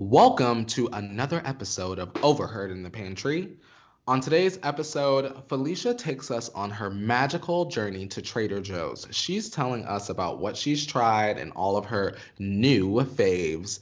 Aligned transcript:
Welcome 0.00 0.64
to 0.64 0.88
another 0.94 1.42
episode 1.44 1.98
of 1.98 2.10
Overheard 2.22 2.70
in 2.70 2.82
the 2.82 2.88
Pantry. 2.88 3.58
On 4.08 4.22
today's 4.22 4.58
episode, 4.62 5.42
Felicia 5.46 5.92
takes 5.92 6.30
us 6.30 6.48
on 6.54 6.70
her 6.70 6.88
magical 6.88 7.66
journey 7.66 8.06
to 8.06 8.22
Trader 8.22 8.62
Joe's. 8.62 9.06
She's 9.10 9.50
telling 9.50 9.84
us 9.84 10.08
about 10.08 10.38
what 10.38 10.56
she's 10.56 10.86
tried 10.86 11.36
and 11.36 11.52
all 11.52 11.76
of 11.76 11.84
her 11.84 12.16
new 12.38 12.94
faves. 13.02 13.80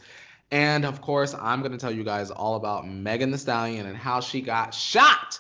And 0.51 0.85
of 0.85 1.01
course, 1.01 1.37
I'm 1.41 1.61
going 1.61 1.71
to 1.71 1.79
tell 1.79 1.93
you 1.93 2.03
guys 2.03 2.33
all 2.33 2.57
about 2.57 2.89
Megan 2.89 3.31
Thee 3.31 3.39
Stallion 3.39 3.87
and 3.87 3.97
how 3.97 4.19
she 4.19 4.41
got 4.41 4.75
shot. 4.75 5.39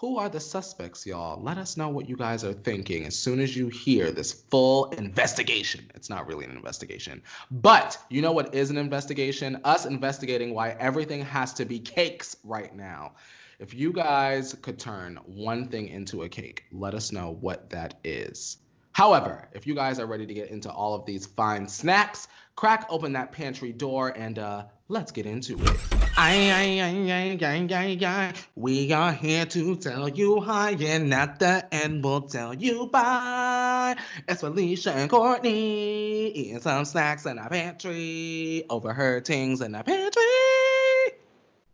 Who 0.00 0.16
are 0.16 0.30
the 0.30 0.40
suspects, 0.40 1.04
y'all? 1.04 1.42
Let 1.42 1.58
us 1.58 1.76
know 1.76 1.90
what 1.90 2.08
you 2.08 2.16
guys 2.16 2.42
are 2.42 2.54
thinking 2.54 3.04
as 3.04 3.14
soon 3.14 3.38
as 3.38 3.54
you 3.54 3.68
hear 3.68 4.10
this 4.10 4.32
full 4.32 4.86
investigation. 4.92 5.90
It's 5.94 6.08
not 6.08 6.26
really 6.26 6.46
an 6.46 6.52
investigation, 6.52 7.22
but 7.50 7.98
you 8.08 8.22
know 8.22 8.32
what 8.32 8.54
is 8.54 8.70
an 8.70 8.78
investigation? 8.78 9.60
Us 9.62 9.84
investigating 9.84 10.54
why 10.54 10.70
everything 10.70 11.20
has 11.26 11.52
to 11.52 11.66
be 11.66 11.80
cakes 11.80 12.34
right 12.44 12.74
now. 12.74 13.12
If 13.58 13.74
you 13.74 13.92
guys 13.92 14.56
could 14.62 14.78
turn 14.78 15.16
one 15.26 15.68
thing 15.68 15.88
into 15.88 16.22
a 16.22 16.30
cake, 16.30 16.64
let 16.72 16.94
us 16.94 17.12
know 17.12 17.36
what 17.38 17.68
that 17.68 18.00
is. 18.02 18.56
However, 18.92 19.50
if 19.52 19.66
you 19.66 19.74
guys 19.74 20.00
are 20.00 20.06
ready 20.06 20.24
to 20.24 20.32
get 20.32 20.48
into 20.48 20.72
all 20.72 20.94
of 20.94 21.04
these 21.04 21.26
fine 21.26 21.68
snacks, 21.68 22.26
crack 22.56 22.86
open 22.88 23.12
that 23.12 23.32
pantry 23.32 23.74
door 23.74 24.14
and 24.16 24.38
uh, 24.38 24.64
let's 24.88 25.12
get 25.12 25.26
into 25.26 25.64
it. 25.64 25.84
Aye, 26.16 26.50
aye, 26.52 27.38
aye. 27.42 28.32
We 28.56 28.92
are 28.92 29.12
here 29.12 29.46
to 29.46 29.76
tell 29.76 30.08
you 30.08 30.40
hi, 30.40 30.72
and 30.72 31.14
at 31.14 31.38
the 31.38 31.66
end 31.72 32.04
we'll 32.04 32.22
tell 32.22 32.54
you 32.54 32.86
bye. 32.86 33.96
It's 34.28 34.40
Felicia 34.40 34.92
and 34.92 35.08
Courtney 35.08 36.30
eating 36.30 36.60
some 36.60 36.84
snacks 36.84 37.26
in 37.26 37.38
our 37.38 37.48
pantry. 37.48 38.64
Overheard 38.68 39.24
things 39.24 39.60
in 39.60 39.74
our 39.74 39.84
pantry. 39.84 40.22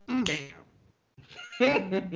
Mm. 0.09 0.53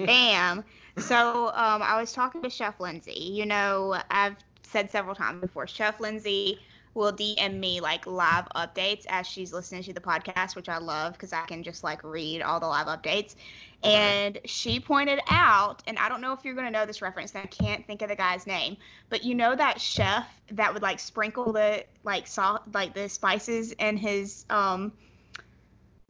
Bam. 0.07 0.65
So 0.99 1.47
um, 1.49 1.83
I 1.83 1.99
was 1.99 2.13
talking 2.13 2.43
to 2.43 2.51
Chef 2.51 2.79
Lindsay. 2.79 3.13
You 3.13 3.47
know, 3.47 4.01
I've 4.11 4.37
said 4.63 4.91
several 4.91 5.15
times 5.15 5.41
before, 5.41 5.67
Chef 5.67 5.99
Lindsay 5.99 6.59
will 6.95 7.13
DM 7.13 7.59
me 7.59 7.81
like 7.81 8.07
live 8.07 8.47
updates 8.55 9.05
as 9.09 9.27
she's 9.27 9.53
listening 9.53 9.83
to 9.85 9.93
the 9.93 10.01
podcast, 10.01 10.57
which 10.57 10.69
I 10.69 10.79
love 10.79 11.13
because 11.13 11.33
I 11.33 11.45
can 11.47 11.63
just 11.63 11.85
like 11.85 12.03
read 12.03 12.43
all 12.43 12.61
the 12.61 12.67
live 12.67 12.87
updates. 12.87 13.35
And 13.83 14.39
she 14.45 14.79
pointed 14.81 15.21
out, 15.29 15.83
and 15.87 15.99
I 15.99 16.09
don't 16.09 16.21
know 16.21 16.33
if 16.33 16.45
you're 16.45 16.55
gonna 16.55 16.71
know 16.71 16.85
this 16.85 17.01
reference, 17.01 17.35
I 17.35 17.47
can't 17.47 17.87
think 17.87 18.03
of 18.03 18.09
the 18.09 18.17
guy's 18.17 18.47
name, 18.47 18.77
but 19.09 19.25
you 19.25 19.35
know 19.35 19.55
that 19.55 19.81
chef 19.81 20.27
that 20.53 20.75
would 20.75 20.83
like 20.83 21.01
sprinkle 21.01 21.53
the 21.53 21.85
like 22.05 22.27
salt, 22.27 22.63
like 22.75 22.95
the 22.95 23.09
spices 23.09 23.73
in 23.73 23.97
his 23.97 24.45
um 24.51 24.93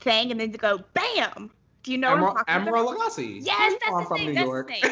thing, 0.01 0.31
and 0.31 0.41
then 0.41 0.51
go 0.53 0.83
bam 0.95 1.51
do 1.83 1.93
you 1.93 1.99
know 1.99 2.15
Emeril, 2.15 2.45
Emeril 2.47 2.95
Lagasse? 2.95 3.39
Yes, 3.43 3.75
that's 3.81 3.99
his 4.01 4.09
from 4.09 4.17
name. 4.19 4.35
New 4.35 4.45
York. 4.45 4.71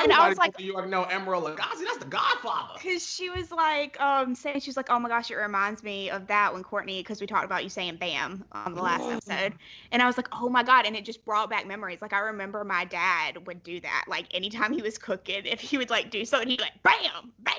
and 0.00 0.12
I 0.12 0.28
was 0.28 0.38
like, 0.38 0.56
New 0.58 0.66
York 0.66 0.88
know 0.88 1.02
Emeril 1.04 1.42
Lagasse. 1.42 1.84
That's 1.84 1.98
the 1.98 2.06
Godfather. 2.06 2.74
Because 2.74 3.04
she 3.04 3.28
was 3.28 3.50
like, 3.50 4.00
um, 4.00 4.34
saying 4.36 4.60
she 4.60 4.68
was 4.68 4.76
like, 4.76 4.88
oh 4.88 5.00
my 5.00 5.08
gosh, 5.08 5.30
it 5.30 5.36
reminds 5.36 5.82
me 5.82 6.10
of 6.10 6.28
that 6.28 6.52
when 6.52 6.62
Courtney, 6.62 7.00
because 7.00 7.20
we 7.20 7.26
talked 7.26 7.44
about 7.44 7.64
you 7.64 7.70
saying 7.70 7.96
"bam" 7.96 8.44
on 8.52 8.74
the 8.74 8.82
last 8.82 9.02
episode, 9.02 9.54
and 9.90 10.00
I 10.00 10.06
was 10.06 10.16
like, 10.16 10.28
oh 10.32 10.48
my 10.48 10.62
god, 10.62 10.86
and 10.86 10.94
it 10.94 11.04
just 11.04 11.24
brought 11.24 11.50
back 11.50 11.66
memories. 11.66 12.00
Like 12.00 12.12
I 12.12 12.20
remember 12.20 12.62
my 12.64 12.84
dad 12.84 13.46
would 13.46 13.64
do 13.64 13.80
that. 13.80 14.04
Like 14.06 14.26
anytime 14.32 14.72
he 14.72 14.82
was 14.82 14.96
cooking, 14.96 15.44
if 15.44 15.60
he 15.60 15.76
would 15.76 15.90
like 15.90 16.10
do 16.10 16.24
something, 16.24 16.48
he'd 16.48 16.58
be 16.58 16.62
like, 16.62 16.82
bam, 16.84 17.32
bam. 17.40 17.54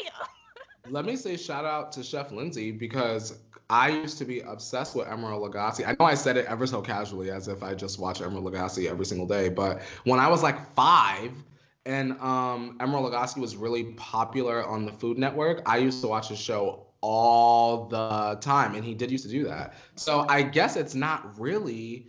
Let 0.89 1.05
me 1.05 1.15
say 1.15 1.37
shout 1.37 1.65
out 1.65 1.91
to 1.93 2.03
Chef 2.03 2.31
Lindsay 2.31 2.71
because 2.71 3.39
I 3.69 3.89
used 3.89 4.17
to 4.17 4.25
be 4.25 4.41
obsessed 4.41 4.95
with 4.95 5.07
Emeril 5.07 5.49
Lagasse. 5.49 5.87
I 5.87 5.95
know 5.97 6.05
I 6.05 6.15
said 6.15 6.35
it 6.37 6.45
ever 6.47 6.67
so 6.67 6.81
casually 6.81 7.31
as 7.31 7.47
if 7.47 7.63
I 7.63 7.73
just 7.73 7.99
watch 7.99 8.19
Emeril 8.19 8.43
Lagasse 8.43 8.89
every 8.89 9.05
single 9.05 9.27
day, 9.27 9.47
but 9.47 9.81
when 10.03 10.19
I 10.19 10.27
was 10.27 10.43
like 10.43 10.73
five 10.73 11.31
and 11.85 12.13
um, 12.19 12.77
Emeril 12.79 13.09
Lagasse 13.09 13.37
was 13.37 13.55
really 13.55 13.86
popular 13.93 14.65
on 14.65 14.86
the 14.86 14.91
Food 14.91 15.17
Network, 15.17 15.61
I 15.65 15.77
used 15.77 16.02
to 16.02 16.08
watch 16.08 16.27
his 16.27 16.39
show 16.39 16.87
all 17.02 17.87
the 17.87 18.37
time, 18.41 18.75
and 18.75 18.83
he 18.83 18.93
did 18.93 19.09
used 19.09 19.23
to 19.23 19.31
do 19.31 19.45
that. 19.45 19.73
So 19.95 20.25
I 20.27 20.43
guess 20.43 20.75
it's 20.75 20.93
not 20.93 21.39
really 21.39 22.08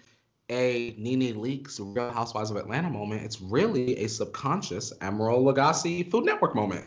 a 0.51 0.95
Nene 0.99 1.37
Leakes 1.37 1.81
Real 1.81 2.11
Housewives 2.11 2.51
of 2.51 2.57
Atlanta 2.57 2.91
moment. 2.91 3.23
It's 3.23 3.41
really 3.41 3.97
a 3.99 4.09
subconscious 4.09 4.93
Emeril 4.99 5.45
Lagasse 5.45 6.11
Food 6.11 6.27
Network 6.27 6.55
moment. 6.55 6.87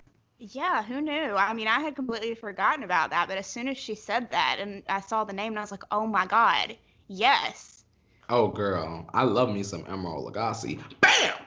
Yeah, 0.51 0.83
who 0.83 1.01
knew? 1.01 1.35
I 1.35 1.53
mean, 1.53 1.67
I 1.67 1.79
had 1.79 1.95
completely 1.95 2.35
forgotten 2.35 2.83
about 2.83 3.09
that, 3.09 3.27
but 3.27 3.37
as 3.37 3.47
soon 3.47 3.67
as 3.67 3.77
she 3.77 3.95
said 3.95 4.29
that 4.31 4.57
and 4.59 4.83
I 4.87 5.01
saw 5.01 5.23
the 5.23 5.33
name 5.33 5.53
and 5.53 5.59
I 5.59 5.61
was 5.61 5.71
like, 5.71 5.83
"Oh 5.91 6.05
my 6.05 6.25
god. 6.27 6.77
Yes." 7.07 7.83
Oh 8.29 8.47
girl, 8.47 9.09
I 9.13 9.23
love 9.23 9.49
me 9.49 9.63
some 9.63 9.83
Emeril 9.85 10.29
Lagasse. 10.29 10.79
Bam! 11.01 11.37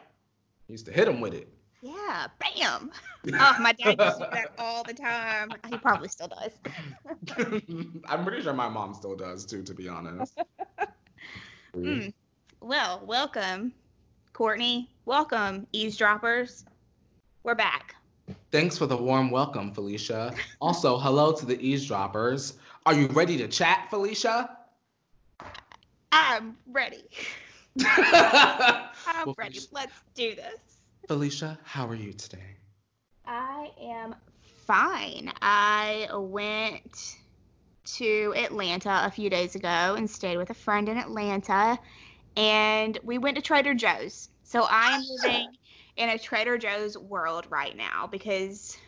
Used 0.68 0.86
to 0.86 0.92
hit 0.92 1.06
him 1.06 1.20
with 1.20 1.34
it. 1.34 1.48
Yeah, 1.80 2.26
bam. 2.40 2.90
oh, 3.34 3.56
my 3.60 3.72
dad 3.72 4.00
used 4.00 4.18
to 4.18 4.24
do 4.24 4.30
that 4.32 4.52
all 4.58 4.82
the 4.82 4.94
time. 4.94 5.50
He 5.68 5.76
probably 5.78 6.08
still 6.08 6.28
does. 6.28 6.52
I'm 8.08 8.24
pretty 8.24 8.42
sure 8.42 8.52
my 8.52 8.68
mom 8.68 8.94
still 8.94 9.14
does 9.14 9.44
too, 9.44 9.62
to 9.62 9.74
be 9.74 9.88
honest. 9.88 10.40
mm. 11.76 12.12
Well, 12.60 13.02
welcome, 13.06 13.72
Courtney. 14.32 14.90
Welcome, 15.04 15.68
eavesdroppers. 15.72 16.64
We're 17.44 17.54
back. 17.54 17.94
Thanks 18.50 18.78
for 18.78 18.86
the 18.86 18.96
warm 18.96 19.30
welcome, 19.30 19.72
Felicia. 19.72 20.34
Also, 20.58 20.96
hello 20.96 21.32
to 21.32 21.44
the 21.44 21.60
eavesdroppers. 21.60 22.54
Are 22.86 22.94
you 22.94 23.06
ready 23.08 23.36
to 23.36 23.46
chat, 23.46 23.88
Felicia? 23.90 24.56
I'm 26.12 26.56
ready. 26.72 27.04
I'm 27.84 29.26
well, 29.26 29.34
ready. 29.36 29.58
Felicia, 29.58 29.68
Let's 29.72 30.00
do 30.14 30.34
this. 30.34 30.78
Felicia, 31.08 31.58
how 31.62 31.86
are 31.86 31.94
you 31.94 32.14
today? 32.14 32.56
I 33.26 33.70
am 33.82 34.14
fine. 34.64 35.30
I 35.42 36.08
went 36.14 37.16
to 37.96 38.32
Atlanta 38.34 39.02
a 39.04 39.10
few 39.10 39.28
days 39.28 39.56
ago 39.56 39.68
and 39.68 40.08
stayed 40.08 40.38
with 40.38 40.48
a 40.48 40.54
friend 40.54 40.88
in 40.88 40.96
Atlanta, 40.96 41.78
and 42.34 42.98
we 43.02 43.18
went 43.18 43.36
to 43.36 43.42
Trader 43.42 43.74
Joe's. 43.74 44.30
So 44.42 44.66
I 44.70 44.92
am 44.92 45.02
living 45.22 45.57
in 45.98 46.08
a 46.08 46.18
Trader 46.18 46.56
Joe's 46.56 46.96
world 46.96 47.46
right 47.50 47.76
now 47.76 48.06
because 48.06 48.78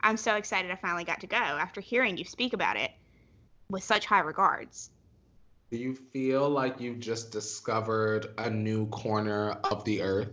I'm 0.00 0.16
so 0.16 0.36
excited 0.36 0.70
I 0.70 0.76
finally 0.76 1.04
got 1.04 1.20
to 1.20 1.26
go 1.26 1.36
after 1.36 1.80
hearing 1.80 2.16
you 2.16 2.24
speak 2.24 2.54
about 2.54 2.76
it 2.76 2.90
with 3.70 3.84
such 3.84 4.06
high 4.06 4.20
regards. 4.20 4.90
Do 5.70 5.76
you 5.76 5.94
feel 5.94 6.48
like 6.48 6.80
you've 6.80 6.98
just 6.98 7.30
discovered 7.30 8.28
a 8.38 8.48
new 8.48 8.86
corner 8.86 9.50
of 9.70 9.84
the 9.84 10.00
earth? 10.00 10.30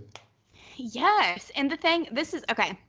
Yes. 0.78 1.52
And 1.58 1.70
the 1.70 1.76
thing, 1.76 2.08
this 2.12 2.34
is 2.34 2.46
okay. 2.50 2.80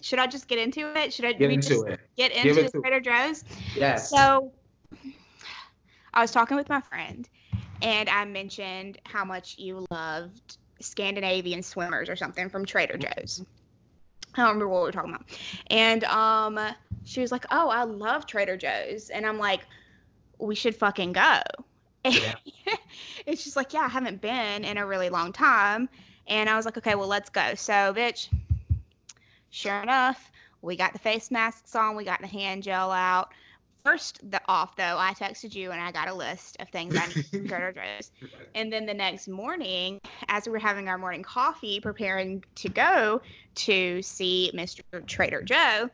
Should 0.00 0.20
I 0.20 0.28
just 0.28 0.46
get 0.46 0.58
into 0.60 0.96
it? 0.96 1.12
Should 1.12 1.24
I 1.24 1.32
get 1.32 1.50
into 1.50 1.82
it? 1.82 2.00
Get 2.16 2.30
into 2.30 2.64
it 2.64 2.72
Trader 2.72 3.00
Joe's? 3.00 3.44
Yes. 3.74 4.08
So 4.08 4.52
I 6.14 6.20
was 6.20 6.30
talking 6.30 6.56
with 6.56 6.68
my 6.68 6.80
friend 6.80 7.28
and 7.82 8.08
I 8.08 8.24
mentioned 8.24 8.98
how 9.04 9.24
much 9.24 9.58
you 9.58 9.84
loved 9.90 10.58
Scandinavian 10.80 11.62
swimmers 11.62 12.08
or 12.08 12.16
something 12.16 12.48
from 12.48 12.64
Trader 12.64 12.96
Joe's. 12.96 13.44
I 14.34 14.38
don't 14.38 14.46
remember 14.46 14.68
what 14.68 14.82
we 14.82 14.86
were 14.86 14.92
talking 14.92 15.10
about. 15.10 15.26
And 15.68 16.04
um, 16.04 16.58
she 17.04 17.20
was 17.20 17.32
like, 17.32 17.46
"Oh, 17.50 17.68
I 17.68 17.84
love 17.84 18.26
Trader 18.26 18.56
Joe's," 18.56 19.10
and 19.10 19.26
I'm 19.26 19.38
like, 19.38 19.60
"We 20.38 20.54
should 20.54 20.76
fucking 20.76 21.12
go." 21.12 21.40
Yeah. 22.04 22.34
and 23.26 23.38
she's 23.38 23.56
like, 23.56 23.74
"Yeah, 23.74 23.80
I 23.80 23.88
haven't 23.88 24.20
been 24.22 24.64
in 24.64 24.78
a 24.78 24.86
really 24.86 25.10
long 25.10 25.32
time," 25.32 25.88
and 26.26 26.48
I 26.48 26.56
was 26.56 26.64
like, 26.64 26.78
"Okay, 26.78 26.94
well, 26.94 27.08
let's 27.08 27.28
go." 27.28 27.54
So, 27.54 27.92
bitch, 27.94 28.28
sure 29.50 29.82
enough, 29.82 30.30
we 30.62 30.76
got 30.76 30.92
the 30.92 30.98
face 30.98 31.30
masks 31.30 31.74
on, 31.74 31.96
we 31.96 32.04
got 32.04 32.20
the 32.20 32.26
hand 32.26 32.62
gel 32.62 32.90
out 32.90 33.32
first 33.84 34.30
the 34.30 34.40
off 34.46 34.76
though, 34.76 34.96
I 34.98 35.14
texted 35.14 35.54
you 35.54 35.70
and 35.70 35.80
I 35.80 35.92
got 35.92 36.08
a 36.08 36.14
list 36.14 36.56
of 36.60 36.68
things 36.68 36.96
I 36.96 37.06
need 37.06 37.26
from 37.26 37.48
Trader 37.48 37.72
Joe's. 37.72 38.10
And 38.54 38.72
then 38.72 38.86
the 38.86 38.94
next 38.94 39.28
morning, 39.28 40.00
as 40.28 40.46
we 40.46 40.52
were 40.52 40.58
having 40.58 40.88
our 40.88 40.98
morning 40.98 41.22
coffee, 41.22 41.80
preparing 41.80 42.44
to 42.56 42.68
go 42.68 43.20
to 43.56 44.02
see 44.02 44.50
Mr. 44.54 44.82
Trader 45.06 45.42
Joe, 45.42 45.90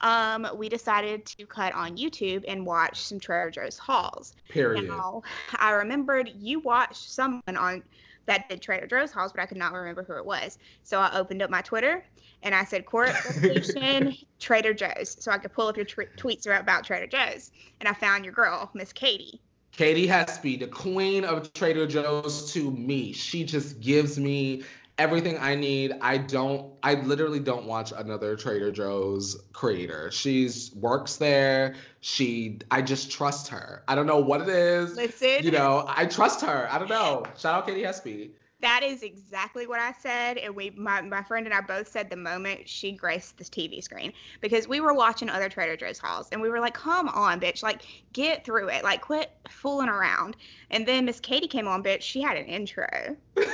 um, 0.00 0.46
we 0.54 0.68
decided 0.68 1.24
to 1.26 1.46
cut 1.46 1.74
on 1.74 1.96
YouTube 1.96 2.44
and 2.46 2.66
watch 2.66 3.00
some 3.00 3.18
Trader 3.18 3.50
Joe's 3.50 3.78
hauls. 3.78 4.34
Period. 4.48 4.88
Now, 4.88 5.22
I 5.54 5.72
remembered 5.72 6.30
you 6.38 6.60
watched 6.60 7.10
someone 7.10 7.56
on 7.56 7.82
that 8.26 8.48
did 8.48 8.60
Trader 8.60 8.86
Joe's 8.86 9.12
hauls, 9.12 9.32
but 9.32 9.40
I 9.40 9.46
could 9.46 9.56
not 9.56 9.72
remember 9.72 10.02
who 10.02 10.16
it 10.16 10.26
was. 10.26 10.58
So 10.82 11.00
I 11.00 11.16
opened 11.16 11.42
up 11.42 11.50
my 11.50 11.62
Twitter 11.62 12.04
and 12.42 12.54
I 12.54 12.64
said, 12.64 12.86
court 12.86 13.10
location, 13.42 14.16
Trader 14.40 14.74
Joe's. 14.74 15.16
So 15.18 15.30
I 15.30 15.38
could 15.38 15.52
pull 15.52 15.68
up 15.68 15.76
your 15.76 15.86
t- 15.86 16.02
tweets 16.16 16.46
about 16.46 16.84
Trader 16.84 17.06
Joe's. 17.06 17.50
And 17.80 17.88
I 17.88 17.92
found 17.92 18.24
your 18.24 18.34
girl, 18.34 18.70
Miss 18.74 18.92
Katie. 18.92 19.40
Katie 19.72 20.06
Hespe, 20.06 20.58
the 20.58 20.66
queen 20.66 21.24
of 21.24 21.52
Trader 21.52 21.86
Joe's 21.86 22.52
to 22.52 22.70
me. 22.70 23.12
She 23.12 23.44
just 23.44 23.80
gives 23.80 24.18
me 24.18 24.62
everything 24.98 25.38
I 25.38 25.54
need. 25.54 25.92
I 26.00 26.18
don't. 26.18 26.72
I 26.82 26.94
literally 26.94 27.40
don't 27.40 27.66
watch 27.66 27.92
another 27.96 28.36
Trader 28.36 28.72
Joe's 28.72 29.36
creator. 29.52 30.10
She's 30.10 30.74
works 30.74 31.16
there. 31.16 31.74
She. 32.00 32.58
I 32.70 32.82
just 32.82 33.10
trust 33.10 33.48
her. 33.48 33.82
I 33.88 33.94
don't 33.94 34.06
know 34.06 34.20
what 34.20 34.42
it 34.42 34.48
is. 34.48 34.96
Listen. 34.96 35.42
You 35.42 35.50
know, 35.50 35.84
I 35.88 36.06
trust 36.06 36.40
her. 36.42 36.68
I 36.70 36.78
don't 36.78 36.90
know. 36.90 37.24
Shout 37.36 37.54
out 37.54 37.66
Katie 37.66 37.82
Hespe. 37.82 38.30
That 38.62 38.82
is 38.82 39.02
exactly 39.02 39.66
what 39.66 39.80
I 39.80 39.92
said, 39.92 40.38
and 40.38 40.56
we, 40.56 40.70
my, 40.70 41.02
my 41.02 41.22
friend 41.22 41.44
and 41.44 41.54
I 41.54 41.60
both 41.60 41.88
said 41.88 42.08
the 42.08 42.16
moment 42.16 42.66
she 42.66 42.90
graced 42.90 43.36
the 43.36 43.44
TV 43.44 43.84
screen 43.84 44.14
because 44.40 44.66
we 44.66 44.80
were 44.80 44.94
watching 44.94 45.28
other 45.28 45.50
Trader 45.50 45.76
Joe's 45.76 45.98
hauls, 45.98 46.30
and 46.32 46.40
we 46.40 46.48
were 46.48 46.58
like, 46.58 46.72
"Come 46.72 47.08
on, 47.10 47.38
bitch! 47.38 47.62
Like, 47.62 47.82
get 48.14 48.46
through 48.46 48.70
it! 48.70 48.82
Like, 48.82 49.02
quit 49.02 49.30
fooling 49.50 49.90
around." 49.90 50.38
And 50.70 50.88
then 50.88 51.04
Miss 51.04 51.20
Katie 51.20 51.48
came 51.48 51.68
on, 51.68 51.82
bitch. 51.82 52.00
She 52.00 52.22
had 52.22 52.38
an 52.38 52.46
intro. 52.46 53.16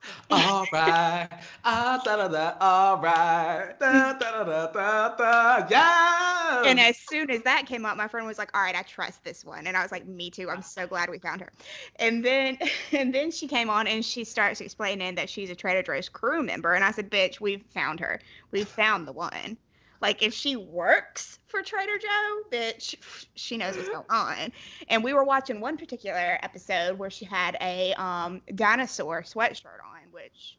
all 0.30 0.66
right, 0.72 1.28
ah, 1.64 2.00
da 2.04 2.16
da 2.16 2.28
da, 2.28 2.54
all 2.60 3.00
right, 3.00 3.74
da 3.78 4.12
da 4.14 4.44
da 4.44 4.66
da 4.66 5.16
da, 5.16 5.66
yeah. 5.70 6.62
And 6.64 6.80
as 6.80 6.96
soon 6.96 7.30
as 7.30 7.42
that 7.42 7.66
came 7.66 7.84
up, 7.84 7.96
my 7.96 8.08
friend 8.08 8.26
was 8.26 8.38
like, 8.38 8.54
"All 8.56 8.62
right, 8.62 8.74
I 8.74 8.82
trust 8.82 9.24
this 9.24 9.44
one," 9.44 9.66
and 9.66 9.76
I 9.76 9.82
was 9.82 9.92
like, 9.92 10.06
"Me 10.06 10.30
too. 10.30 10.50
I'm 10.50 10.62
so 10.62 10.86
glad 10.86 11.10
we 11.10 11.18
found 11.18 11.40
her." 11.40 11.52
And 11.96 12.24
then, 12.24 12.58
and 12.92 13.14
then 13.14 13.30
she 13.30 13.46
came 13.46 13.70
on 13.70 13.86
and 13.86 14.04
she 14.04 14.24
starts 14.24 14.60
explaining 14.60 15.14
that 15.16 15.28
she's 15.28 15.50
a 15.50 15.54
Trader 15.54 15.82
Joe's 15.82 16.08
crew 16.08 16.42
member, 16.42 16.74
and 16.74 16.84
I 16.84 16.90
said, 16.90 17.10
"Bitch, 17.10 17.40
we've 17.40 17.64
found 17.74 18.00
her. 18.00 18.20
We've 18.50 18.68
found 18.68 19.06
the 19.06 19.12
one." 19.12 19.56
Like 20.00 20.22
if 20.22 20.32
she 20.32 20.56
works 20.56 21.38
for 21.46 21.62
Trader 21.62 21.98
Joe, 21.98 22.42
bitch, 22.50 22.94
she 23.34 23.56
knows 23.56 23.76
what's 23.76 23.88
going 23.88 24.04
on. 24.10 24.52
And 24.88 25.02
we 25.02 25.12
were 25.12 25.24
watching 25.24 25.60
one 25.60 25.76
particular 25.76 26.38
episode 26.42 26.98
where 26.98 27.10
she 27.10 27.24
had 27.24 27.56
a 27.60 27.94
um, 27.94 28.42
dinosaur 28.54 29.22
sweatshirt 29.22 29.80
on, 29.84 30.12
which 30.12 30.58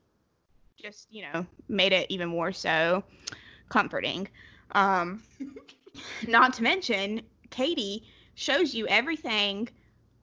just 0.82 1.08
you 1.12 1.24
know 1.24 1.46
made 1.68 1.94
it 1.94 2.08
even 2.10 2.30
more 2.30 2.52
so 2.52 3.04
comforting. 3.70 4.28
Um, 4.72 5.24
not 6.28 6.54
to 6.56 6.64
mention, 6.64 7.22
Katie 7.50 8.04
shows 8.36 8.74
you 8.74 8.88
everything 8.88 9.70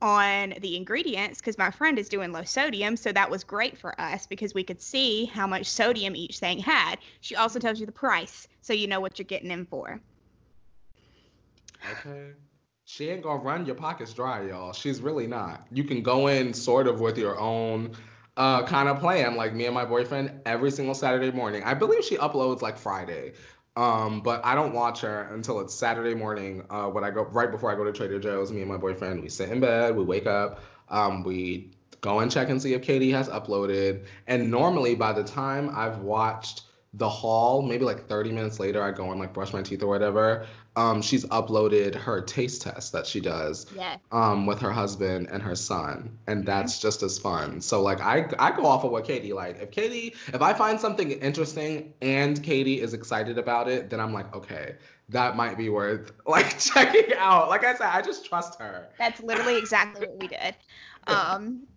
on 0.03 0.55
the 0.61 0.77
ingredients 0.77 1.41
because 1.41 1.59
my 1.59 1.71
friend 1.71 1.99
is 1.99 2.09
doing 2.09 2.33
low 2.33 2.45
sodium, 2.45 2.97
so 2.97 3.13
that 3.13 3.31
was 3.31 3.45
great 3.45 3.79
for 3.79 3.99
us 4.01 4.27
because 4.27 4.55
we 4.55 4.63
could 4.63 4.81
see 4.81 5.25
how 5.27 5.47
much 5.47 5.67
sodium 5.67 6.15
each 6.15 6.39
thing 6.39 6.59
had. 6.59 6.97
She 7.21 7.37
also 7.37 7.59
tells 7.59 7.81
you 7.81 7.87
the 7.87 7.93
price, 7.93 8.47
so 8.61 8.73
you 8.73 8.87
know 8.87 9.01
what 9.01 9.19
you're 9.19 9.25
getting 9.25 9.51
in 9.51 9.65
for. 9.67 10.01
Okay. 11.93 12.33
She 12.85 13.09
ain't 13.11 13.23
gonna 13.23 13.43
run 13.43 13.67
your 13.67 13.75
pockets 13.75 14.13
dry, 14.13 14.47
y'all. 14.47 14.73
She's 14.73 15.01
really 15.01 15.27
not. 15.27 15.67
You 15.73 15.83
can 15.83 16.03
go 16.03 16.29
in 16.29 16.55
sort 16.55 16.87
of 16.87 17.01
with 17.01 17.19
your 17.19 17.39
own 17.39 17.97
uh, 18.37 18.63
kind 18.65 18.89
of 18.89 19.01
plan, 19.01 19.35
like 19.35 19.55
me 19.55 19.65
and 19.65 19.75
my 19.75 19.85
boyfriend, 19.85 20.41
every 20.45 20.71
single 20.71 20.95
Saturday 20.95 21.31
morning. 21.31 21.63
I 21.65 21.75
believe 21.75 22.05
she 22.05 22.17
uploads 22.17 22.63
like 22.63 22.79
Friday. 22.79 23.33
Um, 23.77 24.23
but 24.23 24.45
I 24.45 24.55
don't 24.55 24.73
watch 24.73 25.01
her 25.03 25.29
until 25.33 25.61
it's 25.61 25.75
Saturday 25.75 26.15
morning. 26.15 26.65
Uh, 26.71 26.87
when 26.87 27.05
I 27.05 27.11
go 27.11 27.25
right 27.25 27.51
before 27.51 27.71
I 27.71 27.75
go 27.75 27.85
to 27.85 27.93
Trader 27.93 28.19
Joe's, 28.19 28.51
me 28.51 28.63
and 28.63 28.71
my 28.71 28.79
boyfriend, 28.79 29.23
we 29.23 29.29
sit 29.29 29.51
in 29.51 29.61
bed, 29.61 29.95
we 29.95 30.03
wake 30.03 30.27
up, 30.27 30.61
um, 30.89 31.23
we 31.23 31.73
go 32.01 32.21
and 32.21 32.31
check 32.31 32.49
and 32.49 32.61
see 32.61 32.73
if 32.73 32.83
Katie 32.83 33.11
has 33.11 33.29
uploaded. 33.29 34.07
And 34.27 34.51
normally 34.51 34.95
by 34.95 35.13
the 35.13 35.25
time 35.25 35.71
I've 35.75 35.99
watched 35.99 36.63
the 36.95 37.09
haul, 37.09 37.61
maybe 37.61 37.85
like 37.85 38.09
30 38.09 38.33
minutes 38.33 38.59
later, 38.59 38.83
I 38.83 38.93
go 38.93 39.11
and 39.11 39.21
like 39.21 39.35
brush 39.35 39.53
my 39.53 39.63
teeth 39.63 39.83
or 39.83 39.89
whatever. 39.89 40.47
Um, 40.77 41.01
she's 41.01 41.25
uploaded 41.27 41.95
her 41.95 42.21
taste 42.21 42.63
test 42.63 42.93
that 42.93 43.07
she 43.07 43.21
does 43.21 43.67
um, 44.13 44.45
with 44.47 44.61
her 44.61 44.71
husband 44.71 45.29
and 45.31 45.43
her 45.43 45.55
son, 45.55 46.19
and 46.27 46.47
that's 46.47 46.79
just 46.79 47.03
as 47.03 47.19
fun. 47.19 47.61
So 47.63 47.83
like 47.83 48.01
I 48.01 48.29
I 48.39 48.55
go 48.55 48.67
off 48.67 48.85
of 48.85 48.91
what 48.91 49.07
Katie 49.07 49.33
like. 49.33 49.59
If 49.61 49.71
Katie, 49.71 50.15
if 50.29 50.43
I 50.43 50.53
find 50.53 50.79
something 50.79 51.11
interesting 51.11 51.95
and 52.03 52.43
Katie 52.43 52.81
is 52.81 52.95
excited 52.95 53.39
about 53.39 53.69
it, 53.69 53.89
then 53.89 54.01
I'm 54.01 54.13
like, 54.13 54.35
okay, 54.37 54.77
that 55.09 55.37
might 55.37 55.57
be 55.57 55.69
worth 55.69 56.13
like 56.27 56.59
checking 56.59 57.15
out. 57.17 57.49
Like 57.49 57.65
I 57.65 57.75
said, 57.75 57.89
I 57.89 58.03
just 58.03 58.27
trust 58.27 58.59
her. 58.61 58.89
That's 58.99 59.23
literally 59.23 59.57
exactly 59.57 60.07
what 60.07 60.21
we 60.21 60.29
did. 60.29 60.55
Um, 61.09 61.69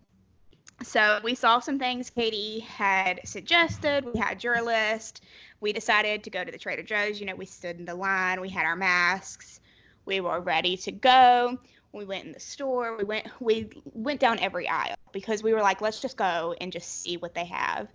so 0.82 1.20
we 1.22 1.34
saw 1.34 1.60
some 1.60 1.78
things 1.78 2.10
Katie 2.10 2.60
had 2.60 3.20
suggested. 3.24 4.04
We 4.04 4.18
had 4.18 4.42
your 4.42 4.62
list. 4.62 5.22
We 5.60 5.72
decided 5.72 6.24
to 6.24 6.30
go 6.30 6.42
to 6.42 6.50
the 6.50 6.58
Trader 6.58 6.82
Joe's. 6.82 7.20
You 7.20 7.26
know, 7.26 7.34
we 7.34 7.46
stood 7.46 7.78
in 7.78 7.84
the 7.84 7.94
line. 7.94 8.40
We 8.40 8.48
had 8.48 8.64
our 8.64 8.76
masks. 8.76 9.60
We 10.06 10.20
were 10.20 10.40
ready 10.40 10.76
to 10.78 10.92
go. 10.92 11.58
We 11.92 12.04
went 12.04 12.24
in 12.24 12.32
the 12.32 12.40
store. 12.40 12.96
We 12.96 13.04
went 13.04 13.26
we 13.40 13.68
went 13.92 14.20
down 14.20 14.38
every 14.38 14.68
aisle 14.68 14.96
because 15.12 15.42
we 15.42 15.52
were 15.52 15.60
like, 15.60 15.80
let's 15.80 16.00
just 16.00 16.16
go 16.16 16.54
and 16.60 16.72
just 16.72 17.02
see 17.02 17.16
what 17.16 17.34
they 17.34 17.44
have. 17.44 17.88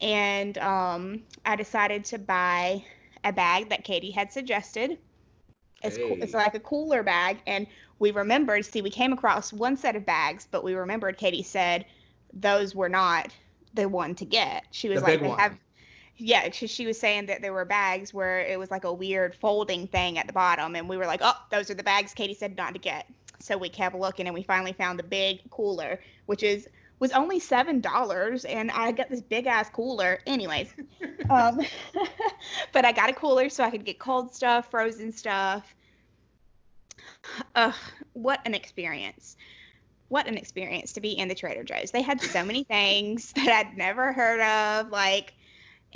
And 0.00 0.56
um, 0.58 1.22
I 1.44 1.56
decided 1.56 2.04
to 2.06 2.18
buy 2.18 2.84
a 3.24 3.32
bag 3.32 3.70
that 3.70 3.84
Katie 3.84 4.10
had 4.10 4.32
suggested. 4.32 4.98
It's 5.82 5.98
cool. 5.98 6.16
It's 6.22 6.34
like 6.34 6.54
a 6.54 6.60
cooler 6.60 7.02
bag, 7.02 7.38
and 7.46 7.66
we 7.98 8.10
remembered. 8.10 8.64
See, 8.64 8.80
we 8.80 8.90
came 8.90 9.12
across 9.12 9.52
one 9.52 9.76
set 9.76 9.96
of 9.96 10.06
bags, 10.06 10.48
but 10.50 10.64
we 10.64 10.74
remembered 10.74 11.18
Katie 11.18 11.42
said 11.42 11.84
those 12.32 12.74
were 12.74 12.88
not 12.88 13.34
the 13.74 13.88
one 13.88 14.14
to 14.16 14.24
get. 14.24 14.64
She 14.70 14.88
was 14.88 15.00
The 15.00 15.06
like, 15.06 15.20
they 15.20 15.28
one. 15.28 15.38
have. 15.38 15.58
Yeah, 16.18 16.50
she, 16.50 16.66
she 16.66 16.86
was 16.86 16.98
saying 16.98 17.26
that 17.26 17.42
there 17.42 17.52
were 17.52 17.64
bags 17.64 18.14
where 18.14 18.40
it 18.40 18.58
was 18.58 18.70
like 18.70 18.84
a 18.84 18.92
weird 18.92 19.34
folding 19.34 19.86
thing 19.86 20.18
at 20.18 20.26
the 20.26 20.32
bottom, 20.32 20.74
and 20.74 20.88
we 20.88 20.96
were 20.96 21.06
like, 21.06 21.20
oh, 21.22 21.36
those 21.50 21.70
are 21.70 21.74
the 21.74 21.82
bags 21.82 22.14
Katie 22.14 22.34
said 22.34 22.56
not 22.56 22.72
to 22.72 22.78
get. 22.78 23.06
So 23.38 23.58
we 23.58 23.68
kept 23.68 23.94
looking, 23.94 24.26
and 24.26 24.34
we 24.34 24.42
finally 24.42 24.72
found 24.72 24.98
the 24.98 25.02
big 25.04 25.48
cooler, 25.50 26.00
which 26.24 26.42
is 26.42 26.68
was 26.98 27.12
only 27.12 27.38
seven 27.38 27.80
dollars, 27.80 28.46
and 28.46 28.70
I 28.70 28.92
got 28.92 29.10
this 29.10 29.20
big 29.20 29.46
ass 29.46 29.68
cooler. 29.68 30.18
Anyways, 30.26 30.72
um, 31.30 31.60
but 32.72 32.84
I 32.86 32.92
got 32.92 33.10
a 33.10 33.12
cooler 33.12 33.50
so 33.50 33.64
I 33.64 33.70
could 33.70 33.84
get 33.84 33.98
cold 33.98 34.34
stuff, 34.34 34.70
frozen 34.70 35.12
stuff. 35.12 35.74
Ugh, 37.54 37.74
what 38.14 38.40
an 38.44 38.54
experience. 38.54 39.36
What 40.08 40.28
an 40.28 40.38
experience 40.38 40.92
to 40.94 41.00
be 41.00 41.12
in 41.12 41.28
the 41.28 41.34
Trader 41.34 41.64
Joe's. 41.64 41.90
They 41.90 42.02
had 42.02 42.20
so 42.20 42.44
many 42.44 42.64
things 42.64 43.32
that 43.36 43.48
I'd 43.48 43.76
never 43.76 44.12
heard 44.12 44.40
of, 44.40 44.90
like, 44.90 45.34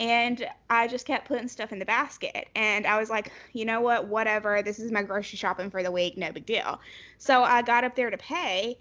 and 0.00 0.48
I 0.70 0.88
just 0.88 1.06
kept 1.06 1.28
putting 1.28 1.46
stuff 1.46 1.72
in 1.72 1.78
the 1.78 1.84
basket. 1.84 2.48
And 2.56 2.86
I 2.86 2.98
was 2.98 3.10
like, 3.10 3.30
you 3.52 3.66
know 3.66 3.82
what, 3.82 4.08
whatever. 4.08 4.62
This 4.62 4.78
is 4.78 4.90
my 4.90 5.02
grocery 5.02 5.36
shopping 5.36 5.70
for 5.70 5.82
the 5.82 5.92
week, 5.92 6.16
no 6.16 6.32
big 6.32 6.46
deal. 6.46 6.80
So 7.18 7.42
I 7.42 7.60
got 7.60 7.84
up 7.84 7.94
there 7.94 8.08
to 8.10 8.16
pay, 8.16 8.78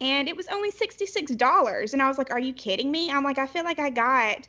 and 0.00 0.28
it 0.28 0.36
was 0.36 0.46
only 0.46 0.70
$66. 0.70 1.92
And 1.92 2.00
I 2.00 2.06
was 2.08 2.18
like, 2.18 2.30
are 2.30 2.38
you 2.38 2.52
kidding 2.52 2.90
me? 2.90 3.10
I'm 3.10 3.24
like, 3.24 3.38
I 3.38 3.48
feel 3.48 3.64
like 3.64 3.80
I 3.80 3.90
got 3.90 4.46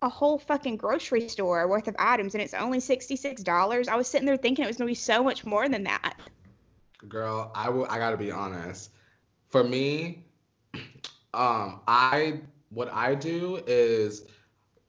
a 0.00 0.08
whole 0.08 0.38
fucking 0.38 0.78
grocery 0.78 1.28
store 1.28 1.68
worth 1.68 1.86
of 1.86 1.94
items 1.98 2.34
and 2.34 2.42
it's 2.42 2.54
only 2.54 2.78
$66. 2.78 3.88
I 3.88 3.96
was 3.96 4.08
sitting 4.08 4.26
there 4.26 4.36
thinking 4.36 4.64
it 4.64 4.68
was 4.68 4.76
going 4.76 4.86
to 4.86 4.90
be 4.90 4.94
so 4.94 5.22
much 5.22 5.44
more 5.44 5.68
than 5.68 5.84
that. 5.84 6.14
Girl, 7.08 7.50
I 7.54 7.68
will. 7.68 7.86
I 7.86 7.98
gotta 7.98 8.16
be 8.16 8.32
honest. 8.32 8.90
For 9.50 9.62
me, 9.62 10.24
um, 11.32 11.80
I 11.86 12.40
what 12.70 12.92
I 12.92 13.14
do 13.14 13.62
is, 13.68 14.24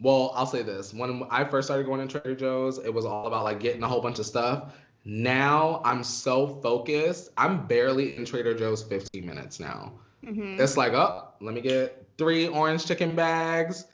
well, 0.01 0.31
I'll 0.35 0.45
say 0.45 0.61
this. 0.63 0.93
When 0.93 1.23
I 1.29 1.43
first 1.45 1.67
started 1.67 1.85
going 1.85 2.05
to 2.07 2.19
Trader 2.19 2.35
Joe's, 2.35 2.77
it 2.79 2.93
was 2.93 3.05
all 3.05 3.27
about 3.27 3.43
like 3.43 3.59
getting 3.59 3.83
a 3.83 3.87
whole 3.87 4.01
bunch 4.01 4.19
of 4.19 4.25
stuff. 4.25 4.73
Now 5.05 5.81
I'm 5.83 6.03
so 6.03 6.47
focused. 6.61 7.29
I'm 7.37 7.67
barely 7.67 8.15
in 8.15 8.25
Trader 8.25 8.53
Joe's 8.53 8.83
15 8.83 9.25
minutes 9.25 9.59
now. 9.59 9.93
hmm 10.25 10.57
It's 10.59 10.77
like, 10.77 10.93
oh, 10.93 11.27
let 11.41 11.53
me 11.53 11.61
get 11.61 12.07
three 12.17 12.47
orange 12.47 12.85
chicken 12.85 13.15
bags, 13.15 13.85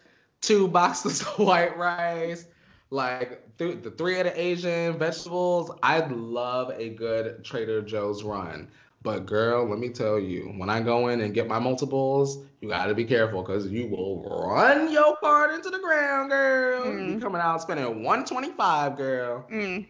two 0.42 0.68
boxes 0.68 1.22
of 1.28 1.40
white 1.40 1.78
rice, 1.78 2.48
like 2.90 3.58
th- 3.58 3.84
the 3.84 3.92
three 3.92 4.20
of 4.20 4.26
the 4.26 4.40
Asian 4.40 4.98
vegetables. 4.98 5.72
I 5.84 6.00
love 6.08 6.72
a 6.78 6.90
good 6.90 7.44
Trader 7.44 7.82
Joe's 7.82 8.24
run. 8.24 8.70
But 9.06 9.28
girl, 9.28 9.70
let 9.70 9.78
me 9.78 9.90
tell 9.90 10.20
you, 10.20 10.52
when 10.58 10.68
I 10.68 10.82
go 10.82 11.10
in 11.10 11.22
and 11.22 11.32
get 11.32 11.48
my 11.48 11.60
multiples, 11.60 12.44
you 12.60 12.70
gotta 12.70 12.96
be 12.96 13.06
careful 13.06 13.44
because 13.44 13.68
you 13.68 13.86
will 13.86 14.24
run 14.24 14.92
your 14.92 15.16
card 15.18 15.54
into 15.54 15.70
the 15.70 15.78
ground, 15.78 16.32
girl. 16.32 16.86
You 16.88 17.16
Mm. 17.18 17.22
coming 17.22 17.40
out 17.40 17.62
spending 17.62 18.04
125, 18.04 18.98
girl. 18.98 19.46
Mm. 19.52 19.86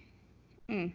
Mm. 0.69 0.93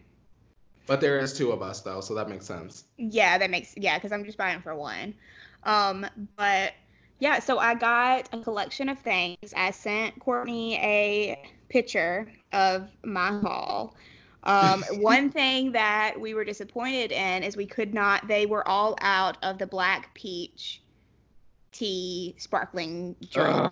But 0.85 1.01
there 1.01 1.17
is 1.17 1.33
two 1.35 1.51
of 1.51 1.63
us 1.63 1.81
though, 1.81 1.99
so 1.99 2.13
that 2.13 2.29
makes 2.29 2.45
sense. 2.45 2.83
Yeah, 2.97 3.39
that 3.39 3.49
makes 3.49 3.73
yeah, 3.75 3.97
because 3.97 4.11
I'm 4.11 4.23
just 4.23 4.37
buying 4.37 4.61
for 4.61 4.75
one. 4.75 5.15
Um, 5.63 6.05
but 6.37 6.73
yeah, 7.17 7.39
so 7.39 7.57
I 7.57 7.73
got 7.73 8.29
a 8.33 8.41
collection 8.43 8.87
of 8.87 8.99
things. 8.99 9.37
I 9.57 9.71
sent 9.71 10.19
Courtney 10.19 10.75
a 10.75 11.39
picture 11.69 12.31
of 12.53 12.87
my 13.03 13.39
haul. 13.39 13.95
Um, 14.43 14.83
one 14.93 15.29
thing 15.29 15.73
that 15.73 16.19
we 16.19 16.33
were 16.33 16.43
disappointed 16.43 17.11
in 17.11 17.43
is 17.43 17.55
we 17.55 17.67
could 17.67 17.93
not. 17.93 18.27
They 18.27 18.45
were 18.45 18.67
all 18.67 18.95
out 19.01 19.37
of 19.43 19.57
the 19.59 19.67
black 19.67 20.13
peach 20.13 20.81
tea 21.71 22.35
sparkling 22.37 23.15
drink. 23.31 23.71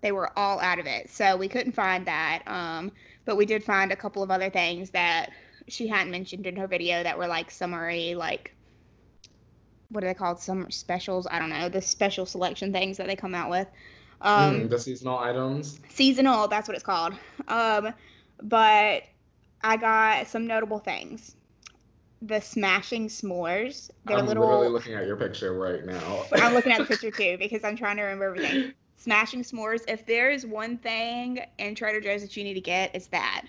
They 0.00 0.12
were 0.12 0.36
all 0.38 0.58
out 0.60 0.78
of 0.78 0.86
it. 0.86 1.10
So 1.10 1.36
we 1.36 1.48
couldn't 1.48 1.72
find 1.72 2.06
that. 2.06 2.42
Um, 2.46 2.92
but 3.24 3.36
we 3.36 3.46
did 3.46 3.62
find 3.64 3.92
a 3.92 3.96
couple 3.96 4.22
of 4.22 4.30
other 4.30 4.50
things 4.50 4.90
that 4.90 5.30
she 5.68 5.86
hadn't 5.88 6.10
mentioned 6.10 6.46
in 6.46 6.56
her 6.56 6.66
video 6.66 7.02
that 7.02 7.16
were 7.16 7.26
like 7.26 7.50
summery, 7.50 8.14
like 8.14 8.54
what 9.90 10.02
are 10.02 10.08
they 10.08 10.14
called? 10.14 10.40
Some 10.40 10.70
specials. 10.70 11.26
I 11.30 11.38
don't 11.38 11.50
know 11.50 11.68
the 11.68 11.80
special 11.80 12.26
selection 12.26 12.72
things 12.72 12.96
that 12.96 13.06
they 13.06 13.16
come 13.16 13.34
out 13.34 13.50
with. 13.50 13.68
Um, 14.20 14.66
Mm, 14.66 14.70
the 14.70 14.78
seasonal 14.78 15.18
items. 15.18 15.80
seasonal. 15.88 16.48
That's 16.48 16.68
what 16.68 16.74
it's 16.74 16.84
called. 16.84 17.14
Um, 17.48 17.94
but 18.42 19.04
I 19.62 19.76
got 19.76 20.28
some 20.28 20.46
notable 20.46 20.78
things. 20.78 21.36
The 22.22 22.40
smashing 22.40 23.08
s'mores. 23.08 23.90
They're 24.04 24.18
I'm 24.18 24.26
little. 24.26 24.44
literally 24.44 24.68
looking 24.68 24.94
at 24.94 25.06
your 25.06 25.16
picture 25.16 25.52
right 25.52 25.84
now. 25.84 26.24
I'm 26.32 26.54
looking 26.54 26.72
at 26.72 26.78
the 26.78 26.86
picture 26.86 27.10
too 27.10 27.36
because 27.38 27.64
I'm 27.64 27.76
trying 27.76 27.96
to 27.96 28.02
remember 28.02 28.26
everything. 28.26 28.72
Smashing 28.96 29.42
s'mores. 29.42 29.82
If 29.88 30.06
there 30.06 30.30
is 30.30 30.46
one 30.46 30.78
thing 30.78 31.40
in 31.58 31.74
Trader 31.74 32.00
Joe's 32.00 32.22
that 32.22 32.36
you 32.36 32.44
need 32.44 32.54
to 32.54 32.60
get, 32.60 32.94
it's 32.94 33.08
that. 33.08 33.46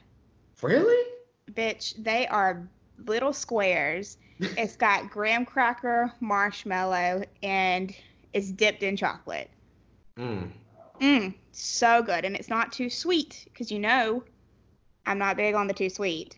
really? 0.62 1.12
Bitch, 1.54 1.96
they 2.04 2.28
are 2.28 2.68
little 3.06 3.34
squares. 3.34 4.18
It's 4.58 4.76
got 4.76 5.10
graham 5.10 5.46
cracker, 5.46 6.12
marshmallow, 6.20 7.24
and 7.42 7.96
it's 8.34 8.52
dipped 8.52 8.84
in 8.84 8.98
chocolate. 8.98 9.50
Mm. 10.18 10.52
Mmm, 11.00 11.34
so 11.54 12.04
good. 12.04 12.26
And 12.26 12.36
it's 12.36 12.50
not 12.50 12.74
too 12.74 12.90
sweet 12.90 13.46
because 13.46 13.72
you 13.72 13.80
know 13.80 14.24
I'm 15.06 15.18
not 15.18 15.38
big 15.38 15.56
on 15.56 15.68
the 15.68 15.74
too 15.74 15.90
sweet. 15.90 16.36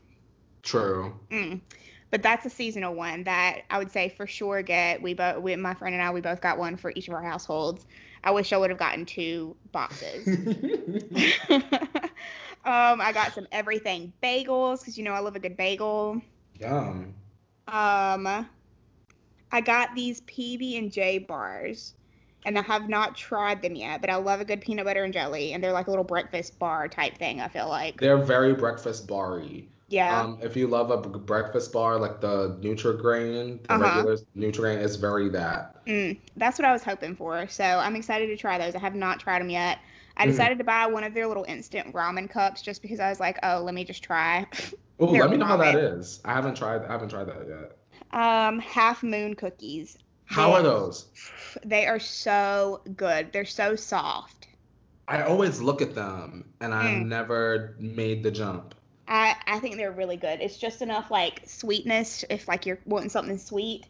True. 0.63 1.13
Mm. 1.29 1.61
But 2.09 2.23
that's 2.23 2.45
a 2.45 2.49
seasonal 2.49 2.95
one 2.95 3.23
that 3.25 3.61
I 3.69 3.77
would 3.77 3.91
say 3.91 4.09
for 4.09 4.27
sure 4.27 4.61
get. 4.61 5.01
We 5.01 5.13
both, 5.13 5.41
we, 5.41 5.55
my 5.55 5.73
friend 5.73 5.93
and 5.93 6.01
I, 6.01 6.11
we 6.11 6.21
both 6.21 6.41
got 6.41 6.57
one 6.57 6.77
for 6.77 6.91
each 6.95 7.07
of 7.07 7.13
our 7.13 7.23
households. 7.23 7.85
I 8.23 8.31
wish 8.31 8.53
I 8.53 8.57
would 8.57 8.69
have 8.69 8.79
gotten 8.79 9.05
two 9.05 9.55
boxes. 9.71 10.27
um, 11.49 13.01
I 13.01 13.11
got 13.13 13.33
some 13.33 13.47
everything 13.51 14.13
bagels 14.23 14.79
because 14.79 14.97
you 14.97 15.03
know 15.03 15.13
I 15.13 15.19
love 15.19 15.35
a 15.35 15.39
good 15.39 15.57
bagel. 15.57 16.21
Yum. 16.59 17.13
Um, 17.67 18.47
I 19.51 19.61
got 19.61 19.95
these 19.95 20.21
PB 20.21 20.77
and 20.77 20.91
J 20.91 21.19
bars, 21.19 21.93
and 22.45 22.57
I 22.57 22.61
have 22.63 22.89
not 22.89 23.15
tried 23.17 23.61
them 23.61 23.75
yet. 23.75 24.01
But 24.01 24.09
I 24.09 24.15
love 24.15 24.41
a 24.41 24.45
good 24.45 24.61
peanut 24.61 24.85
butter 24.85 25.03
and 25.03 25.13
jelly, 25.13 25.53
and 25.53 25.63
they're 25.63 25.71
like 25.73 25.87
a 25.87 25.91
little 25.91 26.05
breakfast 26.05 26.59
bar 26.59 26.87
type 26.87 27.17
thing. 27.17 27.41
I 27.41 27.47
feel 27.49 27.69
like, 27.69 27.99
They're 27.99 28.17
very 28.17 28.53
breakfast 28.53 29.07
bar-y. 29.07 29.67
yeah. 29.87 30.25
Um, 30.25 30.39
if 30.41 30.55
you 30.55 30.67
love 30.67 30.89
a 30.89 30.97
b- 31.01 31.19
breakfast 31.19 31.73
bar 31.73 31.99
like 31.99 32.21
the 32.21 32.57
Nutrigrain, 32.61 33.67
the 33.67 33.75
Uh-huh. 33.75 33.75
regular 33.75 34.17
Nutrigrain 34.37 34.79
is 34.81 34.95
very 34.95 35.29
that. 35.29 35.75
Mm, 35.87 36.19
that's 36.35 36.59
what 36.59 36.65
I 36.65 36.73
was 36.73 36.83
hoping 36.83 37.15
for. 37.15 37.47
So 37.47 37.63
I'm 37.63 37.95
excited 37.95 38.27
to 38.27 38.37
try 38.37 38.57
those. 38.57 38.75
I 38.75 38.79
have 38.79 38.95
not 38.95 39.19
tried 39.19 39.39
them 39.39 39.49
yet. 39.49 39.79
I 40.17 40.25
Mhm. 40.25 40.25
decided 40.25 40.57
to 40.57 40.63
buy 40.63 40.87
one 40.87 41.03
of 41.03 41.13
their 41.13 41.27
little 41.27 41.45
instant 41.45 41.93
ramen 41.93 42.29
cups 42.29 42.61
just 42.61 42.81
because 42.81 42.99
I 42.99 43.09
was 43.09 43.19
like, 43.19 43.37
oh, 43.43 43.61
let 43.63 43.73
me 43.73 43.85
just 43.85 44.03
try. 44.03 44.45
Oh, 44.99 45.13
let 45.15 45.29
me 45.31 45.37
know 45.37 45.45
how 45.45 45.57
that 45.57 45.75
is. 45.75 46.21
I 46.25 46.33
haven't 46.33 46.55
tried. 46.55 46.83
I 46.83 46.91
haven't 46.91 47.09
tried 47.09 47.25
that 47.27 47.47
yet. 47.47 47.77
Um, 48.11 48.59
half 48.59 49.01
moon 49.01 49.35
cookies. 49.35 49.97
How 50.27 50.51
are 50.53 50.61
those? 50.61 51.07
They 51.65 51.85
are 51.87 51.99
so 51.99 52.81
good. 52.95 53.31
They're 53.31 53.45
so 53.45 53.75
soft. 53.75 54.47
I 55.07 55.21
always 55.23 55.61
look 55.61 55.81
at 55.81 55.95
them 55.95 56.53
and 56.59 56.73
I've 56.73 57.01
Mm. 57.03 57.07
never 57.07 57.75
made 57.79 58.23
the 58.23 58.31
jump. 58.31 58.75
I 59.07 59.35
I 59.45 59.59
think 59.59 59.77
they're 59.77 59.91
really 59.91 60.17
good. 60.17 60.41
It's 60.41 60.57
just 60.57 60.81
enough 60.81 61.09
like 61.09 61.41
sweetness 61.47 62.25
if 62.29 62.47
like 62.47 62.65
you're 62.65 62.79
wanting 62.85 63.09
something 63.09 63.37
sweet. 63.37 63.85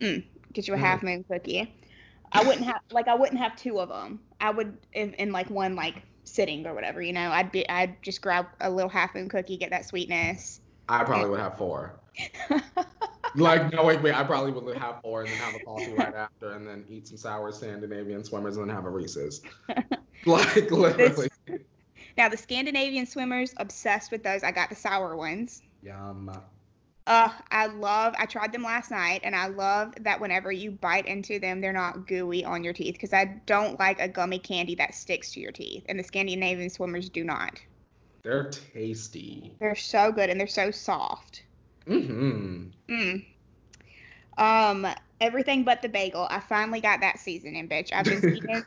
Mm, 0.00 0.24
get 0.52 0.66
you 0.66 0.74
a 0.74 0.76
Mm. 0.76 0.80
half 0.80 1.02
moon 1.02 1.24
cookie. 1.30 1.74
I 2.32 2.42
wouldn't 2.42 2.64
have 2.66 2.80
like 2.90 3.08
I 3.08 3.14
wouldn't 3.14 3.38
have 3.40 3.56
two 3.56 3.80
of 3.80 3.88
them. 3.90 4.20
I 4.40 4.50
would 4.50 4.78
in, 4.92 5.12
in 5.14 5.32
like 5.32 5.50
one 5.50 5.76
like 5.76 6.02
sitting 6.24 6.66
or 6.66 6.74
whatever. 6.74 7.02
You 7.02 7.12
know, 7.12 7.30
I'd 7.30 7.52
be 7.52 7.68
I'd 7.68 8.02
just 8.02 8.22
grab 8.22 8.46
a 8.60 8.70
little 8.70 8.90
half 8.90 9.14
moon 9.14 9.28
cookie, 9.28 9.58
get 9.58 9.70
that 9.70 9.86
sweetness. 9.86 10.60
I 10.88 11.04
probably 11.04 11.30
would 11.30 11.40
have 11.40 11.58
four. 11.58 12.00
Like, 13.34 13.72
no, 13.72 13.84
wait, 13.84 14.02
wait. 14.02 14.14
I 14.14 14.24
probably 14.24 14.52
would 14.52 14.76
have 14.76 15.00
four 15.00 15.22
and 15.22 15.30
then 15.30 15.38
have 15.38 15.54
a 15.54 15.64
coffee 15.64 15.94
right 15.94 16.14
after 16.14 16.52
and 16.52 16.66
then 16.66 16.84
eat 16.88 17.08
some 17.08 17.16
sour 17.16 17.52
Scandinavian 17.52 18.24
swimmers 18.24 18.56
and 18.56 18.68
then 18.68 18.74
have 18.74 18.84
a 18.84 18.90
Reese's. 18.90 19.42
like, 20.26 20.70
literally. 20.70 21.28
now 22.16 22.28
the 22.28 22.36
Scandinavian 22.36 23.06
swimmers, 23.06 23.54
obsessed 23.56 24.10
with 24.10 24.22
those. 24.22 24.42
I 24.42 24.52
got 24.52 24.68
the 24.68 24.76
sour 24.76 25.16
ones. 25.16 25.62
Yum. 25.82 26.30
Uh, 27.06 27.30
I 27.50 27.66
love. 27.66 28.14
I 28.16 28.26
tried 28.26 28.52
them 28.52 28.62
last 28.62 28.90
night, 28.90 29.22
and 29.24 29.34
I 29.34 29.48
love 29.48 29.94
that 30.00 30.20
whenever 30.20 30.52
you 30.52 30.70
bite 30.70 31.06
into 31.06 31.40
them, 31.40 31.60
they're 31.60 31.72
not 31.72 32.06
gooey 32.06 32.44
on 32.44 32.62
your 32.62 32.72
teeth. 32.72 32.94
Because 32.94 33.12
I 33.12 33.24
don't 33.46 33.78
like 33.78 34.00
a 34.00 34.06
gummy 34.06 34.38
candy 34.38 34.76
that 34.76 34.94
sticks 34.94 35.32
to 35.32 35.40
your 35.40 35.52
teeth, 35.52 35.84
and 35.88 35.98
the 35.98 36.04
Scandinavian 36.04 36.70
swimmers 36.70 37.08
do 37.08 37.24
not. 37.24 37.60
They're 38.22 38.50
tasty. 38.50 39.52
They're 39.58 39.74
so 39.74 40.12
good, 40.12 40.30
and 40.30 40.38
they're 40.38 40.46
so 40.46 40.70
soft. 40.70 41.42
Mm-hmm. 41.86 42.68
Mm. 42.88 43.24
Um, 44.38 44.86
everything 45.20 45.62
but 45.64 45.82
the 45.82 45.88
bagel. 45.88 46.26
I 46.30 46.40
finally 46.40 46.80
got 46.80 47.00
that 47.00 47.18
seasoning, 47.18 47.68
bitch. 47.68 47.92
I've 47.92 48.04
been 48.04 48.36
eating 48.36 48.64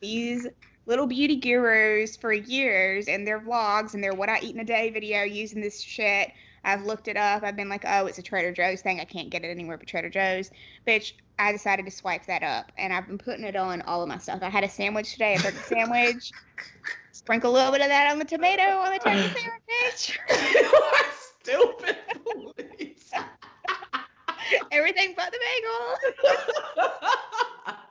these 0.00 0.46
little 0.86 1.06
beauty 1.06 1.36
gurus 1.36 2.16
for 2.16 2.32
years, 2.32 3.08
and 3.08 3.26
their 3.26 3.40
vlogs 3.40 3.94
and 3.94 4.04
their 4.04 4.14
what 4.14 4.28
I 4.28 4.38
eat 4.40 4.54
in 4.54 4.60
a 4.60 4.64
day 4.64 4.90
video 4.90 5.22
using 5.22 5.60
this 5.60 5.80
shit. 5.80 6.30
I've 6.66 6.84
looked 6.84 7.08
it 7.08 7.16
up. 7.16 7.42
I've 7.42 7.56
been 7.56 7.68
like, 7.68 7.84
oh, 7.86 8.06
it's 8.06 8.18
a 8.18 8.22
Trader 8.22 8.52
Joe's 8.52 8.80
thing. 8.80 8.98
I 8.98 9.04
can't 9.04 9.28
get 9.28 9.44
it 9.44 9.48
anywhere 9.48 9.76
but 9.76 9.86
Trader 9.86 10.08
Joe's. 10.08 10.50
Bitch, 10.86 11.12
I 11.38 11.52
decided 11.52 11.84
to 11.84 11.90
swipe 11.90 12.24
that 12.26 12.42
up, 12.42 12.72
and 12.78 12.92
I've 12.92 13.06
been 13.06 13.18
putting 13.18 13.44
it 13.44 13.56
on 13.56 13.82
all 13.82 14.02
of 14.02 14.08
my 14.08 14.18
stuff. 14.18 14.40
I 14.42 14.48
had 14.48 14.64
a 14.64 14.68
sandwich 14.68 15.12
today, 15.12 15.34
a 15.34 15.38
turkey 15.38 15.58
sandwich. 15.58 16.30
Sprinkle 17.12 17.52
a 17.52 17.54
little 17.54 17.72
bit 17.72 17.80
of 17.80 17.88
that 17.88 18.10
on 18.10 18.18
the 18.18 18.24
tomato 18.24 18.78
on 18.78 18.92
the 18.92 18.98
turkey 18.98 19.40
sandwich, 19.40 20.18
bitch. 20.28 21.14
Stupid 21.44 21.96
police. 22.24 23.12
Everything 24.72 25.14
but 25.16 25.32
the 25.32 25.38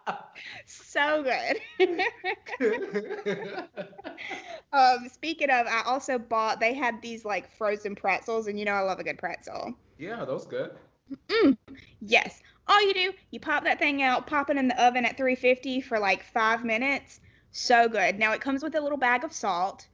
bagel. 0.05 0.17
so 0.65 1.23
good. 1.23 1.59
um, 4.73 5.07
speaking 5.11 5.49
of, 5.49 5.67
I 5.67 5.83
also 5.85 6.17
bought. 6.17 6.59
They 6.59 6.73
had 6.73 7.01
these 7.01 7.23
like 7.25 7.55
frozen 7.57 7.95
pretzels, 7.95 8.47
and 8.47 8.57
you 8.57 8.65
know 8.65 8.73
I 8.73 8.81
love 8.81 8.99
a 8.99 9.03
good 9.03 9.17
pretzel. 9.19 9.75
yeah, 9.97 10.25
those 10.25 10.45
good. 10.45 10.71
Mm, 11.27 11.57
yes. 12.01 12.41
All 12.67 12.81
you 12.81 12.93
do, 12.93 13.13
you 13.31 13.39
pop 13.39 13.63
that 13.65 13.77
thing 13.77 14.01
out, 14.01 14.25
pop 14.25 14.49
it 14.49 14.57
in 14.57 14.67
the 14.69 14.83
oven 14.83 15.05
at 15.05 15.17
350 15.17 15.81
for 15.81 15.99
like 15.99 16.23
five 16.23 16.63
minutes. 16.63 17.19
So 17.51 17.87
good. 17.87 18.17
Now 18.17 18.31
it 18.33 18.41
comes 18.41 18.63
with 18.63 18.73
a 18.75 18.81
little 18.81 18.97
bag 18.97 19.23
of 19.23 19.33
salt. 19.33 19.87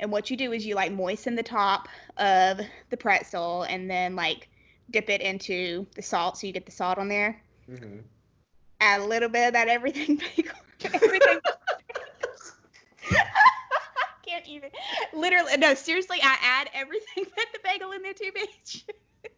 And 0.00 0.12
what 0.12 0.30
you 0.30 0.36
do 0.36 0.52
is 0.52 0.64
you 0.64 0.74
like 0.74 0.92
moisten 0.92 1.34
the 1.34 1.42
top 1.42 1.88
of 2.16 2.60
the 2.90 2.96
pretzel 2.96 3.64
and 3.64 3.90
then 3.90 4.14
like 4.14 4.48
dip 4.90 5.10
it 5.10 5.20
into 5.20 5.86
the 5.94 6.02
salt 6.02 6.38
so 6.38 6.46
you 6.46 6.52
get 6.52 6.66
the 6.66 6.72
salt 6.72 6.98
on 6.98 7.08
there. 7.08 7.40
Mm-hmm. 7.70 7.98
Add 8.80 9.00
a 9.00 9.04
little 9.04 9.28
bit 9.28 9.48
of 9.48 9.52
that 9.54 9.68
everything 9.68 10.20
bagel. 10.36 10.54
everything. 10.84 11.40
Can't 14.24 14.46
even. 14.46 14.70
Literally, 15.12 15.56
no, 15.56 15.74
seriously, 15.74 16.18
I 16.22 16.36
add 16.42 16.70
everything 16.74 17.24
but 17.36 17.46
the 17.52 17.58
bagel 17.64 17.92
in 17.92 18.02
there 18.02 18.14
too, 18.14 18.30
bitch. 18.32 18.84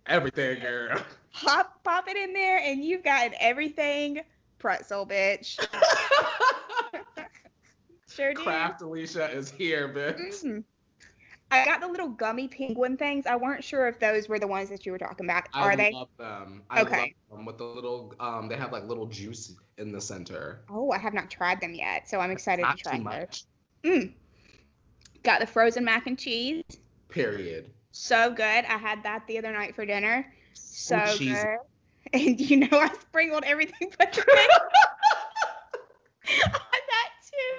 Everything, 0.07 0.61
girl. 0.61 1.01
pop 1.33 1.83
pop 1.85 2.09
it 2.09 2.17
in 2.17 2.33
there 2.35 2.59
and 2.59 2.85
you've 2.85 3.03
got 3.03 3.27
an 3.27 3.35
everything 3.41 4.21
pretzel 4.59 5.07
bitch 5.07 5.59
sure 8.11 8.35
do 8.35 8.43
Craft 8.43 8.83
Alicia 8.83 9.31
is 9.31 9.51
here, 9.51 9.89
bitch. 9.89 10.45
Mhm. 10.45 10.65
i 11.53 11.65
got 11.65 11.81
the 11.81 11.89
little 11.89 12.09
gummy 12.09 12.47
penguin 12.49 12.97
things 12.97 13.27
i 13.27 13.35
weren't 13.35 13.65
sure 13.65 13.89
if 13.89 13.99
those 13.99 14.29
were 14.29 14.39
the 14.39 14.47
ones 14.47 14.69
that 14.69 14.87
you 14.87 14.93
were 14.93 14.99
talking 14.99 15.27
about 15.27 15.45
are 15.53 15.73
I 15.73 15.77
they 15.77 15.91
love 15.93 16.09
them. 16.17 16.63
I 16.71 16.83
Okay. 16.83 17.13
love 17.29 17.39
them 17.39 17.45
with 17.47 17.59
the 17.59 17.65
little 17.65 18.15
um 18.21 18.49
they 18.49 18.57
have 18.57 18.71
like 18.73 18.85
little 18.85 19.07
juice 19.07 19.53
in 19.79 19.91
the 19.93 20.01
center. 20.01 20.61
oh 20.71 20.91
i 20.93 20.99
have 20.99 21.13
not 21.15 21.29
tried 21.31 21.61
them 21.61 21.75
yet 21.75 22.09
so 22.09 22.21
i'm 22.21 22.31
excited 22.31 22.63
Not 22.63 22.77
to 22.79 22.83
try 22.85 22.93
too 22.99 23.05
those 23.05 23.05
much. 23.05 23.45
mm. 23.85 24.13
got 25.25 25.41
the 25.41 25.47
frozen 25.47 25.85
mac 25.85 26.07
and 26.07 26.17
cheese 26.19 26.63
Period. 27.09 27.71
so 27.91 28.31
good 28.31 28.43
i 28.43 28.79
had 28.79 29.03
that 29.03 29.27
the 29.27 29.39
other 29.39 29.51
night 29.53 29.75
for 29.75 29.85
dinner 29.85 30.33
so 30.55 31.01
cheesy. 31.17 31.33
good 31.33 31.59
and 32.13 32.41
you 32.41 32.59
know 32.59 32.69
i 32.79 32.89
sprinkled 33.01 33.43
everything 33.45 33.91
but 33.99 34.13
the 34.13 34.21
bagel 34.25 34.69
on 36.45 36.81
that 36.91 37.11
too 37.29 37.57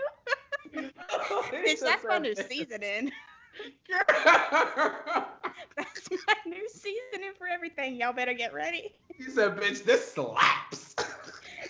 Bitch, 1.52 1.71
that's 1.86 2.06
my 2.08 2.18
new 2.20 2.36
seasoning. 2.36 3.12
That's 5.78 6.10
my 6.28 6.36
new 6.46 6.68
seasoning 6.70 7.34
for 7.38 7.48
everything. 7.48 7.96
Y'all 7.96 8.14
better 8.14 8.34
get 8.34 8.54
ready. 8.54 8.94
he 9.16 9.24
said, 9.26 9.58
bitch, 9.58 9.84
this 9.84 10.14
slaps. 10.14 10.96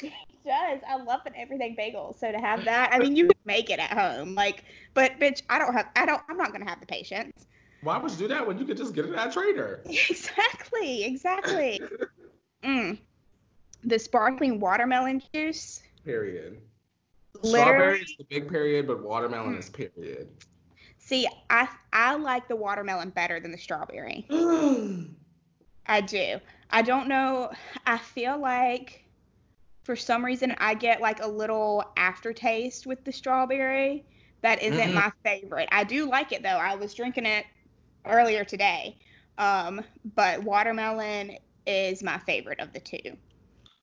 It 0.02 0.14
does. 0.46 0.80
I 0.88 0.98
love 0.98 1.22
an 1.26 1.34
everything 1.36 1.76
bagel. 1.76 2.16
So 2.20 2.32
to 2.32 2.38
have 2.40 2.66
that, 2.66 2.90
I 2.92 3.00
mean, 3.00 3.16
you 3.16 3.26
can 3.26 3.38
make 3.46 3.70
it 3.70 3.80
at 3.80 3.92
home. 3.92 4.36
Like, 4.36 4.64
but 4.94 5.20
bitch, 5.20 5.42
I 5.50 5.60
don't 5.60 5.74
have. 5.74 5.88
I 5.96 6.06
don't. 6.06 6.22
I'm 6.30 6.38
not 6.38 6.52
gonna 6.52 6.70
have 6.70 6.80
the 6.80 6.88
patience. 6.88 7.46
Why 7.82 7.98
would 7.98 8.12
you 8.12 8.18
do 8.18 8.28
that 8.30 8.46
when 8.46 8.58
you 8.60 8.66
could 8.66 8.78
just 8.78 8.94
get 8.94 9.06
it 9.06 9.16
at 9.16 9.34
Trader? 9.34 9.84
Exactly. 10.10 11.04
Exactly. 11.04 11.82
Mm. 12.64 12.98
The 13.84 14.00
sparkling 14.00 14.60
watermelon 14.60 15.22
juice. 15.34 15.82
Period. 16.06 16.62
Literally. 17.44 17.62
Strawberry 17.64 18.02
is 18.02 18.16
the 18.18 18.26
big 18.30 18.50
period, 18.50 18.88
but 18.88 19.02
watermelon 19.04 19.58
is 19.58 19.70
period. 19.70 20.30
See, 20.98 21.28
I 21.50 21.68
I 21.92 22.16
like 22.16 22.48
the 22.48 22.56
watermelon 22.56 23.10
better 23.10 23.40
than 23.40 23.52
the 23.52 23.58
strawberry. 23.58 24.26
I 25.88 26.02
do. 26.02 26.40
I 26.70 26.82
don't 26.84 27.08
know. 27.08 27.52
I 27.86 27.98
feel 27.98 28.38
like 28.40 29.04
for 29.84 29.96
some 29.96 30.24
reason 30.24 30.56
I 30.60 30.76
get 30.76 31.02
like 31.02 31.22
a 31.22 31.28
little 31.28 31.84
aftertaste 31.98 32.86
with 32.86 33.04
the 33.04 33.12
strawberry 33.12 34.06
that 34.42 34.62
isn't 34.62 34.92
Mm-mm. 34.92 34.94
my 34.94 35.12
favorite. 35.24 35.70
I 35.72 35.84
do 35.84 36.10
like 36.10 36.32
it 36.32 36.44
though. 36.44 36.50
I 36.50 36.76
was 36.76 36.94
drinking 36.94 37.26
it 37.26 37.46
earlier 38.06 38.46
today. 38.46 38.98
Um, 39.38 39.82
but 40.16 40.44
watermelon 40.44 41.38
is 41.66 42.04
my 42.04 42.20
favorite 42.20 42.60
of 42.60 42.74
the 42.74 42.80
two. 42.80 43.18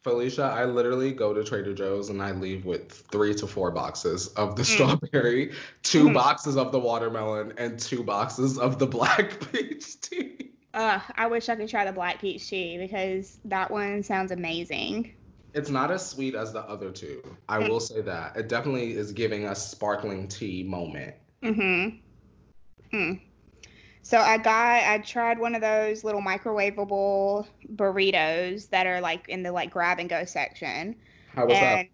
Felicia, 0.05 0.45
I 0.45 0.65
literally 0.65 1.13
go 1.13 1.35
to 1.35 1.43
Trader 1.43 1.75
Joe's 1.75 2.09
and 2.09 2.23
I 2.23 2.31
leave 2.33 2.65
with 2.65 2.93
three 3.11 3.35
to 3.35 3.47
four 3.47 3.71
boxes 3.71 4.29
of 4.29 4.55
the 4.57 4.63
Mm. 4.63 4.67
strawberry, 4.67 5.53
2 5.83 6.09
Mhm. 6.09 6.15
boxes 6.15 6.57
of 6.57 6.71
the 6.73 6.79
watermelon, 6.79 7.53
and 7.59 7.79
two 7.79 8.05
boxes 8.05 8.59
of 8.59 8.79
the 8.79 8.87
black 8.87 9.41
peach 9.53 10.01
tea. 10.01 10.53
Uh, 10.73 11.01
I 11.17 11.27
wish 11.27 11.49
I 11.49 11.57
could 11.57 11.69
try 11.69 11.85
the 11.85 11.93
black 11.93 12.21
peach 12.21 12.49
tea 12.49 12.79
because 12.79 13.39
that 13.47 13.71
one 13.71 14.03
sounds 14.03 14.31
amazing. 14.31 15.15
It's 15.55 15.71
not 15.71 15.91
as 15.91 16.09
sweet 16.09 16.35
as 16.35 16.53
the 16.53 16.61
other 16.61 16.93
two. 16.93 17.21
I 17.49 17.59
will 17.59 17.81
say 17.81 18.01
that. 18.03 18.37
It 18.37 18.49
definitely 18.49 18.93
is 18.93 19.13
giving 19.13 19.47
us 19.47 19.69
sparkling 19.71 20.29
tea 20.29 20.63
moment. 20.63 21.17
Mm-hmm. 21.43 22.97
Mm. 22.97 23.21
So 24.09 24.19
I 24.19 24.39
got 24.39 24.85
I 24.85 24.99
tried 24.99 25.39
one 25.39 25.55
of 25.55 25.61
those 25.61 26.03
little 26.03 26.23
microwavable 26.23 27.47
burritos 27.75 28.71
that 28.71 28.87
are 28.87 29.01
like 29.01 29.29
in 29.29 29.43
the 29.43 29.53
like 29.53 29.71
grab 29.71 29.99
and 29.99 30.09
go 30.09 30.25
section. 30.25 30.97
How 31.29 31.47
was 31.47 31.61
that? 31.61 31.81
and 31.81 31.89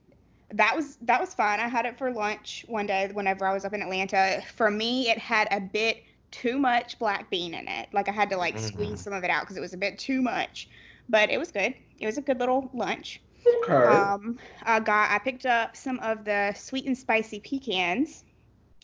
that 0.53 0.77
was 0.77 0.97
that 1.03 1.21
was 1.21 1.35
fun. 1.35 1.61
I 1.61 1.69
had 1.69 1.87
it 1.87 1.99
for 1.99 2.13
lunch 2.13 2.65
one 2.69 2.87
day 2.87 3.11
whenever 3.13 3.47
I 3.47 3.53
was 3.55 3.65
up 3.65 3.73
in 3.75 3.83
Atlanta. 3.83 4.43
For 4.57 4.71
me, 4.71 5.11
it 5.11 5.19
had 5.19 5.49
a 5.51 5.61
bit 5.61 6.05
too 6.31 6.59
much 6.59 6.99
black 7.01 7.31
bean 7.31 7.55
in 7.55 7.69
it. 7.69 7.89
Like 7.93 8.09
I 8.09 8.13
had 8.13 8.31
to 8.31 8.37
like 8.37 8.59
Mhm. 8.59 8.69
squeeze 8.69 9.03
some 9.03 9.13
of 9.13 9.25
it 9.25 9.31
out 9.31 9.43
because 9.43 9.57
it 9.57 9.61
was 9.63 9.75
a 9.75 9.79
bit 9.79 9.99
too 9.99 10.23
much. 10.23 10.69
But 11.09 11.31
it 11.31 11.39
was 11.39 11.51
good. 11.53 11.75
It 12.01 12.07
was 12.07 12.19
a 12.19 12.23
good 12.23 12.41
little 12.41 12.71
lunch. 12.75 13.23
Okay. 13.69 14.15
Um, 14.15 14.39
I 14.63 14.81
got 14.81 15.11
I 15.11 15.19
picked 15.19 15.47
up 15.47 15.77
some 15.77 15.99
of 16.01 16.25
the 16.25 16.55
sweet 16.55 16.87
and 16.87 16.97
spicy 16.99 17.41
pecans. 17.41 18.25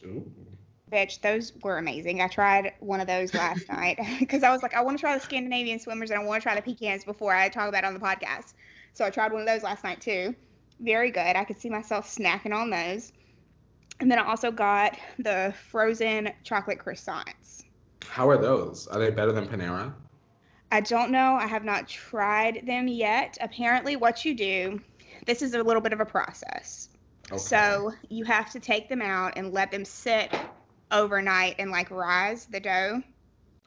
Ooh. 0.04 0.49
Bitch, 0.90 1.20
those 1.20 1.52
were 1.62 1.78
amazing. 1.78 2.20
I 2.20 2.28
tried 2.28 2.72
one 2.80 3.00
of 3.00 3.06
those 3.06 3.32
last 3.34 3.68
night 3.72 3.98
because 4.18 4.42
I 4.42 4.50
was 4.50 4.62
like, 4.62 4.74
I 4.74 4.82
want 4.82 4.98
to 4.98 5.00
try 5.00 5.14
the 5.14 5.22
Scandinavian 5.22 5.78
swimmers 5.78 6.10
and 6.10 6.20
I 6.20 6.24
want 6.24 6.42
to 6.42 6.44
try 6.44 6.54
the 6.54 6.62
pecans 6.62 7.04
before 7.04 7.34
I 7.34 7.48
talk 7.48 7.68
about 7.68 7.84
it 7.84 7.86
on 7.86 7.94
the 7.94 8.00
podcast. 8.00 8.54
So 8.94 9.04
I 9.04 9.10
tried 9.10 9.32
one 9.32 9.42
of 9.42 9.46
those 9.46 9.62
last 9.62 9.84
night 9.84 10.00
too. 10.00 10.34
Very 10.80 11.10
good. 11.10 11.36
I 11.36 11.44
could 11.44 11.60
see 11.60 11.70
myself 11.70 12.08
snacking 12.08 12.54
on 12.54 12.70
those. 12.70 13.12
And 14.00 14.10
then 14.10 14.18
I 14.18 14.26
also 14.26 14.50
got 14.50 14.98
the 15.18 15.54
frozen 15.70 16.32
chocolate 16.42 16.78
croissants. 16.78 17.64
How 18.06 18.28
are 18.28 18.38
those? 18.38 18.86
Are 18.86 18.98
they 18.98 19.10
better 19.10 19.32
than 19.32 19.46
Panera? 19.46 19.92
I 20.72 20.80
don't 20.80 21.10
know. 21.10 21.34
I 21.34 21.46
have 21.46 21.64
not 21.64 21.86
tried 21.88 22.66
them 22.66 22.88
yet. 22.88 23.36
Apparently, 23.40 23.96
what 23.96 24.24
you 24.24 24.34
do, 24.34 24.80
this 25.26 25.42
is 25.42 25.54
a 25.54 25.62
little 25.62 25.82
bit 25.82 25.92
of 25.92 26.00
a 26.00 26.06
process. 26.06 26.88
Okay. 27.30 27.38
So 27.38 27.92
you 28.08 28.24
have 28.24 28.50
to 28.52 28.60
take 28.60 28.88
them 28.88 29.02
out 29.02 29.34
and 29.36 29.52
let 29.52 29.70
them 29.70 29.84
sit 29.84 30.32
overnight 30.92 31.56
and 31.58 31.70
like 31.70 31.90
rise 31.90 32.46
the 32.46 32.60
dough. 32.60 33.02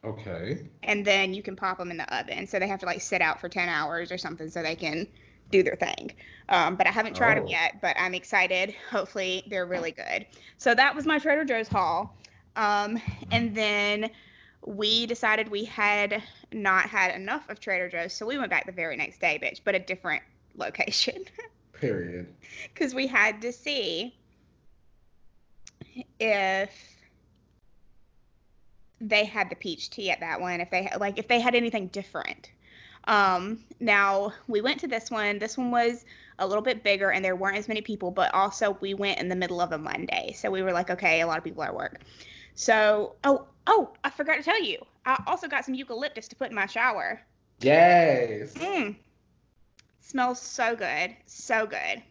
Okay. 0.05 0.67
and 0.83 1.05
then 1.05 1.33
you 1.33 1.41
can 1.41 1.55
pop 1.55 1.77
them 1.77 1.89
in 1.89 1.95
the 1.95 2.13
oven. 2.17 2.45
So 2.45 2.59
they 2.59 2.67
have 2.67 2.79
to 2.81 2.85
like 2.85 2.99
sit 2.99 3.21
out 3.21 3.39
for 3.39 3.47
10 3.47 3.69
hours 3.69 4.11
or 4.11 4.17
something 4.17 4.49
so 4.49 4.61
they 4.61 4.75
can 4.75 5.07
do 5.49 5.63
their 5.63 5.77
thing. 5.77 6.11
Um, 6.49 6.75
but 6.75 6.87
I 6.87 6.91
haven't 6.91 7.15
tried 7.15 7.37
them 7.37 7.45
Oh. 7.45 7.49
yet, 7.49 7.79
but 7.81 7.95
I'm 7.97 8.13
excited. 8.13 8.75
Hopefully 8.91 9.43
they're 9.47 9.65
really 9.65 9.91
good. 9.91 10.25
So 10.57 10.75
that 10.75 10.93
was 10.93 11.05
my 11.05 11.19
Trader 11.19 11.45
Joe's 11.45 11.69
haul. 11.69 12.17
Um, 12.57 12.99
and 13.31 13.55
then 13.55 14.09
we 14.65 15.05
decided 15.05 15.47
we 15.49 15.63
had 15.63 16.21
not 16.51 16.89
had 16.89 17.15
enough 17.15 17.49
of 17.49 17.61
Trader 17.61 17.87
Joe's, 17.87 18.11
so 18.13 18.25
we 18.25 18.37
went 18.37 18.49
back 18.49 18.65
the 18.65 18.71
very 18.73 18.97
next 18.97 19.21
day, 19.21 19.39
bitch, 19.41 19.61
but 19.63 19.73
a 19.73 19.79
different 19.79 20.21
location 20.57 21.23
Period. 21.71 22.27
because 22.73 22.93
we 22.93 23.07
had 23.07 23.41
to 23.41 23.53
see 23.53 24.13
if 26.19 26.69
they 29.03 29.25
had 29.25 29.49
the 29.49 29.55
peach 29.55 29.89
tea 29.89 30.09
at 30.09 30.21
that 30.21 30.39
one 30.39 30.61
if 30.61 30.69
they 30.71 30.83
had 30.83 30.99
like 30.99 31.19
if 31.19 31.27
they 31.27 31.39
had 31.39 31.55
anything 31.55 31.87
different. 31.87 32.51
Um 33.05 33.59
now 33.79 34.33
we 34.47 34.61
went 34.61 34.79
to 34.79 34.87
this 34.87 35.11
one. 35.11 35.39
This 35.39 35.57
one 35.57 35.71
was 35.71 36.05
a 36.39 36.47
little 36.47 36.61
bit 36.63 36.83
bigger 36.83 37.11
and 37.11 37.23
there 37.23 37.35
weren't 37.35 37.57
as 37.57 37.67
many 37.67 37.81
people 37.81 38.11
but 38.11 38.33
also 38.33 38.77
we 38.81 38.93
went 38.93 39.19
in 39.19 39.29
the 39.29 39.35
middle 39.35 39.59
of 39.61 39.71
a 39.73 39.77
monday. 39.77 40.33
So 40.35 40.49
we 40.49 40.61
were 40.61 40.71
like 40.71 40.89
okay 40.89 41.21
a 41.21 41.27
lot 41.27 41.37
of 41.37 41.43
people 41.43 41.63
are 41.63 41.67
at 41.67 41.75
work. 41.75 41.99
So 42.55 43.15
oh 43.23 43.45
oh 43.67 43.91
i 44.03 44.09
forgot 44.09 44.37
to 44.37 44.43
tell 44.43 44.61
you. 44.63 44.77
I 45.05 45.21
also 45.27 45.47
got 45.47 45.65
some 45.65 45.73
eucalyptus 45.73 46.29
to 46.29 46.35
put 46.35 46.49
in 46.49 46.55
my 46.55 46.65
shower. 46.65 47.21
Yes. 47.59 48.53
mm. 48.53 48.95
smells 49.99 50.39
so 50.41 50.75
good. 50.75 51.15
So 51.25 51.65
good. 51.65 52.01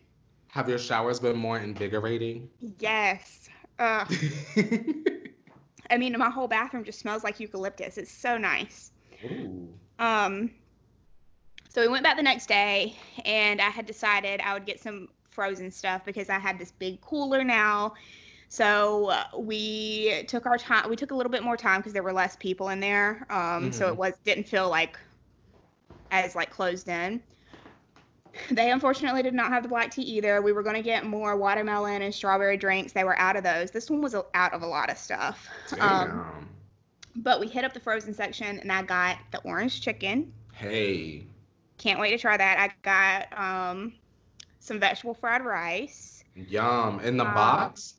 Have 0.48 0.68
your 0.68 0.78
showers 0.78 1.18
been 1.20 1.36
more 1.36 1.58
invigorating? 1.58 2.50
yes. 2.78 3.48
Uh, 3.78 4.04
I 5.92 5.98
mean, 5.98 6.16
my 6.18 6.30
whole 6.30 6.48
bathroom 6.48 6.84
just 6.84 6.98
smells 7.00 7.22
like 7.22 7.38
eucalyptus. 7.38 7.98
It's 7.98 8.10
so 8.10 8.38
nice. 8.38 8.92
Ooh. 9.24 9.68
Um, 9.98 10.50
so 11.68 11.82
we 11.82 11.88
went 11.88 12.02
back 12.02 12.16
the 12.16 12.22
next 12.22 12.46
day, 12.46 12.96
and 13.24 13.60
I 13.60 13.70
had 13.70 13.86
decided 13.86 14.40
I 14.40 14.54
would 14.54 14.66
get 14.66 14.80
some 14.80 15.08
frozen 15.30 15.70
stuff 15.70 16.04
because 16.04 16.28
I 16.30 16.38
had 16.38 16.58
this 16.58 16.72
big 16.72 17.00
cooler 17.02 17.44
now. 17.44 17.94
So 18.48 19.10
uh, 19.10 19.24
we 19.38 20.24
took 20.28 20.46
our 20.46 20.58
time. 20.58 20.88
We 20.90 20.96
took 20.96 21.10
a 21.10 21.14
little 21.14 21.32
bit 21.32 21.42
more 21.42 21.56
time 21.56 21.80
because 21.80 21.92
there 21.92 22.02
were 22.02 22.12
less 22.12 22.36
people 22.36 22.70
in 22.70 22.80
there. 22.80 23.26
Um, 23.30 23.72
so 23.72 23.86
Mhm. 23.86 23.88
it 23.88 23.96
was 23.96 24.14
didn't 24.24 24.48
feel 24.48 24.68
like 24.68 24.98
as 26.10 26.34
like 26.34 26.50
closed 26.50 26.88
in. 26.88 27.22
They 28.50 28.70
unfortunately 28.70 29.22
did 29.22 29.34
not 29.34 29.50
have 29.52 29.62
the 29.62 29.68
black 29.68 29.90
tea 29.90 30.02
either. 30.02 30.40
We 30.42 30.52
were 30.52 30.62
going 30.62 30.76
to 30.76 30.82
get 30.82 31.04
more 31.04 31.36
watermelon 31.36 32.02
and 32.02 32.14
strawberry 32.14 32.56
drinks. 32.56 32.92
They 32.92 33.04
were 33.04 33.18
out 33.18 33.36
of 33.36 33.42
those. 33.44 33.70
This 33.70 33.90
one 33.90 34.00
was 34.00 34.14
out 34.34 34.52
of 34.54 34.62
a 34.62 34.66
lot 34.66 34.90
of 34.90 34.96
stuff. 34.98 35.48
Um, 35.78 36.48
but 37.16 37.40
we 37.40 37.46
hit 37.48 37.64
up 37.64 37.74
the 37.74 37.80
frozen 37.80 38.14
section 38.14 38.58
and 38.60 38.72
I 38.72 38.82
got 38.82 39.18
the 39.32 39.38
orange 39.42 39.80
chicken. 39.80 40.32
hey. 40.54 41.24
Can't 41.78 41.98
wait 41.98 42.10
to 42.10 42.18
try 42.18 42.36
that. 42.36 42.58
I 42.58 42.70
got 42.82 43.38
um, 43.72 43.92
some 44.60 44.78
vegetable 44.78 45.14
fried 45.14 45.44
rice. 45.44 46.22
Yum. 46.36 47.00
In 47.00 47.16
the 47.16 47.26
Um, 47.26 47.34
box? 47.34 47.94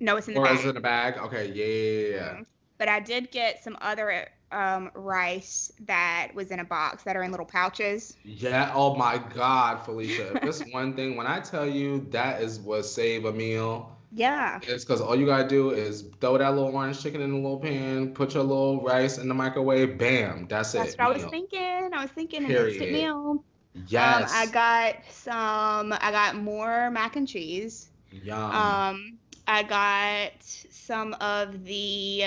No, 0.00 0.16
it's 0.16 0.28
in 0.28 0.34
the 0.34 0.40
Or 0.40 0.44
bag. 0.44 0.58
is 0.58 0.64
it 0.66 0.70
in 0.70 0.76
a 0.76 0.80
bag? 0.80 1.16
Okay, 1.16 1.46
yeah. 1.48 2.34
Mhm. 2.34 2.46
But 2.78 2.88
I 2.88 3.00
did 3.00 3.30
get 3.30 3.64
some 3.64 3.78
other 3.80 4.28
um, 4.52 4.90
rice 4.94 5.72
that 5.80 6.30
was 6.34 6.50
in 6.50 6.58
a 6.60 6.64
box 6.64 7.02
that 7.04 7.16
are 7.16 7.22
in 7.22 7.30
little 7.30 7.46
pouches. 7.46 8.16
Yeah, 8.24 8.72
oh 8.74 8.94
my 8.96 9.18
God, 9.34 9.84
Felicia. 9.84 10.38
It's 10.42 10.60
one 10.72 10.94
thing, 10.94 11.16
when 11.16 11.26
I 11.26 11.40
tell 11.40 11.66
you 11.66 12.06
that 12.10 12.42
is 12.42 12.58
what 12.60 12.84
save 12.84 13.24
a 13.24 13.32
meal, 13.32 13.96
Yeah. 14.12 14.58
it's 14.62 14.84
because 14.84 15.00
all 15.00 15.14
you 15.16 15.26
gotta 15.26 15.46
do 15.48 15.70
is 15.70 16.04
throw 16.20 16.36
that 16.38 16.48
little 16.54 16.74
orange 16.74 17.00
chicken 17.02 17.20
in 17.20 17.30
a 17.32 17.36
little 17.36 17.58
pan, 17.60 18.12
put 18.14 18.34
your 18.34 18.42
little 18.42 18.82
rice 18.82 19.18
in 19.18 19.28
the 19.28 19.34
microwave, 19.34 19.98
bam, 19.98 20.46
that's, 20.48 20.72
That's 20.72 20.74
it. 20.74 20.96
That's 20.96 20.98
what 20.98 21.06
I 21.06 21.22
was 21.22 21.30
thinking. 21.30 21.90
I 21.92 22.02
was 22.02 22.10
thinking 22.10 22.44
an 22.44 22.50
instant 22.50 22.78
Period. 22.78 22.92
meal. 22.92 23.44
Yes. 23.86 24.30
Um, 24.32 24.36
I 24.36 24.46
got 24.46 24.96
some. 25.10 25.92
I 25.92 26.10
got 26.10 26.34
more 26.34 26.90
mac 26.90 27.14
and 27.16 27.28
cheese. 27.28 27.88
Yum. 28.10 28.36
Um, 28.52 29.18
I 29.46 29.62
got 29.62 30.32
some 30.42 31.14
of 31.20 31.64
the 31.64 32.24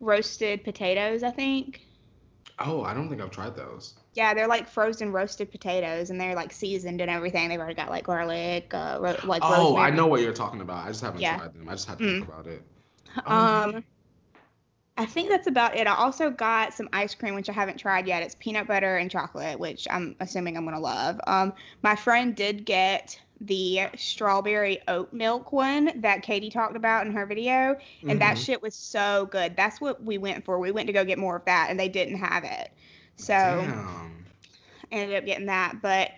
roasted 0.00 0.64
potatoes. 0.64 1.22
I 1.22 1.30
think. 1.30 1.80
oh, 2.58 2.82
I 2.82 2.94
don't 2.94 3.08
think 3.08 3.20
I've 3.22 3.30
tried 3.30 3.56
those. 3.56 3.94
Yeah, 4.14 4.32
they're 4.32 4.48
like 4.48 4.68
frozen 4.68 5.12
roasted 5.12 5.50
potatoes, 5.50 6.08
and 6.10 6.18
they're 6.20 6.34
like 6.34 6.52
seasoned 6.52 7.00
and 7.02 7.10
everything. 7.10 7.48
They've 7.48 7.58
already 7.60 7.74
got 7.74 7.90
like 7.90 8.04
garlic, 8.04 8.72
uh, 8.72 8.98
ro- 9.00 9.16
like 9.24 9.42
Oh, 9.42 9.76
I 9.76 9.90
know 9.90 10.06
what 10.06 10.20
you're 10.22 10.32
talking 10.32 10.60
about. 10.60 10.84
I 10.84 10.88
just 10.88 11.02
haven't 11.02 11.20
Yeah. 11.20 11.36
tried 11.36 11.52
them. 11.54 11.68
I 11.68 11.72
just 11.72 11.88
have 11.88 11.98
to 11.98 12.04
Mm. 12.04 12.18
think 12.18 12.28
about 12.28 12.46
it. 12.46 12.62
Oh, 13.26 13.72
Um, 13.76 13.84
I 14.98 15.04
think 15.06 15.28
that's 15.28 15.46
about 15.46 15.76
it. 15.76 15.86
I 15.86 15.94
also 15.94 16.30
got 16.30 16.72
some 16.72 16.88
ice 16.92 17.14
cream, 17.14 17.34
which 17.34 17.48
I 17.50 17.52
haven't 17.52 17.78
tried 17.78 18.06
yet. 18.06 18.22
It's 18.22 18.34
peanut 18.38 18.66
butter 18.66 18.96
and 18.96 19.10
chocolate, 19.10 19.58
which 19.58 19.86
I'm 19.90 20.16
assuming 20.20 20.56
I'm 20.56 20.64
gonna 20.64 20.80
love. 20.80 21.20
Um, 21.26 21.52
my 21.82 21.94
friend 21.96 22.34
did 22.34 22.64
get 22.64 23.20
the 23.40 23.82
strawberry 23.96 24.80
oat 24.88 25.12
milk 25.12 25.52
one 25.52 26.00
that 26.00 26.22
Katie 26.22 26.50
talked 26.50 26.76
about 26.76 27.06
in 27.06 27.12
her 27.12 27.26
video, 27.26 27.76
and 28.08 28.20
that 28.20 28.36
Mhm. 28.36 28.38
shit 28.38 28.62
was 28.62 28.74
so 28.74 29.26
good. 29.30 29.56
That's 29.56 29.80
what 29.80 30.02
we 30.02 30.18
went 30.18 30.44
for. 30.44 30.58
We 30.58 30.70
went 30.70 30.86
to 30.86 30.92
go 30.92 31.04
get 31.04 31.18
more 31.18 31.36
of 31.36 31.44
that, 31.46 31.68
and 31.70 31.78
they 31.78 31.88
didn't 31.88 32.18
have 32.18 32.44
it, 32.44 32.70
so 33.16 33.32
Damn. 33.32 34.24
I 34.92 34.94
ended 34.96 35.16
up 35.16 35.24
getting 35.24 35.46
that. 35.46 35.80
But 35.82 36.10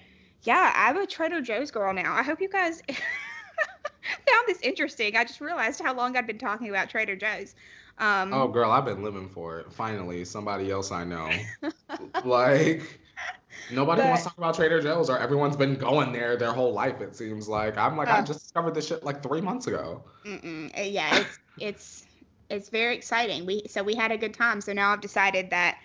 yeah, 0.43 0.73
I'm 0.75 0.97
a 0.97 1.07
Trader 1.07 1.41
Joe's 1.41 1.71
girl 1.71 1.93
now. 1.93 2.15
I 2.15 2.23
hope 2.23 2.41
you 2.41 2.49
guys 2.49 2.83
found 2.89 4.45
this 4.47 4.61
interesting. 4.63 5.17
I 5.17 5.25
just 5.25 5.41
realized 5.41 5.81
how 5.83 5.95
long 5.95 6.17
I'd 6.17 6.27
been 6.27 6.39
talking 6.39 6.69
about 6.69 6.91
Trader 6.91 7.17
Joe's. 7.17 7.55
Um, 7.99 8.33
Oh, 8.33 8.49
girl, 8.49 8.71
I've 8.71 8.85
been 8.85 9.03
living 9.03 9.29
for 9.29 9.59
it. 9.61 9.73
Finally, 9.73 10.25
somebody 10.25 10.71
else 10.71 10.93
I 10.93 11.05
know. 11.05 11.31
like, 12.25 13.01
nobody 13.71 14.03
wants 14.03 14.23
to 14.23 14.29
talk 14.29 14.39
about 14.39 14.55
Trader 14.55 14.81
Joe's, 14.81 15.11
or 15.11 15.19
everyone's 15.19 15.57
been 15.57 15.75
going 15.75 16.13
there 16.13 16.37
their 16.37 16.53
whole 16.53 16.73
life. 16.73 17.01
It 17.01 17.15
seems 17.17 17.49
like 17.49 17.77
I'm 17.77 17.97
like 17.97 18.09
I 18.09 18.21
Oh. 18.21 18.25
just 18.25 18.41
discovered 18.41 18.75
this 18.75 18.87
shit 18.87 19.05
like 19.05 19.23
three 19.23 19.41
months 19.41 19.67
ago. 19.67 20.03
Mm-mm. 20.25 20.77
Uh, 20.79 20.83
Yeah, 20.83 21.19
it's 21.19 21.39
it's 21.59 22.07
it's 22.51 22.69
very 22.71 22.97
exciting. 22.97 23.45
We 23.47 23.63
so 23.69 23.83
we 23.83 23.95
had 23.95 24.11
a 24.13 24.17
good 24.19 24.35
time. 24.35 24.61
So 24.61 24.73
now 24.73 24.93
I've 24.93 25.01
decided 25.01 25.51
that 25.51 25.79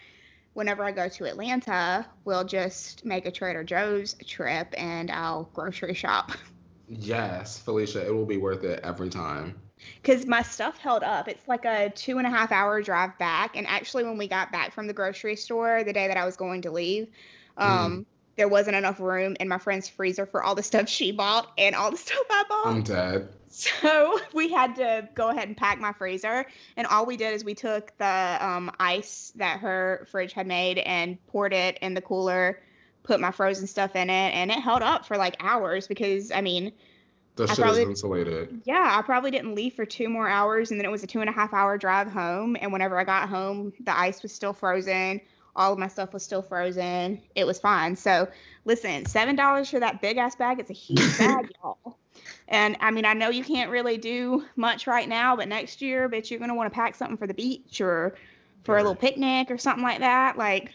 whenever 0.53 0.83
I 0.83 0.91
go 0.91 1.09
to 1.09 1.25
Atlanta, 1.25 2.05
we'll 2.25 2.43
just 2.45 3.03
make 3.05 3.25
a 3.25 3.31
Trader 3.31 3.63
Joe's 3.63 4.15
trip 4.25 4.73
and 4.77 5.09
I'll 5.11 5.49
grocery 5.53 5.93
shop. 5.95 6.31
Yes, 6.87 7.57
Felicia, 7.59 8.05
it 8.05 8.13
will 8.13 8.25
be 8.25 8.37
worth 8.37 8.63
it 8.63 8.79
every 8.83 9.09
time. 9.09 9.59
Because 10.01 10.25
my 10.25 10.41
stuff 10.41 10.77
held 10.77 11.03
up. 11.03 11.27
It's 11.27 11.47
like 11.47 11.65
a 11.65 11.89
two 11.89 12.17
and 12.17 12.27
a 12.27 12.29
half 12.29 12.51
hour 12.51 12.81
drive 12.81 13.17
back. 13.17 13.55
And 13.55 13.67
actually, 13.67 14.03
when 14.03 14.17
we 14.17 14.27
got 14.27 14.51
back 14.51 14.73
from 14.73 14.87
the 14.87 14.93
grocery 14.93 15.35
store 15.35 15.83
the 15.83 15.93
day 15.93 16.07
that 16.07 16.17
I 16.17 16.25
was 16.25 16.35
going 16.35 16.63
to 16.63 16.71
leave, 16.71 17.07
um, 17.57 17.91
mm. 17.91 18.05
there 18.35 18.47
wasn't 18.47 18.75
enough 18.75 18.99
room 18.99 19.35
in 19.39 19.47
my 19.47 19.57
friend's 19.57 19.87
freezer 19.87 20.25
for 20.25 20.43
all 20.43 20.55
the 20.55 20.63
stuff 20.63 20.89
she 20.89 21.11
bought 21.11 21.51
and 21.57 21.75
all 21.75 21.91
the 21.91 21.97
stuff 22.07 22.25
I 22.29 22.43
bought. 22.49 22.67
I'm 22.67 22.83
dead. 22.83 23.29
So 23.49 24.19
we 24.33 24.49
had 24.49 24.75
to 24.77 25.07
go 25.13 25.29
ahead 25.29 25.47
and 25.47 25.55
pack 25.55 25.79
my 25.79 25.93
freezer. 25.93 26.45
And 26.75 26.87
all 26.87 27.05
we 27.05 27.17
did 27.17 27.33
is 27.33 27.43
we 27.43 27.55
took 27.55 27.95
the 27.97 28.37
um, 28.39 28.71
ice 28.79 29.31
that 29.35 29.59
her 29.59 30.07
fridge 30.11 30.33
had 30.33 30.47
made 30.47 30.79
and 30.79 31.23
poured 31.27 31.53
it 31.53 31.77
in 31.81 31.93
the 31.93 32.01
cooler 32.01 32.59
put 33.03 33.19
my 33.19 33.31
frozen 33.31 33.67
stuff 33.67 33.95
in 33.95 34.09
it, 34.09 34.33
and 34.33 34.49
it 34.49 34.59
held 34.59 34.81
up 34.81 35.05
for 35.05 35.17
like 35.17 35.35
hours 35.39 35.87
because 35.87 36.31
I 36.31 36.41
mean, 36.41 36.71
the 37.35 37.47
shit 37.47 37.57
probably, 37.57 37.81
is 37.81 37.89
insulated. 37.89 38.61
Yeah, 38.63 38.95
I 38.97 39.01
probably 39.01 39.31
didn't 39.31 39.55
leave 39.55 39.73
for 39.73 39.85
two 39.85 40.07
more 40.07 40.27
hours, 40.27 40.71
and 40.71 40.79
then 40.79 40.85
it 40.85 40.91
was 40.91 41.03
a 41.03 41.07
two 41.07 41.21
and 41.21 41.29
a 41.29 41.33
half 41.33 41.53
hour 41.53 41.77
drive 41.77 42.07
home. 42.07 42.55
And 42.59 42.71
whenever 42.71 42.97
I 42.99 43.03
got 43.03 43.29
home, 43.29 43.73
the 43.79 43.97
ice 43.97 44.21
was 44.21 44.31
still 44.31 44.53
frozen. 44.53 45.19
All 45.55 45.73
of 45.73 45.79
my 45.79 45.87
stuff 45.87 46.13
was 46.13 46.23
still 46.23 46.41
frozen. 46.41 47.21
It 47.35 47.45
was 47.45 47.59
fine. 47.59 47.95
So 47.95 48.27
listen, 48.65 49.05
seven 49.05 49.35
dollars 49.35 49.69
for 49.69 49.79
that 49.79 50.01
big 50.01 50.17
ass 50.17 50.35
bag. 50.35 50.59
It's 50.59 50.69
a 50.69 50.73
huge 50.73 51.17
bag, 51.17 51.51
y'all. 51.63 51.97
And 52.47 52.77
I 52.79 52.91
mean, 52.91 53.05
I 53.05 53.13
know 53.13 53.29
you 53.29 53.43
can't 53.43 53.71
really 53.71 53.97
do 53.97 54.45
much 54.55 54.85
right 54.85 55.07
now, 55.07 55.35
but 55.35 55.47
next 55.47 55.81
year, 55.81 56.07
bet 56.07 56.29
you're 56.29 56.39
gonna 56.39 56.55
want 56.55 56.71
to 56.71 56.75
pack 56.75 56.95
something 56.95 57.17
for 57.17 57.27
the 57.27 57.33
beach 57.33 57.81
or 57.81 58.15
for 58.63 58.77
a 58.77 58.81
little 58.81 58.95
picnic 58.95 59.49
or 59.49 59.57
something 59.57 59.83
like 59.83 59.99
that. 59.99 60.37
Like 60.37 60.71